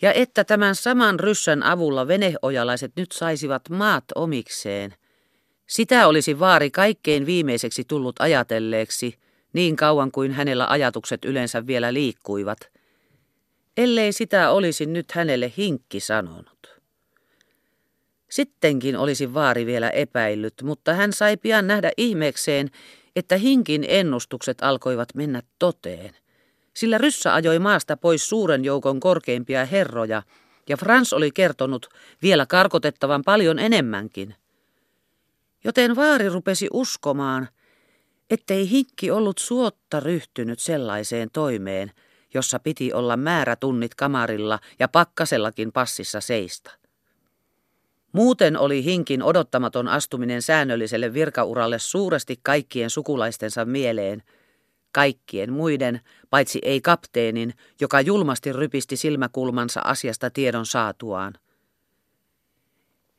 Ja 0.02 0.14
että 0.14 0.44
tämän 0.44 0.76
saman 0.76 1.20
ryssän 1.20 1.64
avulla 1.64 2.08
veneojalaiset 2.08 2.92
nyt 2.96 3.12
saisivat 3.12 3.70
maat 3.70 4.06
omikseen. 4.16 4.94
Sitä 5.68 6.08
olisi 6.08 6.40
vaari 6.40 6.72
kaikkein 6.72 7.26
viimeiseksi 7.26 7.84
tullut 7.84 8.16
ajatelleeksi– 8.20 9.16
niin 9.54 9.76
kauan 9.76 10.12
kuin 10.12 10.32
hänellä 10.32 10.68
ajatukset 10.70 11.26
yleensä 11.26 11.68
vielä 11.68 11.94
liikkuivat, 11.94 12.58
ellei 13.78 14.14
sitä 14.14 14.52
olisi 14.52 14.86
nyt 14.86 15.12
hänelle 15.12 15.54
hinkki 15.58 16.00
sanonut. 16.00 16.82
Sittenkin 18.30 18.98
olisi 18.98 19.34
vaari 19.34 19.66
vielä 19.66 19.90
epäillyt, 19.90 20.54
mutta 20.64 20.94
hän 20.94 21.14
sai 21.14 21.38
pian 21.38 21.68
nähdä 21.68 21.92
ihmeekseen, 21.98 22.70
että 23.16 23.38
hinkin 23.38 23.86
ennustukset 23.88 24.58
alkoivat 24.62 25.10
mennä 25.16 25.42
toteen. 25.60 26.16
Sillä 26.74 26.98
ryssä 26.98 27.34
ajoi 27.34 27.60
maasta 27.60 27.98
pois 27.98 28.30
suuren 28.30 28.66
joukon 28.66 29.00
korkeimpia 29.00 29.66
herroja, 29.66 30.24
ja 30.70 30.78
Frans 30.78 31.14
oli 31.14 31.32
kertonut 31.32 31.88
vielä 32.22 32.46
karkotettavan 32.46 33.22
paljon 33.26 33.60
enemmänkin. 33.60 34.36
Joten 35.64 35.96
vaari 35.96 36.30
rupesi 36.30 36.68
uskomaan– 36.72 37.48
ettei 38.34 38.70
hinkki 38.70 39.12
ollut 39.12 39.38
suotta 39.38 40.00
ryhtynyt 40.00 40.60
sellaiseen 40.60 41.30
toimeen, 41.34 41.92
jossa 42.34 42.60
piti 42.60 42.94
olla 42.94 43.18
määrätunnit 43.18 43.96
kamarilla 43.96 44.60
ja 44.80 44.88
pakkasellakin 44.88 45.72
passissa 45.72 46.22
seista. 46.22 46.72
Muuten 48.12 48.58
oli 48.58 48.84
hinkin 48.84 49.24
odottamaton 49.24 49.88
astuminen 49.88 50.42
säännölliselle 50.42 51.14
virkauralle 51.14 51.80
suuresti 51.80 52.40
kaikkien 52.44 52.90
sukulaistensa 52.90 53.66
mieleen, 53.66 54.24
kaikkien 54.92 55.54
muiden, 55.54 56.02
paitsi 56.30 56.60
ei 56.62 56.82
kapteenin, 56.82 57.54
joka 57.82 58.02
julmasti 58.02 58.54
rypisti 58.54 58.98
silmäkulmansa 58.98 59.82
asiasta 59.84 60.30
tiedon 60.30 60.66
saatuaan. 60.66 61.34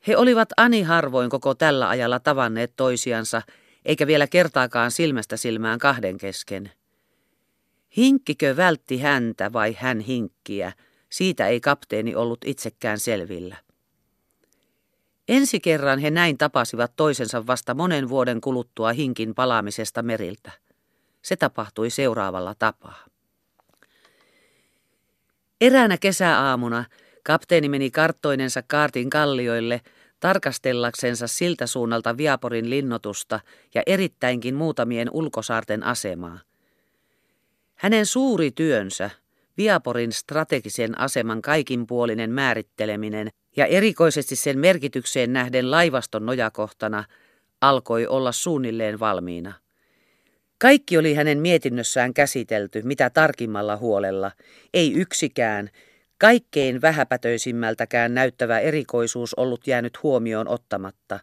He 0.07 0.17
olivat 0.17 0.49
ani 0.57 0.81
harvoin 0.81 1.29
koko 1.29 1.55
tällä 1.55 1.89
ajalla 1.89 2.19
tavanneet 2.19 2.73
toisiansa, 2.75 3.41
eikä 3.85 4.07
vielä 4.07 4.27
kertaakaan 4.27 4.91
silmästä 4.91 5.37
silmään 5.37 5.79
kahden 5.79 6.17
kesken. 6.17 6.71
Hinkkikö 7.97 8.57
vältti 8.57 8.99
häntä 8.99 9.53
vai 9.53 9.75
hän 9.79 9.99
hinkkiä, 9.99 10.73
siitä 11.09 11.47
ei 11.47 11.61
kapteeni 11.61 12.15
ollut 12.15 12.39
itsekään 12.45 12.99
selvillä. 12.99 13.55
Ensi 15.27 15.59
kerran 15.59 15.99
he 15.99 16.11
näin 16.11 16.37
tapasivat 16.37 16.91
toisensa 16.95 17.47
vasta 17.47 17.73
monen 17.73 18.09
vuoden 18.09 18.41
kuluttua 18.41 18.93
hinkin 18.93 19.35
palaamisesta 19.35 20.03
meriltä. 20.03 20.51
Se 21.21 21.35
tapahtui 21.35 21.89
seuraavalla 21.89 22.55
tapaa. 22.59 23.05
Eräänä 25.61 25.97
kesäaamuna 25.97 26.85
kapteeni 27.23 27.69
meni 27.69 27.91
karttoinensa 27.91 28.63
kaartin 28.67 29.09
kallioille– 29.09 29.81
tarkastellaksensa 30.25 31.27
siltä 31.27 31.67
suunnalta 31.67 32.17
Viaporin 32.17 32.69
linnotusta 32.69 33.39
ja 33.75 33.83
erittäinkin 33.85 34.55
muutamien 34.55 35.09
ulkosaarten 35.11 35.83
asemaa. 35.83 36.39
Hänen 37.75 38.05
suuri 38.05 38.51
työnsä, 38.51 39.09
Viaporin 39.57 40.11
strategisen 40.11 40.99
aseman 40.99 41.41
kaikinpuolinen 41.41 42.31
määritteleminen 42.31 43.29
ja 43.55 43.65
erikoisesti 43.65 44.35
sen 44.35 44.59
merkitykseen 44.59 45.33
nähden 45.33 45.71
laivaston 45.71 46.25
nojakohtana, 46.25 47.03
alkoi 47.61 48.07
olla 48.07 48.31
suunnilleen 48.31 48.99
valmiina. 48.99 49.53
Kaikki 50.57 50.97
oli 50.97 51.13
hänen 51.13 51.39
mietinnössään 51.39 52.13
käsitelty, 52.13 52.81
mitä 52.81 53.09
tarkimmalla 53.09 53.77
huolella, 53.77 54.31
ei 54.73 54.93
yksikään, 54.93 55.69
Kaikkein 56.25 56.81
vähäpätöisimmältäkään 56.81 58.13
näyttävä 58.13 58.59
erikoisuus 58.59 59.33
ollut 59.33 59.67
jäänyt 59.67 60.03
huomioon 60.03 60.47
ottamatta. 60.47 61.19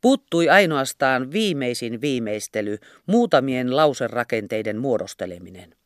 Puuttui 0.00 0.48
ainoastaan 0.48 1.32
viimeisin 1.32 2.00
viimeistely, 2.00 2.78
muutamien 3.06 3.76
lauserakenteiden 3.76 4.78
muodosteleminen. 4.78 5.76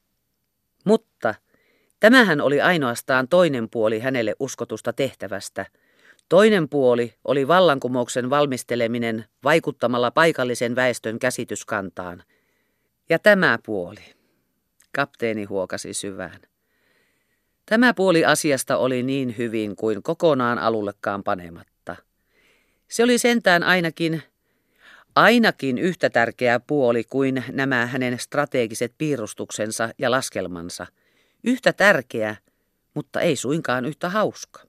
Mutta 0.85 1.35
tämähän 2.01 2.41
oli 2.41 2.61
ainoastaan 2.61 3.29
toinen 3.29 3.69
puoli 3.71 4.01
hänelle 4.01 4.35
uskotusta 4.41 4.93
tehtävästä. 4.93 5.67
Toinen 6.29 6.69
puoli 6.69 7.15
oli 7.25 7.49
vallankumouksen 7.49 8.31
valmisteleminen 8.31 9.25
vaikuttamalla 9.45 10.11
paikallisen 10.11 10.77
väestön 10.77 11.19
käsityskantaan. 11.19 12.23
Ja 13.11 13.19
tämä 13.19 13.59
puoli. 13.67 14.15
Kapteeni 14.95 15.45
huokasi 15.45 15.95
syvään. 15.95 16.48
Tämä 17.69 17.95
puoli 17.95 18.25
asiasta 18.25 18.77
oli 18.77 19.03
niin 19.03 19.35
hyvin 19.39 19.77
kuin 19.77 20.03
kokonaan 20.03 20.59
alullekaan 20.59 21.25
panematta. 21.25 21.97
Se 22.89 23.03
oli 23.03 23.19
sentään 23.19 23.63
ainakin, 23.63 24.23
ainakin 25.17 25.79
yhtä 25.79 26.11
tärkeä 26.11 26.61
puoli 26.61 27.05
kuin 27.05 27.45
nämä 27.53 27.87
hänen 27.87 28.19
strategiset 28.19 28.95
piirustuksensa 28.99 29.89
ja 29.99 30.11
laskelmansa. 30.11 30.87
Yhtä 31.45 31.73
tärkeä, 31.73 32.37
mutta 32.95 33.21
ei 33.21 33.37
suinkaan 33.37 33.85
yhtä 33.85 34.09
hauska. 34.09 34.61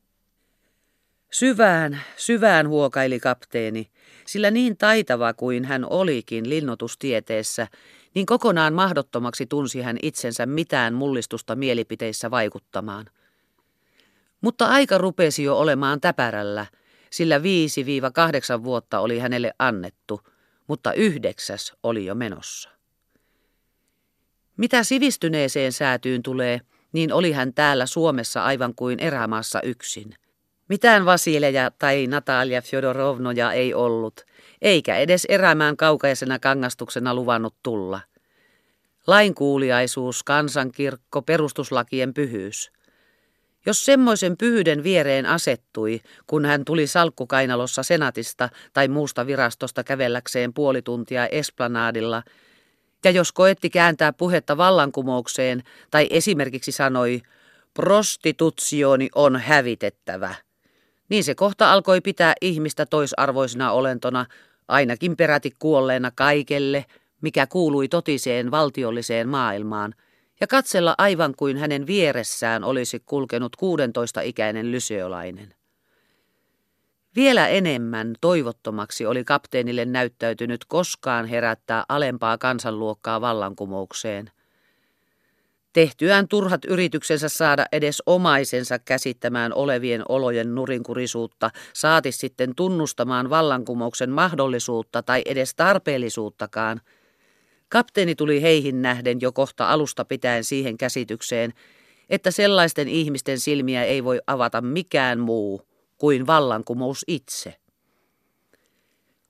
Syvään, 1.32 2.02
syvään 2.18 2.68
huokaili 2.68 3.20
kapteeni, 3.20 3.92
sillä 4.26 4.52
niin 4.52 4.78
taitava 4.78 5.34
kuin 5.34 5.66
hän 5.66 5.86
olikin 5.90 6.50
linnotustieteessä, 6.50 7.68
niin 8.16 8.26
kokonaan 8.26 8.74
mahdottomaksi 8.74 9.46
tunsi 9.46 9.82
hän 9.82 9.98
itsensä 10.02 10.46
mitään 10.46 10.94
mullistusta 10.94 11.56
mielipiteissä 11.56 12.32
vaikuttamaan. 12.32 13.06
Mutta 14.42 14.66
aika 14.66 14.98
rupesi 14.98 15.44
jo 15.44 15.58
olemaan 15.58 16.02
täpärällä, 16.02 16.66
sillä 17.10 17.44
viisi 17.44 17.86
viiva 17.86 18.12
kahdeksan 18.12 18.64
vuotta 18.64 19.00
oli 19.00 19.20
hänelle 19.20 19.54
annettu, 19.60 20.22
mutta 20.68 20.94
yhdeksäs 20.94 21.74
oli 21.84 22.06
jo 22.06 22.16
menossa. 22.16 22.70
Mitä 24.58 24.84
sivistyneeseen 24.84 25.72
säätyyn 25.72 26.24
tulee, 26.24 26.62
niin 26.92 27.14
oli 27.14 27.32
hän 27.32 27.54
täällä 27.54 27.86
Suomessa 27.86 28.44
aivan 28.44 28.76
kuin 28.76 29.00
erämaassa 29.00 29.62
yksin– 29.62 30.16
mitään 30.70 31.06
Vasileja 31.06 31.72
tai 31.80 32.08
Natalia 32.08 32.62
Fjodorovnoja 32.62 33.52
ei 33.52 33.74
ollut, 33.74 34.22
eikä 34.62 34.98
edes 34.98 35.26
erämään 35.26 35.78
kaukaisena 35.78 36.40
kangastuksena 36.40 37.14
luvannut 37.14 37.56
tulla. 37.64 38.02
Lainkuuliaisuus, 39.08 40.24
kansankirkko, 40.24 41.22
perustuslakien 41.22 42.14
pyhyys. 42.14 42.72
Jos 43.66 43.86
semmoisen 43.86 44.38
pyhyyden 44.38 44.84
viereen 44.84 45.26
asettui, 45.26 46.02
kun 46.28 46.46
hän 46.46 46.66
tuli 46.66 46.88
salkkukainalossa 46.88 47.84
senatista 47.84 48.50
tai 48.74 48.88
muusta 48.88 49.28
virastosta 49.28 49.84
kävelläkseen 49.84 50.54
puoli 50.54 50.82
tuntia 50.82 51.28
esplanaadilla, 51.28 52.24
ja 53.04 53.12
jos 53.12 53.32
koetti 53.32 53.70
kääntää 53.70 54.14
puhetta 54.14 54.58
vallankumoukseen 54.58 55.64
tai 55.92 56.08
esimerkiksi 56.10 56.72
sanoi, 56.72 57.22
prostitutsioni 57.74 59.10
on 59.16 59.36
hävitettävä– 59.36 60.36
niin 61.10 61.24
se 61.24 61.36
kohta 61.36 61.72
alkoi 61.72 62.02
pitää 62.02 62.34
ihmistä 62.42 62.86
toisarvoisena 62.86 63.72
olentona, 63.72 64.26
ainakin 64.70 65.18
peräti 65.18 65.52
kuolleena 65.60 66.12
kaikelle, 66.16 66.86
mikä 67.22 67.48
kuului 67.48 67.88
totiseen 67.88 68.52
valtiolliseen 68.52 69.30
maailmaan, 69.30 69.94
ja 70.42 70.48
katsella 70.48 70.96
aivan 70.98 71.34
kuin 71.38 71.58
hänen 71.58 71.88
vieressään 71.88 72.64
olisi 72.64 73.04
kulkenut 73.06 73.56
16-ikäinen 73.56 74.72
lyseolainen. 74.72 75.54
Vielä 77.16 77.48
enemmän 77.48 78.16
toivottomaksi 78.22 79.06
oli 79.06 79.24
kapteenille 79.24 79.86
näyttäytynyt 79.86 80.66
koskaan 80.66 81.26
herättää 81.26 81.84
alempaa 81.90 82.38
kansanluokkaa 82.38 83.22
vallankumoukseen– 83.22 84.32
Tehtyään 85.74 86.28
turhat 86.28 86.66
yrityksensä 86.66 87.30
saada 87.30 87.66
edes 87.72 88.04
omaisensa 88.06 88.80
käsittämään 88.80 89.54
olevien 89.54 90.04
olojen 90.10 90.56
nurinkurisuutta, 90.56 91.52
saati 91.74 92.12
sitten 92.12 92.56
tunnustamaan 92.56 93.30
vallankumouksen 93.30 94.10
mahdollisuutta 94.10 95.04
tai 95.04 95.22
edes 95.26 95.56
tarpeellisuuttakaan. 95.56 96.82
Kapteeni 97.70 98.16
tuli 98.16 98.42
heihin 98.42 98.82
nähden 98.82 99.18
jo 99.22 99.32
kohta 99.32 99.70
alusta 99.70 100.06
pitäen 100.06 100.44
siihen 100.44 100.78
käsitykseen, 100.78 101.54
että 102.10 102.32
sellaisten 102.32 102.88
ihmisten 102.88 103.40
silmiä 103.40 103.84
ei 103.84 104.04
voi 104.04 104.20
avata 104.28 104.62
mikään 104.62 105.20
muu 105.20 105.62
kuin 105.98 106.28
vallankumous 106.28 107.06
itse. 107.08 107.56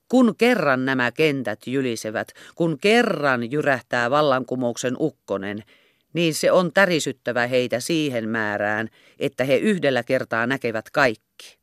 Kun 0.08 0.34
kerran 0.36 0.84
nämä 0.84 1.12
kentät 1.12 1.58
jylisevät, 1.66 2.28
kun 2.54 2.78
kerran 2.80 3.50
jyrähtää 3.50 4.10
vallankumouksen 4.10 4.96
ukkonen, 4.98 5.64
niin 6.12 6.34
se 6.34 6.52
on 6.52 6.72
tärisyttävä 6.72 7.46
heitä 7.46 7.80
siihen 7.80 8.28
määrään, 8.28 8.88
että 9.18 9.44
he 9.44 9.56
yhdellä 9.56 10.02
kertaa 10.02 10.46
näkevät 10.46 10.90
kaikki. 10.90 11.58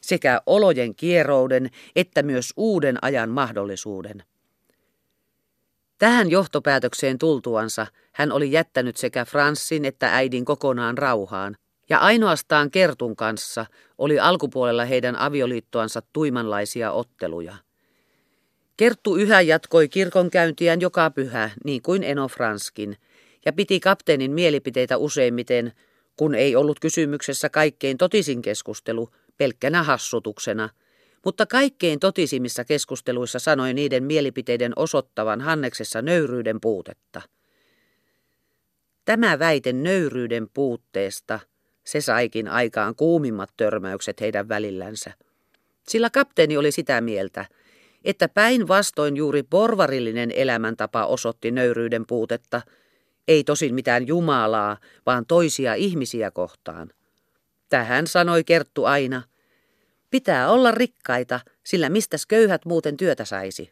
Sekä 0.00 0.40
olojen 0.46 0.94
kierouden 0.94 1.70
että 1.96 2.22
myös 2.22 2.52
uuden 2.56 2.98
ajan 3.02 3.30
mahdollisuuden. 3.30 4.22
Tähän 5.98 6.30
johtopäätökseen 6.30 7.18
tultuansa 7.18 7.86
hän 8.12 8.32
oli 8.32 8.52
jättänyt 8.52 8.96
sekä 8.96 9.24
Franssin 9.24 9.84
että 9.84 10.16
äidin 10.16 10.44
kokonaan 10.44 10.98
rauhaan, 10.98 11.56
ja 11.88 11.98
ainoastaan 11.98 12.70
Kertun 12.70 13.16
kanssa 13.16 13.66
oli 13.98 14.18
alkupuolella 14.18 14.84
heidän 14.84 15.16
avioliittoansa 15.16 16.02
tuimanlaisia 16.12 16.92
otteluja. 16.92 17.54
Kerttu 18.76 19.16
yhä 19.16 19.40
jatkoi 19.40 19.88
kirkonkäyntiään 19.88 20.80
joka 20.80 21.10
pyhä, 21.10 21.50
niin 21.64 21.82
kuin 21.82 22.02
Eno 22.04 22.28
Franskin– 22.28 22.96
ja 23.44 23.52
piti 23.52 23.80
kapteenin 23.80 24.30
mielipiteitä 24.30 24.96
useimmiten, 24.96 25.72
kun 26.16 26.34
ei 26.34 26.56
ollut 26.56 26.80
kysymyksessä 26.80 27.48
kaikkein 27.48 27.98
totisin 27.98 28.42
keskustelu, 28.42 29.10
pelkkänä 29.36 29.82
hassutuksena, 29.82 30.68
mutta 31.24 31.46
kaikkein 31.46 32.00
totisimmissa 32.00 32.64
keskusteluissa 32.64 33.38
sanoi 33.38 33.74
niiden 33.74 34.04
mielipiteiden 34.04 34.72
osoittavan 34.76 35.40
Hanneksessa 35.40 36.02
nöyryyden 36.02 36.60
puutetta. 36.60 37.22
Tämä 39.04 39.38
väite 39.38 39.72
nöyryyden 39.72 40.48
puutteesta, 40.54 41.40
se 41.84 42.00
saikin 42.00 42.48
aikaan 42.48 42.94
kuumimmat 42.94 43.50
törmäykset 43.56 44.20
heidän 44.20 44.48
välillänsä. 44.48 45.12
Sillä 45.88 46.10
kapteeni 46.10 46.56
oli 46.56 46.72
sitä 46.72 47.00
mieltä, 47.00 47.44
että 48.04 48.28
päinvastoin 48.28 49.16
juuri 49.16 49.42
porvarillinen 49.42 50.30
elämäntapa 50.34 51.06
osoitti 51.06 51.50
nöyryyden 51.50 52.04
puutetta– 52.06 52.62
ei 53.28 53.44
tosin 53.44 53.74
mitään 53.74 54.06
Jumalaa, 54.06 54.76
vaan 55.06 55.26
toisia 55.26 55.74
ihmisiä 55.74 56.30
kohtaan. 56.30 56.90
Tähän 57.68 58.06
sanoi 58.06 58.44
Kerttu 58.44 58.84
aina. 58.84 59.22
Pitää 60.10 60.50
olla 60.50 60.70
rikkaita, 60.70 61.40
sillä 61.64 61.88
mistäs 61.88 62.26
köyhät 62.26 62.64
muuten 62.64 62.96
työtä 62.96 63.24
saisi. 63.24 63.70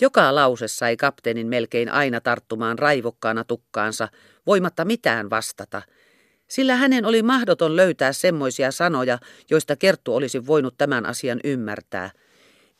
Joka 0.00 0.34
lause 0.34 0.68
sai 0.68 0.96
kapteenin 0.96 1.46
melkein 1.46 1.92
aina 1.92 2.20
tarttumaan 2.20 2.78
raivokkaana 2.78 3.44
tukkaansa, 3.44 4.08
voimatta 4.46 4.84
mitään 4.84 5.30
vastata, 5.30 5.82
sillä 6.48 6.76
hänen 6.76 7.04
oli 7.04 7.22
mahdoton 7.22 7.76
löytää 7.76 8.12
semmoisia 8.12 8.70
sanoja, 8.70 9.18
joista 9.50 9.76
Kerttu 9.76 10.14
olisi 10.14 10.46
voinut 10.46 10.74
tämän 10.78 11.06
asian 11.06 11.40
ymmärtää. 11.44 12.10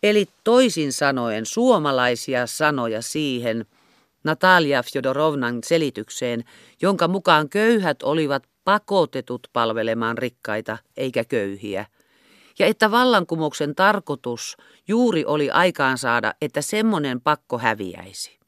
Eli 0.02 0.28
toisin 0.44 0.92
sanoen 0.92 1.46
suomalaisia 1.46 2.46
sanoja 2.46 3.02
siihen, 3.02 3.66
Natalia 4.26 4.82
Fjodorovnan 4.82 5.58
selitykseen, 5.64 6.44
jonka 6.82 7.08
mukaan 7.08 7.48
köyhät 7.48 8.02
olivat 8.02 8.42
pakotetut 8.64 9.46
palvelemaan 9.52 10.18
rikkaita 10.18 10.78
eikä 10.96 11.24
köyhiä. 11.24 11.86
Ja 12.58 12.66
että 12.66 12.90
vallankumouksen 12.90 13.74
tarkoitus 13.74 14.56
juuri 14.88 15.24
oli 15.24 15.50
aikaansaada, 15.50 16.34
että 16.40 16.62
semmoinen 16.62 17.20
pakko 17.20 17.58
häviäisi. 17.58 18.38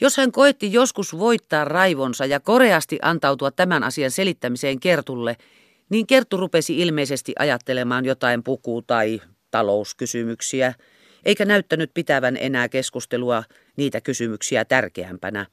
Jos 0.00 0.16
hän 0.16 0.32
koitti 0.32 0.72
joskus 0.72 1.18
voittaa 1.18 1.64
raivonsa 1.64 2.26
ja 2.26 2.40
koreasti 2.40 2.98
antautua 3.02 3.50
tämän 3.50 3.84
asian 3.84 4.10
selittämiseen 4.10 4.80
Kertulle, 4.80 5.36
niin 5.88 6.06
Kerttu 6.06 6.36
rupesi 6.36 6.78
ilmeisesti 6.78 7.32
ajattelemaan 7.38 8.04
jotain 8.04 8.42
puku- 8.42 8.82
tai 8.82 9.20
talouskysymyksiä– 9.50 10.74
eikä 11.24 11.44
näyttänyt 11.44 11.90
pitävän 11.94 12.36
enää 12.36 12.68
keskustelua 12.68 13.44
niitä 13.76 14.00
kysymyksiä 14.00 14.64
tärkeämpänä. 14.64 15.46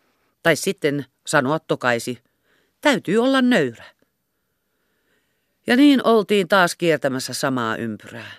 Tai 0.43 0.55
sitten 0.55 1.05
sanoa 1.27 1.59
tokaisi, 1.59 2.19
täytyy 2.81 3.17
olla 3.17 3.41
nöyrä. 3.41 3.85
Ja 5.67 5.75
niin 5.75 6.07
oltiin 6.07 6.47
taas 6.47 6.75
kiertämässä 6.75 7.33
samaa 7.33 7.75
ympyrää. 7.75 8.31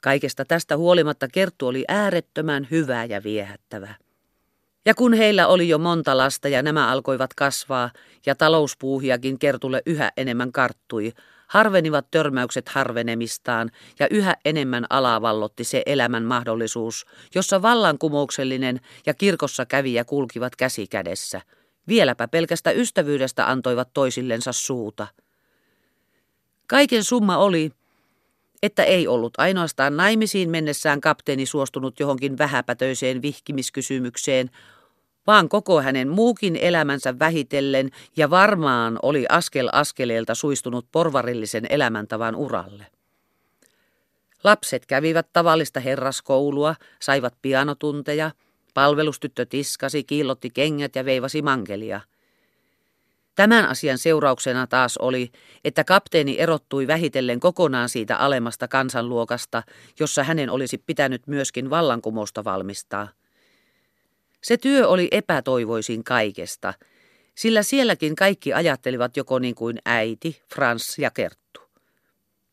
Kaikesta 0.00 0.44
tästä 0.44 0.76
huolimatta 0.76 1.28
Kerttu 1.28 1.66
oli 1.66 1.84
äärettömän 1.88 2.68
hyvä 2.70 3.04
ja 3.04 3.22
viehättävä. 3.22 3.94
Ja 4.86 4.94
kun 4.94 5.14
heillä 5.14 5.46
oli 5.46 5.68
jo 5.68 5.78
monta 5.78 6.16
lasta 6.16 6.48
ja 6.48 6.62
nämä 6.62 6.88
alkoivat 6.88 7.34
kasvaa 7.34 7.90
ja 8.26 8.34
talouspuuhiakin 8.34 9.38
Kertulle 9.38 9.82
yhä 9.86 10.12
enemmän 10.16 10.52
karttui, 10.52 11.12
harvenivat 11.48 12.10
törmäykset 12.10 12.68
harvenemistaan 12.68 13.70
ja 13.98 14.06
yhä 14.10 14.36
enemmän 14.44 14.86
alavallotti 14.90 15.64
se 15.64 15.82
elämän 15.86 16.24
mahdollisuus, 16.24 17.06
jossa 17.34 17.62
vallankumouksellinen 17.62 18.80
ja 19.06 19.14
kirkossa 19.14 19.66
kävijä 19.66 20.04
kulkivat 20.04 20.56
käsi 20.56 20.86
kädessä. 20.86 21.40
Vieläpä 21.88 22.28
pelkästä 22.28 22.70
ystävyydestä 22.70 23.50
antoivat 23.50 23.88
toisillensa 23.94 24.52
suuta. 24.52 25.06
Kaiken 26.66 27.04
summa 27.04 27.36
oli, 27.36 27.70
että 28.62 28.84
ei 28.84 29.08
ollut 29.08 29.34
ainoastaan 29.38 29.96
naimisiin 29.96 30.50
mennessään 30.50 31.00
kapteeni 31.00 31.46
suostunut 31.46 32.00
johonkin 32.00 32.38
vähäpätöiseen 32.38 33.22
vihkimiskysymykseen, 33.22 34.50
vaan 35.28 35.48
koko 35.48 35.82
hänen 35.82 36.08
muukin 36.08 36.56
elämänsä 36.56 37.18
vähitellen 37.18 37.90
ja 38.16 38.30
varmaan 38.30 38.98
oli 39.02 39.26
askel 39.28 39.68
askeleelta 39.72 40.34
suistunut 40.34 40.86
porvarillisen 40.92 41.66
elämäntavan 41.70 42.36
uralle. 42.36 42.86
Lapset 44.44 44.86
kävivät 44.86 45.28
tavallista 45.32 45.80
herraskoulua, 45.80 46.74
saivat 47.00 47.34
pianotunteja, 47.42 48.30
palvelustyttö 48.74 49.46
tiskasi, 49.46 50.04
kiillotti 50.04 50.50
kengät 50.50 50.96
ja 50.96 51.04
veivasi 51.04 51.42
mankelia– 51.42 52.00
Tämän 53.38 53.66
asian 53.66 53.98
seurauksena 53.98 54.66
taas 54.66 54.96
oli, 54.96 55.30
että 55.64 55.84
kapteeni 55.84 56.36
erottui 56.38 56.86
vähitellen 56.86 57.40
kokonaan 57.40 57.88
siitä 57.88 58.16
alemmasta 58.16 58.68
kansanluokasta, 58.68 59.62
jossa 60.00 60.24
hänen 60.24 60.50
olisi 60.50 60.78
pitänyt 60.78 61.26
myöskin 61.26 61.70
vallankumousta 61.70 62.44
valmistaa. 62.44 63.08
Se 64.42 64.56
työ 64.56 64.88
oli 64.88 65.08
epätoivoisin 65.10 66.04
kaikesta, 66.04 66.74
sillä 67.34 67.62
sielläkin 67.62 68.16
kaikki 68.16 68.52
ajattelivat 68.52 69.16
joko 69.16 69.38
niin 69.38 69.54
kuin 69.54 69.78
äiti, 69.84 70.42
Frans 70.54 70.98
ja 70.98 71.10
Kerttu. 71.10 71.60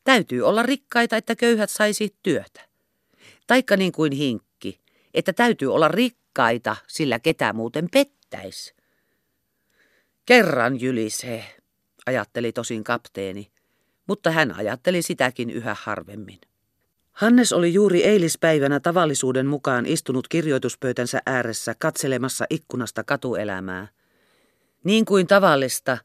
Täytyy 0.04 0.42
olla 0.42 0.62
rikkaita, 0.62 1.16
että 1.16 1.36
köyhät 1.36 1.70
saisi 1.70 2.16
työtä. 2.22 2.60
Taikka 3.46 3.76
niin 3.76 3.92
kuin 3.92 4.12
hinkki, 4.12 4.80
että 5.14 5.32
täytyy 5.32 5.74
olla 5.74 5.88
rikkaita, 5.88 6.76
sillä 6.86 7.18
ketä 7.18 7.52
muuten 7.52 7.88
pettäisi. 7.92 8.74
Kerran 10.26 10.80
jylisee, 10.80 11.44
ajatteli 12.06 12.52
tosin 12.52 12.84
kapteeni, 12.84 13.50
mutta 14.06 14.30
hän 14.30 14.56
ajatteli 14.56 15.02
sitäkin 15.02 15.50
yhä 15.50 15.76
harvemmin. 15.80 16.40
Hannes 17.16 17.52
oli 17.52 17.74
juuri 17.74 18.04
eilispäivänä 18.04 18.80
tavallisuuden 18.80 19.46
mukaan 19.46 19.86
istunut 19.86 20.28
kirjoituspöytänsä 20.28 21.22
ääressä 21.26 21.74
katselemassa 21.78 22.44
ikkunasta 22.50 23.04
katuelämää. 23.04 23.88
Niin 24.84 25.04
kuin 25.04 25.26
tavallista, 25.26 25.98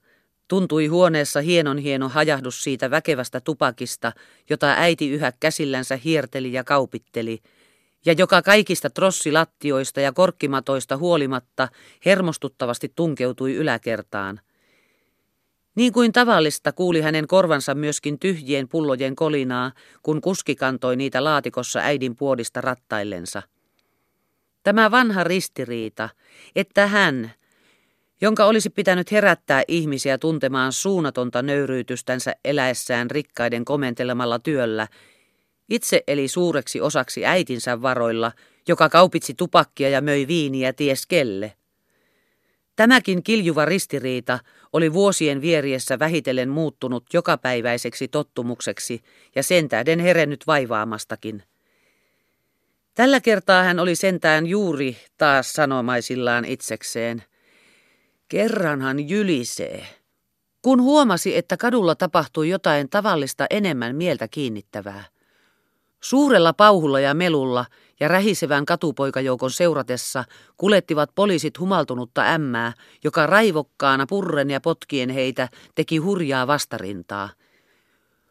tuntui 0.47 0.87
huoneessa 0.87 1.41
hienon 1.41 1.77
hieno 1.77 2.09
hajahdus 2.09 2.63
siitä 2.63 2.91
väkevästä 2.91 3.41
tupakista, 3.41 4.11
jota 4.49 4.73
äiti 4.77 5.09
yhä 5.09 5.33
käsillänsä 5.39 5.99
hierteli 6.03 6.53
ja 6.53 6.63
kaupitteli– 6.63 7.39
ja 8.05 8.13
joka 8.17 8.41
kaikista 8.41 8.89
trossilattioista 8.89 10.01
ja 10.01 10.11
korkkimatoista 10.11 10.97
huolimatta 10.97 11.67
hermostuttavasti 12.05 12.91
tunkeutui 12.95 13.55
yläkertaan. 13.55 14.39
Niin 15.75 15.93
kuin 15.93 16.11
tavallista 16.11 16.71
kuuli 16.71 17.01
hänen 17.01 17.27
korvansa 17.27 17.75
myöskin 17.75 18.19
tyhjien 18.19 18.67
pullojen 18.67 19.15
kolinaa, 19.15 19.71
kun 20.03 20.21
kuski 20.21 20.55
kantoi 20.55 20.95
niitä 20.95 21.23
laatikossa 21.23 21.79
äidin 21.79 22.15
puodista 22.15 22.61
rattaillensa. 22.61 23.41
Tämä 24.63 24.91
vanha 24.91 25.23
ristiriita, 25.23 26.09
että 26.55 26.87
hän, 26.87 27.31
jonka 28.21 28.45
olisi 28.45 28.69
pitänyt 28.69 29.11
herättää 29.11 29.63
ihmisiä 29.67 30.17
tuntemaan 30.17 30.71
suunnatonta 30.71 31.41
nöyryytystänsä 31.41 32.35
eläessään 32.45 33.11
rikkaiden 33.11 33.65
komentelemalla 33.65 34.39
työllä, 34.39 34.87
itse 35.69 36.03
eli 36.07 36.27
suureksi 36.27 36.81
osaksi 36.81 37.25
äitinsä 37.25 37.81
varoilla, 37.81 38.31
joka 38.67 38.89
kaupitsi 38.89 39.33
tupakkia 39.33 39.89
ja 39.89 40.01
möi 40.01 40.27
viiniä 40.27 40.73
ties 40.73 41.07
kelle. 41.07 41.53
Tämäkin 42.81 43.23
kiljuva 43.23 43.65
ristiriita 43.65 44.39
oli 44.73 44.93
vuosien 44.93 45.41
vieriessä 45.41 45.99
vähitellen 45.99 46.49
muuttunut 46.49 47.03
jokapäiväiseksi 47.13 48.07
tottumukseksi 48.07 49.01
ja 49.35 49.43
sen 49.43 49.69
tähden 49.69 49.99
herennyt 49.99 50.47
vaivaamastakin. 50.47 51.43
Tällä 52.95 53.19
kertaa 53.19 53.63
hän 53.63 53.79
oli 53.79 53.95
sentään 53.95 54.47
juuri 54.47 54.97
taas 55.17 55.53
sanomaisillaan 55.53 56.45
itsekseen. 56.45 57.23
Kerranhan 58.27 59.09
jylisee. 59.09 59.85
Kun 60.61 60.81
huomasi, 60.81 61.37
että 61.37 61.57
kadulla 61.57 61.95
tapahtui 61.95 62.49
jotain 62.49 62.89
tavallista 62.89 63.45
enemmän 63.49 63.95
mieltä 63.95 64.27
kiinnittävää– 64.27 65.03
Suurella 66.03 66.53
pauhulla 66.53 66.99
ja 66.99 67.13
melulla 67.13 67.65
ja 67.99 68.07
rähisevän 68.07 68.65
katupoikajoukon 68.65 69.51
seuratessa 69.51 70.23
kulettivat 70.57 71.15
poliisit 71.15 71.59
humaltunutta 71.59 72.21
ämmää, 72.21 72.73
joka 73.03 73.25
raivokkaana 73.25 74.05
purren 74.07 74.49
ja 74.49 74.61
potkien 74.61 75.09
heitä 75.09 75.49
teki 75.75 75.97
hurjaa 75.97 76.47
vastarintaa. 76.47 77.29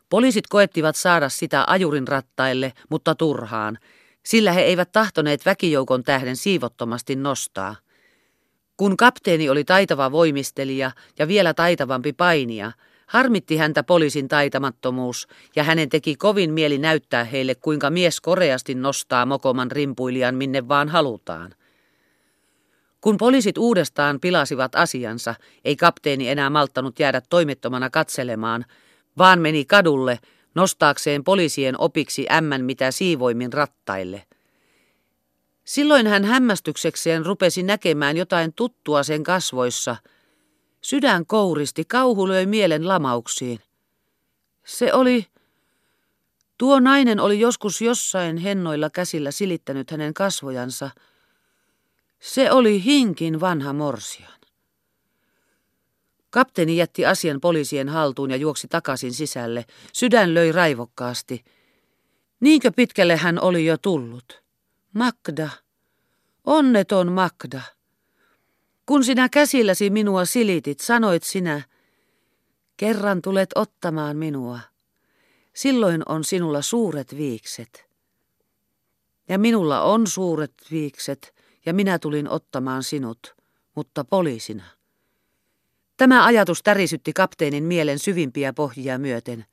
Poliisit 0.09 0.47
koettivat 0.47 0.97
saada 0.97 1.29
sitä 1.29 1.65
ajurin 1.67 2.09
rattaille, 2.09 2.73
mutta 2.89 3.15
turhaan, 3.15 3.79
sillä 4.27 4.53
he 4.53 4.61
eivät 4.61 4.93
tahtoneet 4.93 5.47
väkijoukon 5.47 6.03
tähden 6.03 6.37
siivottomasti 6.37 7.17
nostaa. 7.17 7.77
Kun 8.77 8.97
kapteeni 8.97 9.51
oli 9.51 9.65
taitava 9.65 10.13
voimistelija 10.13 10.91
ja 11.19 11.29
vielä 11.29 11.55
taitavampi 11.55 12.13
painija, 12.13 12.73
Harmitti 13.11 13.57
häntä 13.57 13.83
poliisin 13.83 14.29
taitamattomuus, 14.29 15.29
ja 15.57 15.65
hänen 15.65 15.89
teki 15.89 16.17
kovin 16.17 16.53
mieli 16.53 16.79
näyttää 16.79 17.25
heille, 17.25 17.55
kuinka 17.55 17.91
mies 17.91 18.21
koreasti 18.21 18.75
nostaa 18.75 19.27
mokoman 19.27 19.71
rimpuilijan 19.71 20.35
minne 20.35 20.69
vaan 20.69 20.89
halutaan. 20.89 21.55
Kun 23.01 23.17
poliisit 23.17 23.59
uudestaan 23.59 24.21
pilasivat 24.21 24.75
asiansa, 24.75 25.35
ei 25.65 25.77
kapteeni 25.77 26.29
enää 26.29 26.51
malttanut 26.51 26.99
jäädä 26.99 27.23
toimettomana 27.31 27.91
katselemaan, 27.91 28.65
vaan 29.19 29.39
meni 29.41 29.65
kadulle 29.65 30.19
nostaakseen 30.55 31.25
poliisien 31.25 31.81
opiksi 31.81 32.27
ämmän 32.33 32.65
mitä 32.65 32.91
siivoimin 32.91 33.53
rattaille. 33.53 34.23
Silloin 35.65 36.07
hän 36.07 36.25
hämmästyksekseen 36.25 37.27
rupesi 37.27 37.63
näkemään 37.63 38.17
jotain 38.17 38.53
tuttua 38.53 39.03
sen 39.03 39.23
kasvoissa– 39.23 39.97
Sydän 40.81 41.27
kouristi, 41.27 41.85
kauhu 41.85 42.29
löi 42.29 42.47
mielen 42.47 42.89
lamauksiin. 42.89 43.61
Se 44.67 44.93
oli... 44.93 45.27
Tuo 46.59 46.81
nainen 46.81 47.21
oli 47.21 47.41
joskus 47.41 47.81
jossain 47.81 48.37
hennoilla 48.37 48.91
käsillä 48.91 49.31
silittänyt 49.31 49.91
hänen 49.91 50.15
kasvojansa. 50.15 50.91
Se 52.19 52.51
oli 52.53 52.85
hinkin 52.85 53.41
vanha 53.41 53.73
morsian. 53.73 54.41
Kapteeni 56.31 56.77
jätti 56.77 57.07
asian 57.07 57.41
poliisien 57.41 57.89
haltuun 57.89 58.31
ja 58.31 58.37
juoksi 58.37 58.69
takaisin 58.69 59.13
sisälle. 59.13 59.65
Sydän 59.93 60.35
löi 60.35 60.53
raivokkaasti. 60.53 61.45
Niinkö 62.41 62.73
pitkälle 62.77 63.17
hän 63.17 63.41
oli 63.41 63.67
jo 63.67 63.79
tullut? 63.79 64.43
Magda. 64.95 65.49
Onneton 66.45 67.13
Magda. 67.13 67.61
Kun 68.91 69.05
sinä 69.05 69.29
käsilläsi 69.29 69.91
minua 69.91 70.25
silitit, 70.25 70.81
sanoit 70.81 71.23
sinä, 71.23 71.63
kerran 72.77 73.23
tulet 73.23 73.51
ottamaan 73.55 74.17
minua. 74.17 74.61
Silloin 75.55 76.03
on 76.09 76.25
sinulla 76.25 76.63
suuret 76.63 77.17
viikset. 77.17 77.87
Ja 79.29 79.39
minulla 79.39 79.83
on 79.83 80.07
suuret 80.07 80.53
viikset, 80.71 81.35
ja 81.67 81.75
minä 81.75 81.99
tulin 81.99 82.29
ottamaan 82.29 82.83
sinut, 82.83 83.35
mutta 83.77 84.05
poliisina. 84.05 84.65
Tämä 85.97 86.25
ajatus 86.25 86.63
tärisytti 86.63 87.13
kapteenin 87.13 87.65
mielen 87.65 87.99
syvimpiä 87.99 88.53
pohjia 88.53 88.99
myöten. 88.99 89.45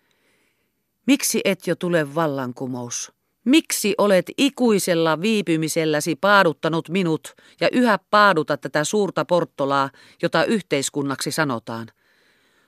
Miksi 1.07 1.41
et 1.45 1.67
jo 1.67 1.75
tule 1.75 2.15
vallankumous? 2.15 3.16
Miksi 3.47 3.93
olet 3.97 4.25
ikuisella 4.37 5.21
viipymiselläsi 5.21 6.15
paaduttanut 6.15 6.89
minut 6.89 7.35
ja 7.61 7.69
yhä 7.71 7.99
paaduta 8.09 8.57
tätä 8.57 8.83
suurta 8.83 9.25
porttolaa, 9.25 9.89
jota 10.21 10.43
yhteiskunnaksi 10.43 11.31
sanotaan? 11.31 11.87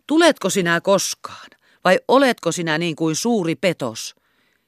Tuletko 0.08 0.50
sinä 0.50 0.82
koskaan 0.82 1.48
vai 1.84 2.00
oletko 2.08 2.52
sinä 2.52 2.78
niin 2.78 2.96
kuin 2.96 3.16
suuri 3.16 3.56
petos? 3.56 4.16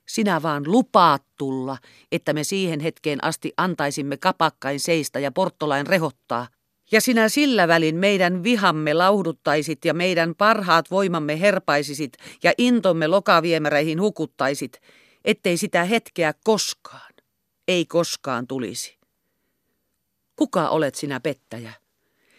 Sinä 0.07 0.41
vaan 0.41 0.64
lupaat 0.68 1.24
tulla, 1.38 1.78
että 2.12 2.34
me 2.34 2.43
siihen 2.43 2.80
hetkeen 2.80 3.24
asti 3.24 3.53
antaisimme 3.57 4.18
kapakkain 4.18 4.80
seistä 4.80 5.20
ja 5.20 5.32
porttolain 5.32 5.88
rehottaa. 5.88 6.47
Ja 6.91 7.01
sinä 7.01 7.30
sillä 7.30 7.68
välin 7.68 7.95
meidän 7.95 8.43
vihamme 8.43 8.93
lauhduttaisit 8.93 9.86
ja 9.86 9.93
meidän 9.93 10.36
parhaat 10.38 10.91
voimamme 10.91 11.39
herpaisisit 11.39 12.14
ja 12.43 12.53
intomme 12.57 13.07
lokaviemäreihin 13.07 14.01
hukuttaisit– 14.01 14.82
ettei 15.26 15.57
sitä 15.57 15.84
hetkeä 15.84 16.34
koskaan, 16.43 17.13
ei 17.67 17.86
koskaan 17.86 18.47
tulisi. 18.47 18.97
Kuka 20.36 20.69
olet 20.69 20.95
sinä 20.95 21.19
pettäjä? 21.19 21.74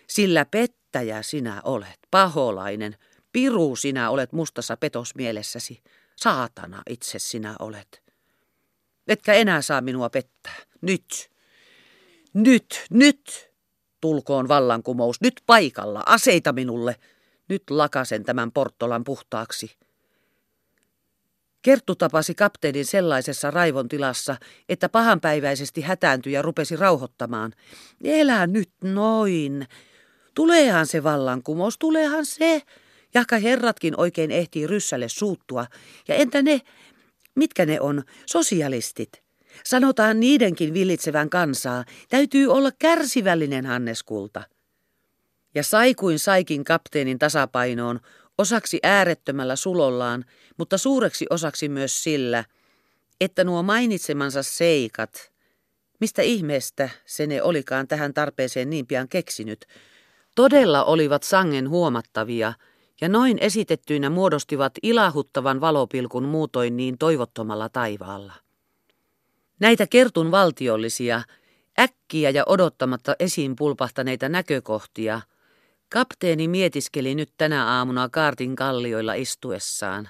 Sillä 0.08 0.44
pettäjä 0.44 1.22
sinä 1.22 1.60
olet, 1.64 1.98
paholainen, 2.10 2.96
piru 3.32 3.76
sinä 3.76 4.10
olet 4.10 4.32
mustassa 4.32 4.76
petosmielessäsi, 4.76 5.82
saatana 6.16 6.82
itse 6.90 7.18
sinä 7.18 7.56
olet. 7.58 8.02
Etkä 9.08 9.32
enää 9.34 9.62
saa 9.62 9.80
minua 9.80 10.10
pettää, 10.10 10.56
nyt, 10.80 11.30
nyt, 12.34 12.86
nyt, 12.90 13.50
tulkoon 14.00 14.48
vallankumous, 14.48 15.20
nyt 15.20 15.42
paikalla, 15.46 16.02
aseita 16.06 16.52
minulle, 16.52 16.96
nyt 17.48 17.62
lakasen 17.70 18.24
tämän 18.24 18.52
porttolan 18.52 19.04
puhtaaksi. 19.04 19.76
Kerttu 21.62 21.94
tapasi 21.94 22.34
kapteenin 22.34 22.86
sellaisessa 22.86 23.50
raivon 23.50 23.88
tilassa, 23.88 24.36
että 24.68 24.88
pahanpäiväisesti 24.88 25.80
hätääntyi 25.80 26.32
ja 26.32 26.42
rupesi 26.42 26.76
rauhoittamaan. 26.76 27.52
Elä 28.04 28.46
nyt 28.46 28.70
noin. 28.84 29.66
Tuleehan 30.34 30.86
se 30.86 31.02
vallankumous, 31.02 31.78
tuleehan 31.78 32.26
se. 32.26 32.62
Jahka 33.14 33.38
herratkin 33.38 33.94
oikein 33.96 34.30
ehtii 34.30 34.66
ryssälle 34.66 35.08
suuttua. 35.08 35.66
Ja 36.08 36.14
entä 36.14 36.42
ne, 36.42 36.60
mitkä 37.34 37.66
ne 37.66 37.80
on, 37.80 38.02
sosialistit? 38.26 39.22
Sanotaan 39.64 40.20
niidenkin 40.20 40.74
villitsevän 40.74 41.30
kansaa. 41.30 41.84
Täytyy 42.08 42.46
olla 42.46 42.70
kärsivällinen 42.78 43.66
Hanneskulta. 43.66 44.42
Ja 45.54 45.62
sai 45.62 45.94
kuin 45.94 46.18
saikin 46.18 46.64
kapteenin 46.64 47.18
tasapainoon, 47.18 48.00
osaksi 48.38 48.78
äärettömällä 48.82 49.56
sulollaan, 49.56 50.24
mutta 50.56 50.78
suureksi 50.78 51.26
osaksi 51.30 51.68
myös 51.68 52.02
sillä, 52.02 52.44
että 53.20 53.44
nuo 53.44 53.62
mainitsemansa 53.62 54.42
seikat, 54.42 55.32
mistä 56.00 56.22
ihmeestä 56.22 56.88
se 57.06 57.26
ne 57.26 57.42
olikaan 57.42 57.88
tähän 57.88 58.14
tarpeeseen 58.14 58.70
niin 58.70 58.86
pian 58.86 59.08
keksinyt, 59.08 59.66
todella 60.34 60.84
olivat 60.84 61.22
sangen 61.22 61.68
huomattavia 61.68 62.52
ja 63.00 63.08
noin 63.08 63.38
esitettyinä 63.40 64.10
muodostivat 64.10 64.72
ilahuttavan 64.82 65.60
valopilkun 65.60 66.24
muutoin 66.24 66.76
niin 66.76 66.98
toivottomalla 66.98 67.68
taivaalla. 67.68 68.32
Näitä 69.60 69.86
kertun 69.86 70.30
valtiollisia, 70.30 71.22
äkkiä 71.80 72.30
ja 72.30 72.42
odottamatta 72.46 73.16
esiin 73.18 73.56
pulpahtaneita 73.56 74.28
näkökohtia– 74.28 75.20
Kapteeni 75.92 76.48
mietiskeli 76.48 77.14
nyt 77.14 77.32
tänä 77.38 77.66
aamuna 77.66 78.08
kaartin 78.08 78.56
kallioilla 78.56 79.14
istuessaan. 79.14 80.08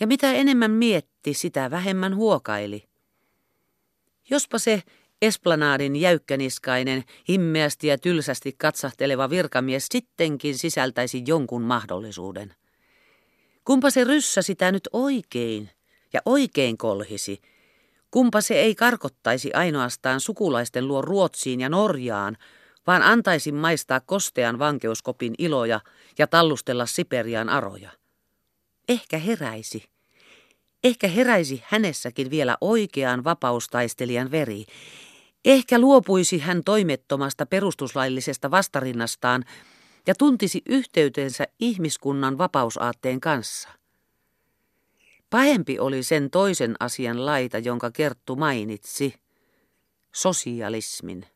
Ja 0.00 0.06
mitä 0.06 0.32
enemmän 0.32 0.70
mietti, 0.70 1.34
sitä 1.34 1.70
vähemmän 1.70 2.16
huokaili. 2.16 2.84
Jospa 4.30 4.58
se 4.58 4.82
Esplanaadin 5.22 5.96
jäykkäniskainen, 5.96 7.04
himmeästi 7.28 7.86
ja 7.86 7.98
tylsästi 7.98 8.52
katsahteleva 8.58 9.30
virkamies 9.30 9.86
sittenkin 9.90 10.58
sisältäisi 10.58 11.22
jonkun 11.26 11.62
mahdollisuuden. 11.62 12.54
Kumpa 13.64 13.90
se 13.90 14.04
ryssä 14.04 14.42
sitä 14.42 14.72
nyt 14.72 14.88
oikein 14.92 15.70
ja 16.12 16.20
oikein 16.24 16.78
kolhisi. 16.78 17.40
Kumpa 18.10 18.40
se 18.40 18.54
ei 18.54 18.74
karkottaisi 18.74 19.52
ainoastaan 19.52 20.20
sukulaisten 20.20 20.88
luo 20.88 21.02
Ruotsiin 21.02 21.60
ja 21.60 21.68
Norjaan, 21.68 22.36
vaan 22.86 23.02
antaisin 23.02 23.54
maistaa 23.54 24.00
kostean 24.00 24.58
vankeuskopin 24.58 25.34
iloja 25.38 25.80
ja 26.18 26.26
tallustella 26.26 26.86
Siperian 26.86 27.48
aroja. 27.48 27.90
Ehkä 28.88 29.18
heräisi. 29.18 29.90
Ehkä 30.84 31.08
heräisi 31.08 31.62
hänessäkin 31.66 32.30
vielä 32.30 32.56
oikean 32.60 33.24
vapaustaistelijan 33.24 34.30
veri. 34.30 34.64
Ehkä 35.44 35.78
luopuisi 35.78 36.38
hän 36.38 36.64
toimettomasta 36.64 37.46
perustuslaillisesta 37.46 38.50
vastarinnastaan 38.50 39.44
ja 40.06 40.14
tuntisi 40.14 40.62
yhteytensä 40.66 41.46
ihmiskunnan 41.60 42.38
vapausaatteen 42.38 43.20
kanssa. 43.20 43.68
Pahempi 45.30 45.78
oli 45.78 46.02
sen 46.02 46.30
toisen 46.30 46.74
asian 46.80 47.26
laita, 47.26 47.58
jonka 47.58 47.90
Kerttu 47.90 48.36
mainitsi, 48.36 49.14
sosialismin. 50.14 51.26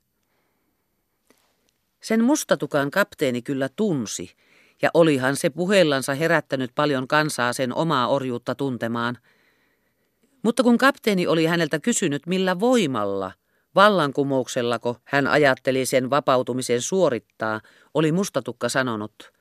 Sen 2.05 2.25
mustatukan 2.25 2.91
kapteeni 2.91 3.43
kyllä 3.43 3.69
tunsi, 3.77 4.31
ja 4.83 4.91
olihan 4.95 5.37
se 5.37 5.51
puheellansa 5.51 6.15
herättänyt 6.15 6.71
paljon 6.75 7.09
kansaa 7.09 7.53
sen 7.53 7.75
omaa 7.75 8.09
orjuutta 8.09 8.55
tuntemaan. 8.55 9.19
Mutta 10.43 10.63
kun 10.63 10.79
kapteeni 10.79 11.27
oli 11.27 11.47
häneltä 11.47 11.81
kysynyt, 11.81 12.27
millä 12.27 12.61
voimalla, 12.61 13.33
vallankumouksellako 13.75 14.97
hän 15.05 15.27
ajatteli 15.27 15.87
sen 15.87 16.11
vapautumisen 16.11 16.83
suorittaa, 16.83 17.61
oli 17.95 18.13
mustatukka 18.13 18.69
sanonut, 18.69 19.33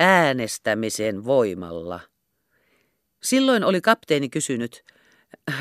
äänestämisen 0.00 1.24
voimalla. 1.24 2.00
Silloin 3.22 3.64
oli 3.64 3.80
kapteeni 3.80 4.28
kysynyt, 4.28 4.84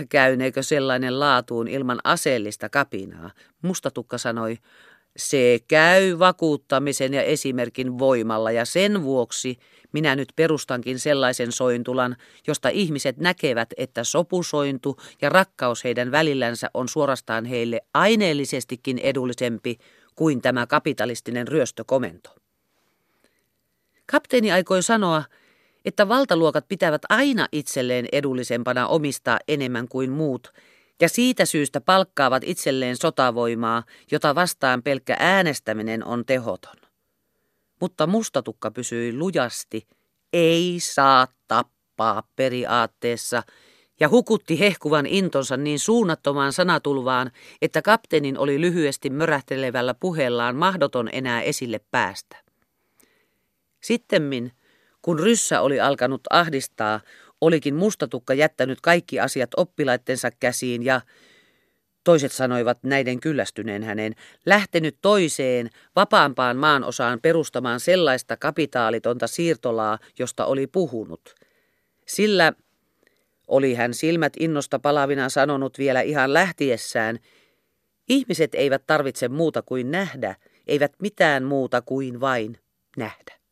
käyneekö 0.10 0.64
sellainen 0.64 1.20
laatuun 1.20 1.68
ilman 1.68 2.00
aseellista 2.04 2.70
kapinaa. 2.70 3.32
Mustatukka 3.62 4.18
sanoi, 4.18 4.58
se 5.18 5.60
käy 5.68 6.20
vakuuttamisen 6.20 7.14
ja 7.14 7.24
esimerkin 7.24 8.00
voimalla 8.00 8.52
ja 8.52 8.66
sen 8.66 9.04
vuoksi 9.04 9.58
minä 9.92 10.16
nyt 10.16 10.30
perustankin 10.36 11.00
sellaisen 11.00 11.52
sointulan, 11.52 12.16
josta 12.48 12.70
ihmiset 12.70 13.18
näkevät, 13.18 13.70
että 13.78 14.04
sopusointu 14.04 14.98
ja 15.22 15.30
rakkaus 15.30 15.84
heidän 15.84 16.12
välillänsä 16.12 16.70
on 16.74 16.90
suorastaan 16.90 17.46
heille 17.46 17.82
aineellisestikin 17.94 19.00
edullisempi 19.00 19.78
kuin 20.16 20.42
tämä 20.42 20.68
kapitalistinen 20.68 21.48
ryöstökomento. 21.48 22.36
Kapteeni 24.12 24.52
aikoi 24.52 24.84
sanoa, 24.84 25.24
että 25.86 26.10
valtaluokat 26.10 26.68
pitävät 26.68 27.02
aina 27.10 27.48
itselleen 27.52 28.06
edullisempana 28.12 28.88
omistaa 28.88 29.40
enemmän 29.48 29.88
kuin 29.88 30.12
muut– 30.12 30.54
ja 31.04 31.10
siitä 31.10 31.46
syystä 31.46 31.82
palkkaavat 31.82 32.44
itselleen 32.46 32.98
sotavoimaa, 32.98 33.84
jota 34.12 34.36
vastaan 34.36 34.84
pelkkä 34.84 35.16
äänestäminen 35.20 36.06
on 36.06 36.26
tehoton. 36.26 36.76
Mutta 37.82 38.08
mustatukka 38.08 38.72
pysyi 38.72 39.18
lujasti, 39.18 39.88
ei 40.34 40.78
saa 40.80 41.28
tappaa 41.48 42.24
periaatteessa, 42.36 43.44
ja 44.00 44.10
hukutti 44.10 44.60
hehkuvan 44.60 45.06
intonsa 45.06 45.58
niin 45.58 45.80
suunnattomaan 45.80 46.54
sanatulvaan, 46.54 47.32
että 47.62 47.82
kapteenin 47.82 48.38
oli 48.38 48.62
lyhyesti 48.62 49.10
mörähtelevällä 49.10 49.94
puheellaan 49.94 50.56
mahdoton 50.56 51.10
enää 51.12 51.42
esille 51.42 51.80
päästä. 51.92 52.38
Sittemmin, 53.82 54.52
kun 55.02 55.20
ryssä 55.20 55.62
oli 55.62 55.80
alkanut 55.80 56.22
ahdistaa, 56.30 57.00
olikin 57.46 57.76
mustatukka 57.76 58.34
jättänyt 58.34 58.82
kaikki 58.82 59.20
asiat 59.20 59.50
oppilaittensa 59.58 60.32
käsiin 60.32 60.84
ja, 60.84 61.02
toiset 62.04 62.32
sanoivat 62.32 62.84
näiden 62.84 63.20
kyllästyneen 63.20 63.84
häneen, 63.84 64.16
lähtenyt 64.46 64.98
toiseen, 65.02 65.70
vapaampaan 65.96 66.58
maan 66.58 66.84
osaan 66.84 67.20
perustamaan 67.22 67.80
sellaista 67.80 68.38
kapitaalitonta 68.38 69.28
siirtolaa, 69.28 70.00
josta 70.20 70.46
oli 70.46 70.68
puhunut. 70.68 71.36
Sillä 72.08 72.54
oli 73.48 73.74
hän 73.74 73.94
silmät 73.94 74.34
innosta 74.40 74.80
palavina 74.80 75.30
sanonut 75.30 75.78
vielä 75.78 76.02
ihan 76.02 76.34
lähtiessään, 76.34 77.20
ihmiset 78.10 78.56
eivät 78.56 78.84
tarvitse 78.88 79.30
muuta 79.30 79.62
kuin 79.62 79.92
nähdä, 79.92 80.36
eivät 80.68 80.94
mitään 81.02 81.44
muuta 81.44 81.82
kuin 81.82 82.20
vain 82.20 82.58
nähdä. 82.98 83.43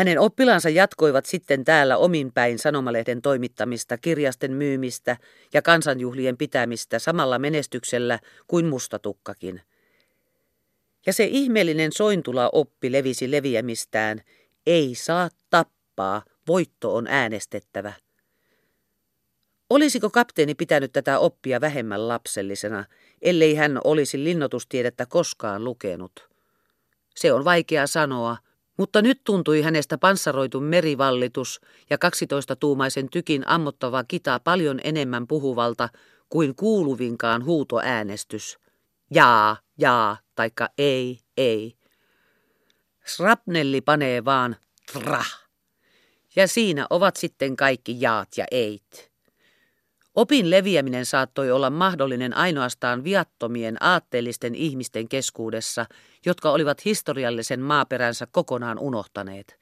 Hänen 0.00 0.18
oppilaansa 0.18 0.68
jatkoivat 0.68 1.26
sitten 1.26 1.64
täällä 1.64 1.96
omin 1.96 2.32
päin 2.32 2.58
sanomalehden 2.58 3.22
toimittamista, 3.22 3.98
kirjasten 3.98 4.52
myymistä 4.52 5.16
ja 5.54 5.62
kansanjuhlien 5.62 6.36
pitämistä 6.36 6.98
samalla 6.98 7.38
menestyksellä 7.38 8.18
kuin 8.46 8.66
mustatukkakin. 8.66 9.60
Ja 11.06 11.12
se 11.12 11.24
ihmeellinen 11.24 11.92
sointula 11.92 12.50
oppi 12.52 12.92
levisi 12.92 13.30
leviämistään, 13.30 14.20
ei 14.66 14.94
saa 14.94 15.28
tappaa, 15.50 16.22
voitto 16.46 16.94
on 16.94 17.06
äänestettävä. 17.06 17.92
Olisiko 19.70 20.10
kapteeni 20.10 20.54
pitänyt 20.54 20.92
tätä 20.92 21.18
oppia 21.18 21.60
vähemmän 21.60 22.08
lapsellisena, 22.08 22.84
ellei 23.22 23.54
hän 23.54 23.78
olisi 23.84 24.24
linnotustiedettä 24.24 25.06
koskaan 25.06 25.64
lukenut? 25.64 26.28
Se 27.16 27.32
on 27.32 27.44
vaikea 27.44 27.86
sanoa, 27.86 28.36
mutta 28.80 29.02
nyt 29.02 29.20
tuntui 29.24 29.62
hänestä 29.62 29.98
panssaroitu 29.98 30.60
merivallitus 30.60 31.60
ja 31.90 31.96
12-tuumaisen 31.96 33.08
tykin 33.10 33.48
ammottava 33.48 34.04
kita 34.04 34.40
paljon 34.44 34.80
enemmän 34.84 35.26
puhuvalta 35.26 35.88
kuin 36.28 36.54
kuuluvinkaan 36.54 37.44
huutoäänestys. 37.44 38.58
Jaa, 39.10 39.56
jaa, 39.78 40.16
taikka 40.34 40.68
ei, 40.78 41.18
ei. 41.36 41.76
Srapnelli 43.06 43.80
panee 43.80 44.24
vaan 44.24 44.56
trah. 44.92 45.48
Ja 46.36 46.48
siinä 46.48 46.86
ovat 46.90 47.16
sitten 47.16 47.56
kaikki 47.56 47.96
jaat 48.00 48.28
ja 48.36 48.44
eit. 48.50 49.09
Opin 50.20 50.50
leviäminen 50.50 51.06
saattoi 51.06 51.50
olla 51.50 51.70
mahdollinen 51.70 52.36
ainoastaan 52.36 53.04
viattomien 53.04 53.76
aatteellisten 53.80 54.54
ihmisten 54.54 55.08
keskuudessa, 55.08 55.86
jotka 56.26 56.50
olivat 56.50 56.84
historiallisen 56.84 57.60
maaperänsä 57.60 58.26
kokonaan 58.30 58.78
unohtaneet. 58.78 59.58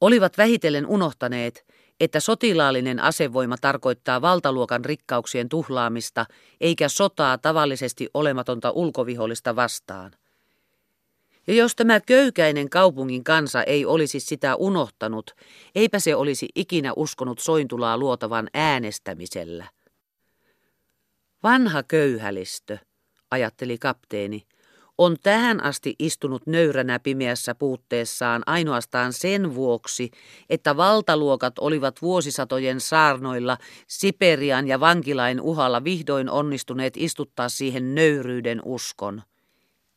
Olivat 0.00 0.38
vähitellen 0.38 0.86
unohtaneet, 0.86 1.64
että 2.00 2.20
sotilaallinen 2.20 3.00
asevoima 3.00 3.56
tarkoittaa 3.60 4.22
valtaluokan 4.22 4.84
rikkauksien 4.84 5.48
tuhlaamista, 5.48 6.26
eikä 6.60 6.88
sotaa 6.88 7.38
tavallisesti 7.38 8.08
olematonta 8.14 8.70
ulkovihollista 8.70 9.56
vastaan. 9.56 10.12
Ja 11.46 11.54
jos 11.54 11.76
tämä 11.76 12.00
köykäinen 12.00 12.70
kaupungin 12.70 13.24
kansa 13.24 13.62
ei 13.62 13.84
olisi 13.84 14.20
sitä 14.20 14.56
unohtanut, 14.56 15.30
eipä 15.74 15.98
se 15.98 16.14
olisi 16.14 16.48
ikinä 16.54 16.92
uskonut 16.96 17.38
Sointulaa 17.38 17.98
luotavan 17.98 18.48
äänestämisellä. 18.54 19.75
Vanha 21.42 21.82
köyhälistö, 21.82 22.78
ajatteli 23.30 23.78
kapteeni, 23.78 24.46
on 24.98 25.16
tähän 25.22 25.62
asti 25.62 25.94
istunut 25.98 26.46
nöyränä 26.46 26.98
pimeässä 26.98 27.54
puutteessaan 27.54 28.42
ainoastaan 28.46 29.12
sen 29.12 29.54
vuoksi, 29.54 30.10
että 30.50 30.76
valtaluokat 30.76 31.58
olivat 31.58 32.02
vuosisatojen 32.02 32.80
saarnoilla 32.80 33.58
Siperian 33.86 34.68
ja 34.68 34.80
vankilain 34.80 35.40
uhalla 35.40 35.84
vihdoin 35.84 36.30
onnistuneet 36.30 36.94
istuttaa 36.96 37.48
siihen 37.48 37.94
nöyryyden 37.94 38.60
uskon. 38.64 39.22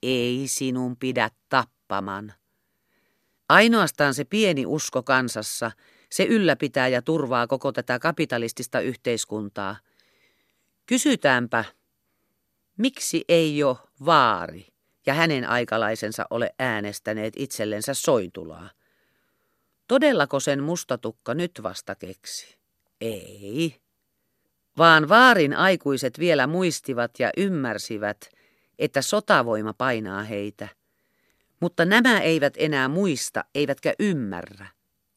Ei 0.04 0.44
sinun 0.46 0.98
pidä 0.98 1.30
tappaman. 1.50 2.34
Ainoastaan 3.50 4.14
se 4.14 4.24
pieni 4.24 4.66
usko 4.66 5.04
kansassa, 5.04 5.72
se 6.12 6.24
ylläpitää 6.24 6.88
ja 6.88 7.02
turvaa 7.02 7.48
koko 7.48 7.72
tätä 7.72 8.00
kapitalistista 8.00 8.80
yhteiskuntaa. 8.80 9.76
Kysytäänpä, 10.90 11.66
miksi 12.78 13.26
ei 13.28 13.58
jo 13.58 13.78
vaari? 14.06 14.68
ja 15.06 15.14
hänen 15.14 15.50
aikalaisensa 15.50 16.26
ole 16.30 16.56
äänestäneet 16.60 17.34
itsellensä 17.38 17.94
sointulaa. 17.94 18.70
Todellako 19.88 20.40
sen 20.40 20.64
mustatukka 20.64 21.34
nyt 21.34 21.52
vasta 21.64 21.96
keksi? 21.96 22.58
Ei. 23.02 23.82
Vaan 24.78 25.10
vaarin 25.10 25.54
aikuiset 25.54 26.20
vielä 26.20 26.48
muistivat 26.48 27.12
ja 27.20 27.32
ymmärsivät, 27.38 28.30
että 28.80 29.02
sotavoima 29.02 29.74
painaa 29.74 30.24
heitä. 30.24 30.68
Mutta 31.60 31.86
nämä 31.86 32.20
eivät 32.20 32.54
enää 32.58 32.88
muista, 32.88 33.46
eivätkä 33.56 33.94
ymmärrä. 34.00 34.68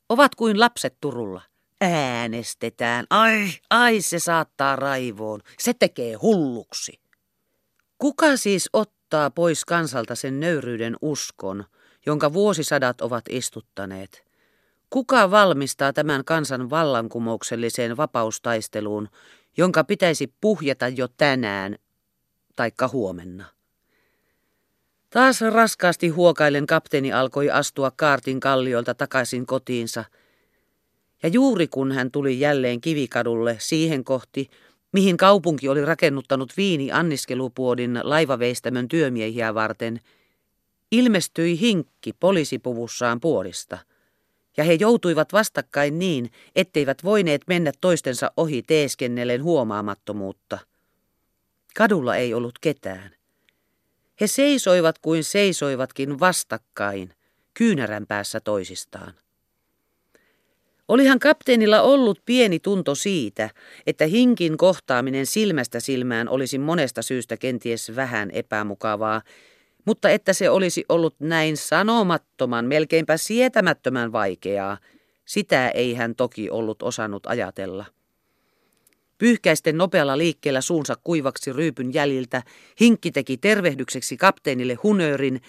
Ovat 0.09 0.35
kuin 0.35 0.61
lapset 0.61 0.97
Turulla. 1.01 1.52
Äänestetään. 1.83 3.07
Ai, 3.11 3.49
ai 3.71 4.01
se 4.01 4.19
saattaa 4.19 4.77
raivoon. 4.77 5.41
Se 5.59 5.75
tekee 5.75 6.15
hulluksi. 6.15 7.01
Kuka 7.99 8.37
siis 8.37 8.69
ottaa? 8.73 9.03
pois 9.35 9.65
kansalta 9.65 10.15
sen 10.15 10.41
nöyryyden 10.41 10.97
uskon, 11.03 11.65
jonka 12.07 12.33
vuosisadat 12.33 13.01
ovat 13.01 13.25
istuttaneet. 13.29 14.25
Kuka 14.91 15.31
valmistaa 15.31 15.93
tämän 15.93 16.25
kansan 16.25 16.71
vallankumoukselliseen 16.71 17.97
vapaustaisteluun, 17.97 19.09
jonka 19.57 19.85
pitäisi 19.85 20.35
puhjata 20.41 20.89
jo 20.89 21.09
tänään 21.09 21.77
taikka 22.57 22.89
huomenna? 22.89 23.45
Taas 25.11 25.41
raskaasti 25.41 26.09
huokaillen 26.09 26.67
kapteeni 26.67 27.13
alkoi 27.13 27.51
astua 27.51 27.91
kaartin 27.97 28.41
kalliolta 28.41 28.95
takaisin 28.95 29.47
kotiinsa, 29.47 30.05
ja 31.23 31.29
juuri 31.29 31.69
kun 31.69 31.93
hän 31.93 32.11
tuli 32.11 32.41
jälleen 32.41 32.81
kivikadulle 32.81 33.57
siihen 33.61 34.05
kohti, 34.05 34.51
mihin 34.93 35.17
kaupunki 35.17 35.69
oli 35.69 35.85
rakennuttanut 35.85 36.53
viini 36.57 36.93
anniskelupuodin 36.93 38.01
laivaveistämön 38.03 38.89
työmiehiä 38.89 39.55
varten, 39.55 40.01
ilmestyi 40.93 41.61
hinkki 41.61 42.13
poliisipuvussaan 42.13 43.21
puolista, 43.21 43.79
ja 44.57 44.65
he 44.65 44.73
joutuivat 44.73 45.33
vastakkain 45.33 45.99
niin, 45.99 46.31
etteivät 46.57 47.05
voineet 47.05 47.43
mennä 47.47 47.73
toistensa 47.81 48.33
ohi 48.37 48.63
teeskennellen 48.63 49.43
huomaamattomuutta. 49.43 50.59
Kadulla 51.77 52.17
ei 52.17 52.35
ollut 52.35 52.59
ketään. 52.61 53.11
He 54.21 54.27
seisoivat 54.27 54.99
kuin 54.99 55.25
seisoivatkin 55.25 56.21
vastakkain, 56.21 57.15
kyynärän 57.55 58.07
päässä 58.07 58.41
toisistaan. 58.41 59.15
Olihan 60.93 61.19
kapteenilla 61.19 61.83
ollut 61.83 62.21
pieni 62.27 62.59
tunto 62.61 62.95
siitä, 62.95 63.51
että 63.87 64.07
hinkin 64.07 64.57
kohtaaminen 64.57 65.27
silmästä 65.27 65.81
silmään 65.81 66.29
olisi 66.29 66.59
monesta 66.59 67.03
syystä 67.03 67.37
kenties 67.37 67.97
vähän 67.97 68.31
epämukavaa, 68.31 69.23
mutta 69.85 70.11
että 70.11 70.33
se 70.33 70.51
olisi 70.51 70.85
ollut 70.89 71.15
näin 71.19 71.57
sanomattoman, 71.57 72.65
melkeinpä 72.65 73.17
sietämättömän 73.17 74.13
vaikeaa, 74.13 74.79
sitä 75.25 75.69
ei 75.69 75.95
hän 75.95 76.15
toki 76.15 76.51
ollut 76.51 76.83
osannut 76.83 77.27
ajatella. 77.27 77.85
Pyyhkäisten 79.19 79.79
nopealla 79.79 80.19
liikkeellä 80.19 80.61
suunsa 80.61 80.95
kuivaksi 81.05 81.53
ryypyn 81.53 81.95
jäljiltä, 81.95 82.43
hinkki 82.81 83.11
teki 83.11 83.37
tervehdykseksi 83.37 84.17
kapteenille 84.17 84.75
hunöörin, 84.75 85.41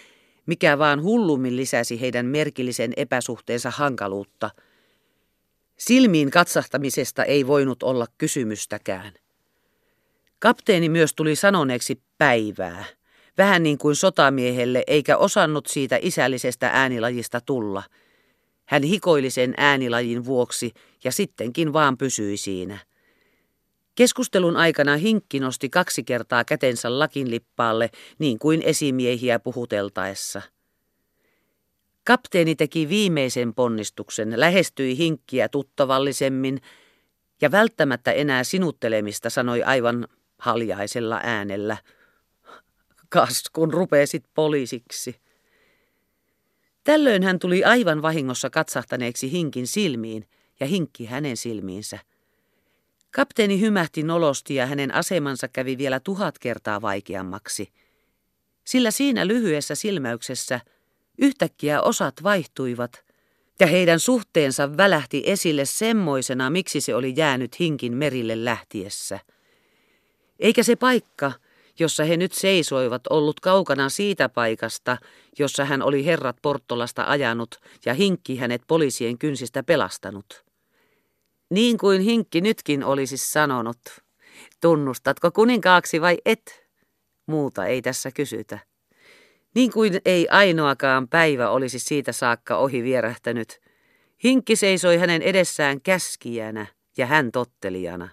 mikä 0.45 0.77
vaan 0.77 1.01
hullummin 1.01 1.55
lisäsi 1.55 2.01
heidän 2.01 2.25
merkillisen 2.25 2.93
epäsuhteensa 2.97 3.71
hankaluutta– 3.71 4.49
Silmiin 5.85 6.31
katsahtamisesta 6.31 7.23
ei 7.23 7.47
voinut 7.47 7.83
olla 7.83 8.07
kysymystäkään. 8.17 9.13
Kapteeni 10.39 10.89
myös 10.89 11.13
tuli 11.13 11.35
sanoneeksi 11.35 12.01
päivää, 12.17 12.85
vähän 13.37 13.63
niin 13.63 13.77
kuin 13.77 13.95
sotamiehelle, 13.95 14.83
eikä 14.87 15.17
osannut 15.17 15.67
siitä 15.67 15.99
isällisestä 16.01 16.69
äänilajista 16.73 17.41
tulla. 17.41 17.83
Hän 18.65 18.83
hikoili 18.83 19.29
sen 19.29 19.53
äänilajin 19.57 20.25
vuoksi 20.25 20.71
ja 21.03 21.11
sittenkin 21.11 21.73
vaan 21.73 21.97
pysyi 21.97 22.37
siinä. 22.37 22.77
Keskustelun 23.95 24.57
aikana 24.57 24.97
Hinkki 24.97 25.39
nosti 25.39 25.69
kaksi 25.69 26.03
kertaa 26.03 26.43
kätensä 26.43 26.99
lakin 26.99 27.31
lippaalle, 27.31 27.89
niin 28.19 28.39
kuin 28.39 28.61
esimiehiä 28.61 29.39
puhuteltaessa. 29.39 30.41
Kapteeni 32.05 32.55
teki 32.55 32.89
viimeisen 32.89 33.53
ponnistuksen, 33.53 34.39
lähestyi 34.39 34.97
hinkkiä 34.97 35.49
tuttavallisemmin 35.49 36.61
ja 37.41 37.51
välttämättä 37.51 38.11
enää 38.11 38.43
sinuttelemista 38.43 39.29
sanoi 39.29 39.63
aivan 39.63 40.07
haljaisella 40.37 41.19
äänellä. 41.23 41.77
Kas, 43.09 43.43
kun 43.53 43.73
rupeesit 43.73 44.23
poliisiksi. 44.33 45.15
Tällöin 46.83 47.23
hän 47.23 47.39
tuli 47.39 47.63
aivan 47.63 48.01
vahingossa 48.01 48.49
katsahtaneeksi 48.49 49.31
hinkin 49.31 49.67
silmiin 49.67 50.27
ja 50.59 50.67
hinkki 50.67 51.05
hänen 51.05 51.37
silmiinsä. 51.37 51.99
Kapteeni 53.11 53.59
hymähti 53.59 54.03
nolosti 54.03 54.55
ja 54.55 54.65
hänen 54.65 54.93
asemansa 54.93 55.47
kävi 55.47 55.77
vielä 55.77 55.99
tuhat 55.99 56.39
kertaa 56.39 56.81
vaikeammaksi. 56.81 57.73
Sillä 58.63 58.91
siinä 58.91 59.27
lyhyessä 59.27 59.75
silmäyksessä– 59.75 60.59
Yhtäkkiä 61.17 61.81
osat 61.81 62.13
vaihtuivat, 62.23 63.03
ja 63.59 63.67
heidän 63.67 63.99
suhteensa 63.99 64.77
välähti 64.77 65.23
esille 65.25 65.65
semmoisena, 65.65 66.49
miksi 66.49 66.81
se 66.81 66.95
oli 66.95 67.13
jäänyt 67.15 67.59
hinkin 67.59 67.97
merille 67.97 68.45
lähtiessä. 68.45 69.19
Eikä 70.39 70.63
se 70.63 70.75
paikka, 70.75 71.31
jossa 71.79 72.03
he 72.03 72.17
nyt 72.17 72.33
seisoivat, 72.33 73.01
ollut 73.09 73.39
kaukana 73.39 73.89
siitä 73.89 74.29
paikasta, 74.29 74.97
jossa 75.39 75.65
hän 75.65 75.81
oli 75.81 76.05
herrat 76.05 76.35
Porttolasta 76.41 77.03
ajanut 77.07 77.55
ja 77.85 77.93
hinkki 77.93 78.37
hänet 78.37 78.61
poliisien 78.67 79.17
kynsistä 79.17 79.63
pelastanut. 79.63 80.43
Niin 81.49 81.77
kuin 81.77 82.01
hinkki 82.01 82.41
nytkin 82.41 82.83
olisi 82.83 83.17
sanonut, 83.17 83.79
tunnustatko 84.61 85.31
kuninkaaksi 85.31 86.01
vai 86.01 86.17
et? 86.25 86.63
Muuta 87.25 87.65
ei 87.65 87.81
tässä 87.81 88.11
kysytä. 88.11 88.59
Niin 89.53 89.71
kuin 89.71 90.01
ei 90.05 90.27
ainoakaan 90.29 91.07
päivä 91.07 91.49
olisi 91.49 91.79
siitä 91.79 92.11
saakka 92.11 92.57
ohi 92.57 92.83
vierähtänyt. 92.83 93.61
Hinkki 94.23 94.55
seisoi 94.55 94.97
hänen 94.97 95.21
edessään 95.21 95.81
käskijänä 95.81 96.65
ja 96.97 97.05
hän 97.05 97.31
tottelijana. 97.31 98.09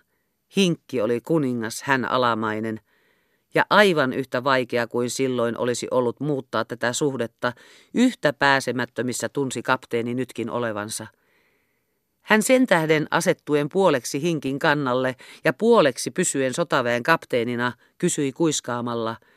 Hinkki 0.57 1.01
oli 1.01 1.21
kuningas, 1.21 1.83
hän 1.83 2.05
alamainen, 2.05 2.81
ja 3.55 3.67
aivan 3.71 4.13
yhtä 4.13 4.45
vaikea 4.45 4.87
kuin 4.87 5.11
silloin 5.11 5.59
olisi 5.59 5.89
ollut 5.91 6.21
muuttaa 6.21 6.65
tätä 6.65 6.93
suhdetta, 6.93 7.53
yhtä 7.95 8.33
pääsemättömissä 8.33 9.29
tunsi 9.29 9.63
kapteeni 9.63 10.15
nytkin 10.15 10.51
olevansa. 10.51 11.07
Hän 12.21 12.43
sen 12.43 12.67
tähden 12.67 13.07
asettuen 13.11 13.69
puoleksi 13.69 14.23
hinkin 14.23 14.59
kannalle 14.59 15.17
ja 15.45 15.53
puoleksi 15.53 16.11
pysyen 16.11 16.55
sotaväen 16.55 17.03
kapteenina 17.03 17.73
kysyi 17.99 18.33
kuiskaamalla– 18.33 19.17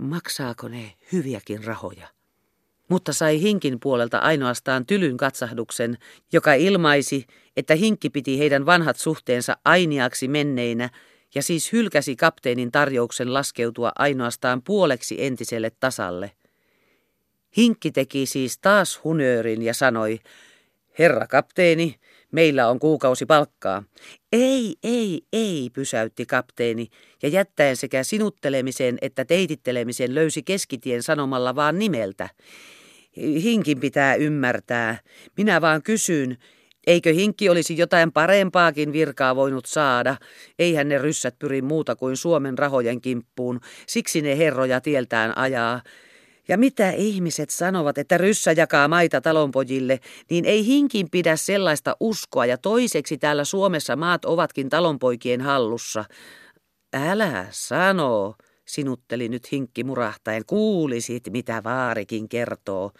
maksaako 0.00 0.68
ne 0.68 0.92
hyviäkin 1.12 1.64
rahoja. 1.64 2.08
Mutta 2.88 3.12
sai 3.12 3.42
hinkin 3.42 3.80
puolelta 3.80 4.18
ainoastaan 4.18 4.86
tylyn 4.86 5.16
katsahduksen, 5.16 5.98
joka 6.32 6.54
ilmaisi, 6.54 7.26
että 7.56 7.74
hinkki 7.74 8.10
piti 8.10 8.38
heidän 8.38 8.66
vanhat 8.66 8.96
suhteensa 8.96 9.56
ainiaksi 9.64 10.28
menneinä 10.28 10.90
ja 11.34 11.42
siis 11.42 11.72
hylkäsi 11.72 12.16
kapteenin 12.16 12.72
tarjouksen 12.72 13.34
laskeutua 13.34 13.92
ainoastaan 13.98 14.62
puoleksi 14.62 15.24
entiselle 15.24 15.70
tasalle. 15.80 16.30
Hinkki 17.56 17.90
teki 17.90 18.26
siis 18.26 18.58
taas 18.58 19.04
hunöörin 19.04 19.62
ja 19.62 19.74
sanoi, 19.74 20.18
herra 20.98 21.26
kapteeni, 21.26 22.00
Meillä 22.32 22.68
on 22.68 22.78
kuukausi 22.78 23.26
palkkaa. 23.26 23.82
Ei, 24.32 24.74
ei, 24.82 25.22
ei, 25.32 25.70
pysäytti 25.72 26.26
kapteeni 26.26 26.88
ja 27.22 27.28
jättäen 27.28 27.76
sekä 27.76 28.02
sinuttelemisen 28.02 28.98
että 29.02 29.24
teitittelemisen 29.24 30.14
löysi 30.14 30.42
keskitien 30.42 31.02
sanomalla 31.02 31.54
vaan 31.54 31.78
nimeltä. 31.78 32.28
Hinkin 33.16 33.80
pitää 33.80 34.14
ymmärtää. 34.14 34.98
Minä 35.36 35.60
vaan 35.60 35.82
kysyn, 35.82 36.36
eikö 36.86 37.12
Hinkki 37.12 37.48
olisi 37.48 37.76
jotain 37.78 38.12
parempaakin 38.12 38.92
virkaa 38.92 39.36
voinut 39.36 39.66
saada? 39.66 40.16
Eihän 40.58 40.88
ne 40.88 40.98
ryssät 40.98 41.38
pyri 41.38 41.62
muuta 41.62 41.96
kuin 41.96 42.16
Suomen 42.16 42.58
rahojen 42.58 43.00
kimppuun, 43.00 43.60
siksi 43.86 44.22
ne 44.22 44.38
herroja 44.38 44.80
tieltään 44.80 45.38
ajaa. 45.38 45.80
Ja 46.48 46.58
mitä 46.58 46.90
ihmiset 46.90 47.50
sanovat, 47.50 47.98
että 47.98 48.18
ryssä 48.18 48.52
jakaa 48.52 48.88
maita 48.88 49.20
talonpojille, 49.20 50.00
niin 50.30 50.44
ei 50.44 50.66
hinkin 50.66 51.10
pidä 51.10 51.36
sellaista 51.36 51.96
uskoa 52.00 52.46
ja 52.46 52.58
toiseksi 52.58 53.18
täällä 53.18 53.44
Suomessa 53.44 53.96
maat 53.96 54.24
ovatkin 54.24 54.68
talonpoikien 54.68 55.40
hallussa. 55.40 56.04
Älä 56.92 57.46
sano, 57.50 58.34
sinutteli 58.66 59.28
nyt 59.28 59.52
hinkki 59.52 59.84
murahtaen, 59.84 60.46
kuulisit 60.46 61.22
mitä 61.30 61.64
vaarikin 61.64 62.28
kertoo. 62.28 62.90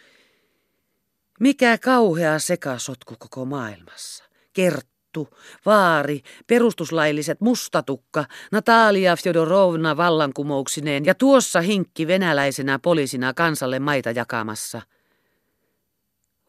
Mikä 1.40 1.78
kauhea 1.78 2.38
sekasotku 2.38 3.14
koko 3.18 3.44
maailmassa. 3.44 4.24
Kert 4.52 4.86
Kettu, 5.08 5.28
Vaari, 5.66 6.20
perustuslailliset 6.46 7.40
Mustatukka, 7.40 8.24
Natalia 8.52 9.16
Fjodorovna 9.16 9.96
vallankumouksineen 9.96 11.04
ja 11.04 11.14
tuossa 11.14 11.60
hinkki 11.60 12.06
venäläisenä 12.06 12.78
poliisina 12.78 13.34
kansalle 13.34 13.78
maita 13.78 14.10
jakamassa. 14.10 14.82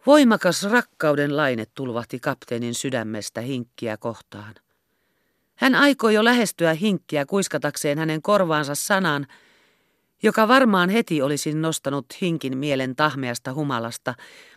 Voimakas 0.06 0.64
rakkauden 0.64 1.38
laine 1.38 1.66
tulvahti 1.74 2.20
kapteenin 2.20 2.74
sydämestä 2.74 3.42
hinkkiä 3.42 3.98
kohtaan. 3.98 4.56
Hän 5.56 5.76
aikoi 5.76 6.14
jo 6.14 6.24
lähestyä 6.24 6.74
hinkkiä 6.74 7.26
kuiskatakseen 7.26 7.98
hänen 7.98 8.22
korvaansa 8.22 8.76
sanan, 8.76 9.28
joka 10.24 10.48
varmaan 10.48 10.90
heti 10.90 11.22
olisi 11.22 11.54
nostanut 11.54 12.06
hinkin 12.22 12.58
mielen 12.58 12.96
tahmeasta 12.96 13.54
humalasta, 13.54 14.16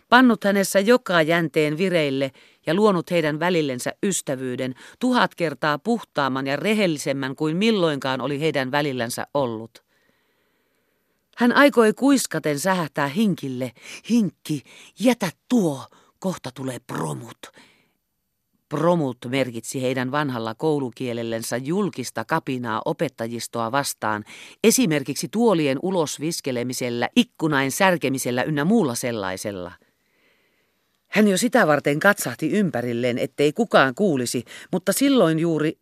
pannut 0.09 0.43
hänessä 0.43 0.79
joka 0.79 1.21
jänteen 1.21 1.77
vireille 1.77 2.31
ja 2.65 2.73
luonut 2.73 3.11
heidän 3.11 3.39
välillensä 3.39 3.93
ystävyyden, 4.03 4.75
tuhat 4.99 5.35
kertaa 5.35 5.79
puhtaamman 5.79 6.47
ja 6.47 6.55
rehellisemmän 6.55 7.35
kuin 7.35 7.57
milloinkaan 7.57 8.21
oli 8.21 8.39
heidän 8.39 8.71
välillänsä 8.71 9.27
ollut. 9.33 9.83
Hän 11.37 11.51
aikoi 11.51 11.93
kuiskaten 11.93 12.59
sähähtää 12.59 13.07
hinkille, 13.07 13.71
hinkki, 14.09 14.63
jätä 14.99 15.29
tuo, 15.49 15.85
kohta 16.19 16.49
tulee 16.55 16.77
promut. 16.87 17.37
Promut 18.69 19.17
merkitsi 19.27 19.81
heidän 19.81 20.11
vanhalla 20.11 20.55
koulukielellensä 20.55 21.57
julkista 21.57 22.25
kapinaa 22.25 22.81
opettajistoa 22.85 23.71
vastaan, 23.71 24.23
esimerkiksi 24.63 25.27
tuolien 25.31 25.79
ulosviskelemisellä, 25.81 27.09
ikkunain 27.15 27.71
särkemisellä 27.71 28.43
ynnä 28.43 28.65
muulla 28.65 28.95
sellaisella. 28.95 29.71
Hän 31.13 31.27
jo 31.27 31.37
sitä 31.37 31.67
varten 31.67 31.99
katsahti 31.99 32.51
ympärilleen, 32.51 33.17
ettei 33.17 33.53
kukaan 33.53 33.95
kuulisi, 33.95 34.43
mutta 34.71 34.93
silloin 34.93 35.39
juuri 35.39 35.77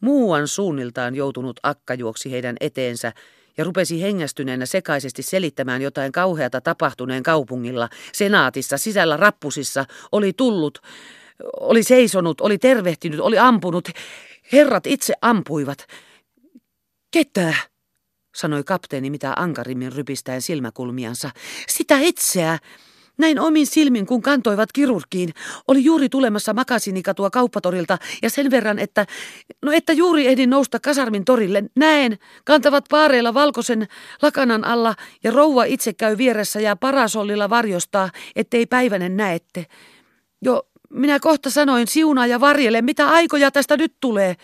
muuan 0.00 0.48
suunniltaan 0.48 1.14
joutunut 1.14 1.60
akka 1.62 1.94
juoksi 1.94 2.30
heidän 2.32 2.56
eteensä 2.60 3.12
ja 3.56 3.64
rupesi 3.64 4.02
hengästyneenä 4.02 4.66
sekaisesti 4.66 5.22
selittämään 5.22 5.82
jotain 5.82 6.12
kauheata 6.12 6.60
tapahtuneen 6.60 7.22
kaupungilla, 7.22 7.88
senaatissa, 8.12 8.78
sisällä 8.78 9.16
rappusissa, 9.16 9.84
oli 10.12 10.32
tullut, 10.32 10.78
oli 11.60 11.82
seisonut, 11.82 12.40
oli 12.40 12.58
tervehtinyt, 12.58 13.20
oli 13.20 13.38
ampunut. 13.38 13.88
Herrat 14.52 14.86
itse 14.86 15.14
ampuivat. 15.20 15.86
Ketä? 17.10 17.54
sanoi 18.34 18.64
kapteeni 18.64 19.10
mitä 19.10 19.32
ankarimmin 19.36 19.92
rypistäen 19.92 20.42
silmäkulmiansa. 20.42 21.30
Sitä 21.68 21.98
itseä. 21.98 22.58
Näin 23.18 23.40
omin 23.40 23.66
silmin, 23.66 24.06
kun 24.06 24.22
kantoivat 24.22 24.72
kirurgiin. 24.72 25.34
Oli 25.68 25.84
juuri 25.84 26.08
tulemassa 26.08 26.54
makasinikatua 26.54 27.30
kauppatorilta 27.30 27.98
ja 28.22 28.30
sen 28.30 28.50
verran, 28.50 28.78
että, 28.78 29.06
no 29.62 29.72
että 29.72 29.92
juuri 29.92 30.26
ehdin 30.26 30.50
nousta 30.50 30.80
kasarmin 30.80 31.24
torille. 31.24 31.64
Näen, 31.76 32.18
kantavat 32.44 32.84
paareilla 32.90 33.34
valkoisen 33.34 33.88
lakanan 34.22 34.64
alla 34.64 34.94
ja 35.24 35.30
rouva 35.30 35.64
itse 35.64 35.92
käy 35.92 36.18
vieressä 36.18 36.60
ja 36.60 36.76
parasollilla 36.76 37.50
varjostaa, 37.50 38.10
ettei 38.36 38.66
päivänen 38.66 39.16
näette. 39.16 39.66
Jo, 40.42 40.62
minä 40.90 41.20
kohta 41.20 41.50
sanoin 41.50 41.86
siunaa 41.86 42.26
ja 42.26 42.40
varjele, 42.40 42.82
mitä 42.82 43.08
aikoja 43.08 43.50
tästä 43.50 43.76
nyt 43.76 43.94
tulee. 44.00 44.36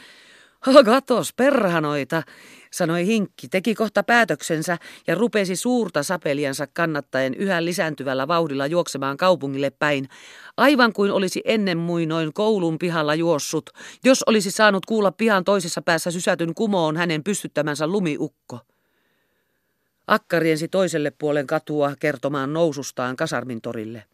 Katos, 0.85 1.33
perhanoita 1.33 2.23
sanoi 2.71 3.07
Hinkki, 3.07 3.49
teki 3.49 3.75
kohta 3.75 4.03
päätöksensä 4.03 4.79
ja 5.07 5.15
rupesi 5.15 5.57
suurta 5.57 6.03
sapeliansa 6.03 6.67
kannattaen 6.67 7.35
yhä 7.35 7.65
lisääntyvällä 7.65 8.29
vauhdilla 8.29 8.67
juoksemaan 8.67 9.17
kaupungille 9.17 9.71
päin, 9.71 10.09
aivan 10.57 10.93
kuin 10.93 11.11
olisi 11.13 11.43
ennen 11.45 11.79
muinoin 11.79 12.33
koulun 12.33 12.79
pihalla 12.79 13.15
juossut, 13.15 13.71
jos 14.05 14.23
olisi 14.23 14.51
saanut 14.51 14.87
kuulla 14.87 15.13
pihan 15.13 15.45
toisessa 15.45 15.83
päässä 15.83 16.11
sysätyn 16.11 16.55
kumoon 16.55 16.97
hänen 16.97 17.25
pystyttämänsä 17.25 17.87
lumiukko. 17.87 18.61
Akkariensi 20.07 20.69
toiselle 20.69 21.11
puolen 21.11 21.47
katua 21.47 21.93
kertomaan 22.01 22.53
nousustaan 22.53 23.17
kasarmin 23.17 23.61
torille. 23.61 24.05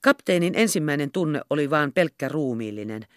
Kapteenin 0.00 0.54
ensimmäinen 0.56 1.10
tunne 1.10 1.40
oli 1.50 1.70
vain 1.70 1.92
pelkkä 1.92 2.28
ruumiillinen– 2.28 3.06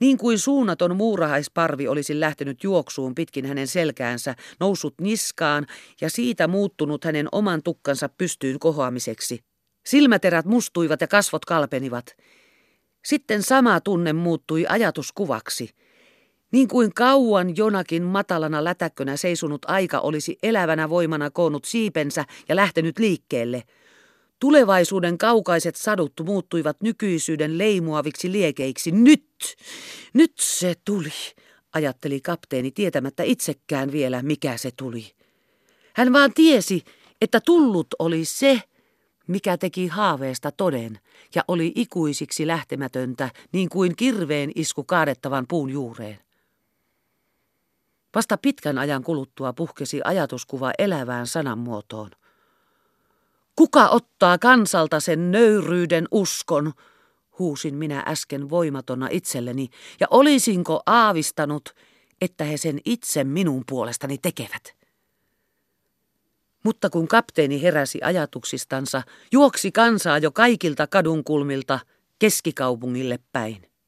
niin 0.00 0.18
kuin 0.18 0.38
suunnaton 0.38 0.96
muurahaisparvi 0.96 1.88
olisi 1.88 2.20
lähtenyt 2.20 2.64
juoksuun 2.64 3.14
pitkin 3.14 3.46
hänen 3.46 3.66
selkäänsä, 3.66 4.34
noussut 4.60 4.94
niskaan 5.00 5.66
ja 6.00 6.10
siitä 6.10 6.48
muuttunut 6.48 7.04
hänen 7.04 7.28
oman 7.32 7.62
tukkansa 7.62 8.08
pystyyn 8.08 8.58
kohoamiseksi. 8.58 9.38
Silmäterät 9.86 10.46
mustuivat 10.46 11.00
ja 11.00 11.08
kasvot 11.08 11.44
kalpenivat. 11.44 12.16
Sitten 13.04 13.42
sama 13.42 13.80
tunne 13.80 14.12
muuttui 14.12 14.66
ajatuskuvaksi. 14.68 15.70
Niin 16.52 16.68
kuin 16.68 16.94
kauan 16.94 17.56
jonakin 17.56 18.02
matalana 18.02 18.64
lätäkkönä 18.64 19.16
seisunut 19.16 19.64
aika 19.64 19.98
olisi 19.98 20.38
elävänä 20.42 20.88
voimana 20.88 21.30
koonnut 21.30 21.64
siipensä 21.64 22.24
ja 22.48 22.56
lähtenyt 22.56 22.98
liikkeelle– 22.98 23.62
Tulevaisuuden 24.40 25.18
kaukaiset 25.18 25.76
sadut 25.76 26.12
muuttuivat 26.24 26.76
nykyisyyden 26.82 27.58
leimuaviksi 27.58 28.32
liekeiksi. 28.32 28.90
Nyt, 28.92 29.24
nyt 30.12 30.32
se 30.38 30.74
tuli, 30.84 31.12
ajatteli 31.72 32.20
kapteeni 32.20 32.70
tietämättä 32.70 33.22
itsekään 33.22 33.92
vielä, 33.92 34.22
mikä 34.22 34.56
se 34.56 34.70
tuli. 34.76 35.12
Hän 35.94 36.12
vaan 36.12 36.32
tiesi, 36.34 36.84
että 37.20 37.40
tullut 37.40 37.86
oli 37.98 38.24
se, 38.24 38.62
mikä 39.26 39.58
teki 39.58 39.86
haaveesta 39.86 40.52
toden 40.52 40.98
ja 41.34 41.44
oli 41.48 41.72
ikuisiksi 41.74 42.46
lähtemätöntä, 42.46 43.30
niin 43.52 43.68
kuin 43.68 43.96
kirveen 43.96 44.52
isku 44.54 44.84
kaadettavan 44.84 45.46
puun 45.48 45.70
juureen. 45.70 46.18
Vasta 48.14 48.38
pitkän 48.38 48.78
ajan 48.78 49.02
kuluttua 49.02 49.52
puhkesi 49.52 50.00
ajatuskuva 50.04 50.72
elävään 50.78 51.26
sananmuotoon. 51.26 52.10
Kuka 53.56 53.88
ottaa 53.88 54.38
kansalta 54.38 55.00
sen 55.00 55.30
nöyryyden 55.30 56.08
uskon, 56.10 56.72
huusin 57.40 57.74
minä 57.74 58.04
äsken 58.06 58.50
voimatona 58.50 59.08
itselleni, 59.10 59.68
ja 60.00 60.06
olisinko 60.10 60.82
aavistanut, 60.86 61.74
että 62.20 62.44
he 62.44 62.56
sen 62.56 62.80
itse 62.84 63.24
minun 63.24 63.62
puolestani 63.68 64.18
tekevät. 64.18 64.74
Mutta 66.64 66.90
kun 66.90 67.08
kapteeni 67.08 67.62
heräsi 67.62 67.98
ajatuksistansa, 68.02 69.02
juoksi 69.32 69.72
kansaa 69.72 70.18
jo 70.18 70.30
kaikilta 70.30 70.86
kadunkulmilta 70.86 71.80
keskikaupungille 72.18 73.18
päin. 73.32 73.69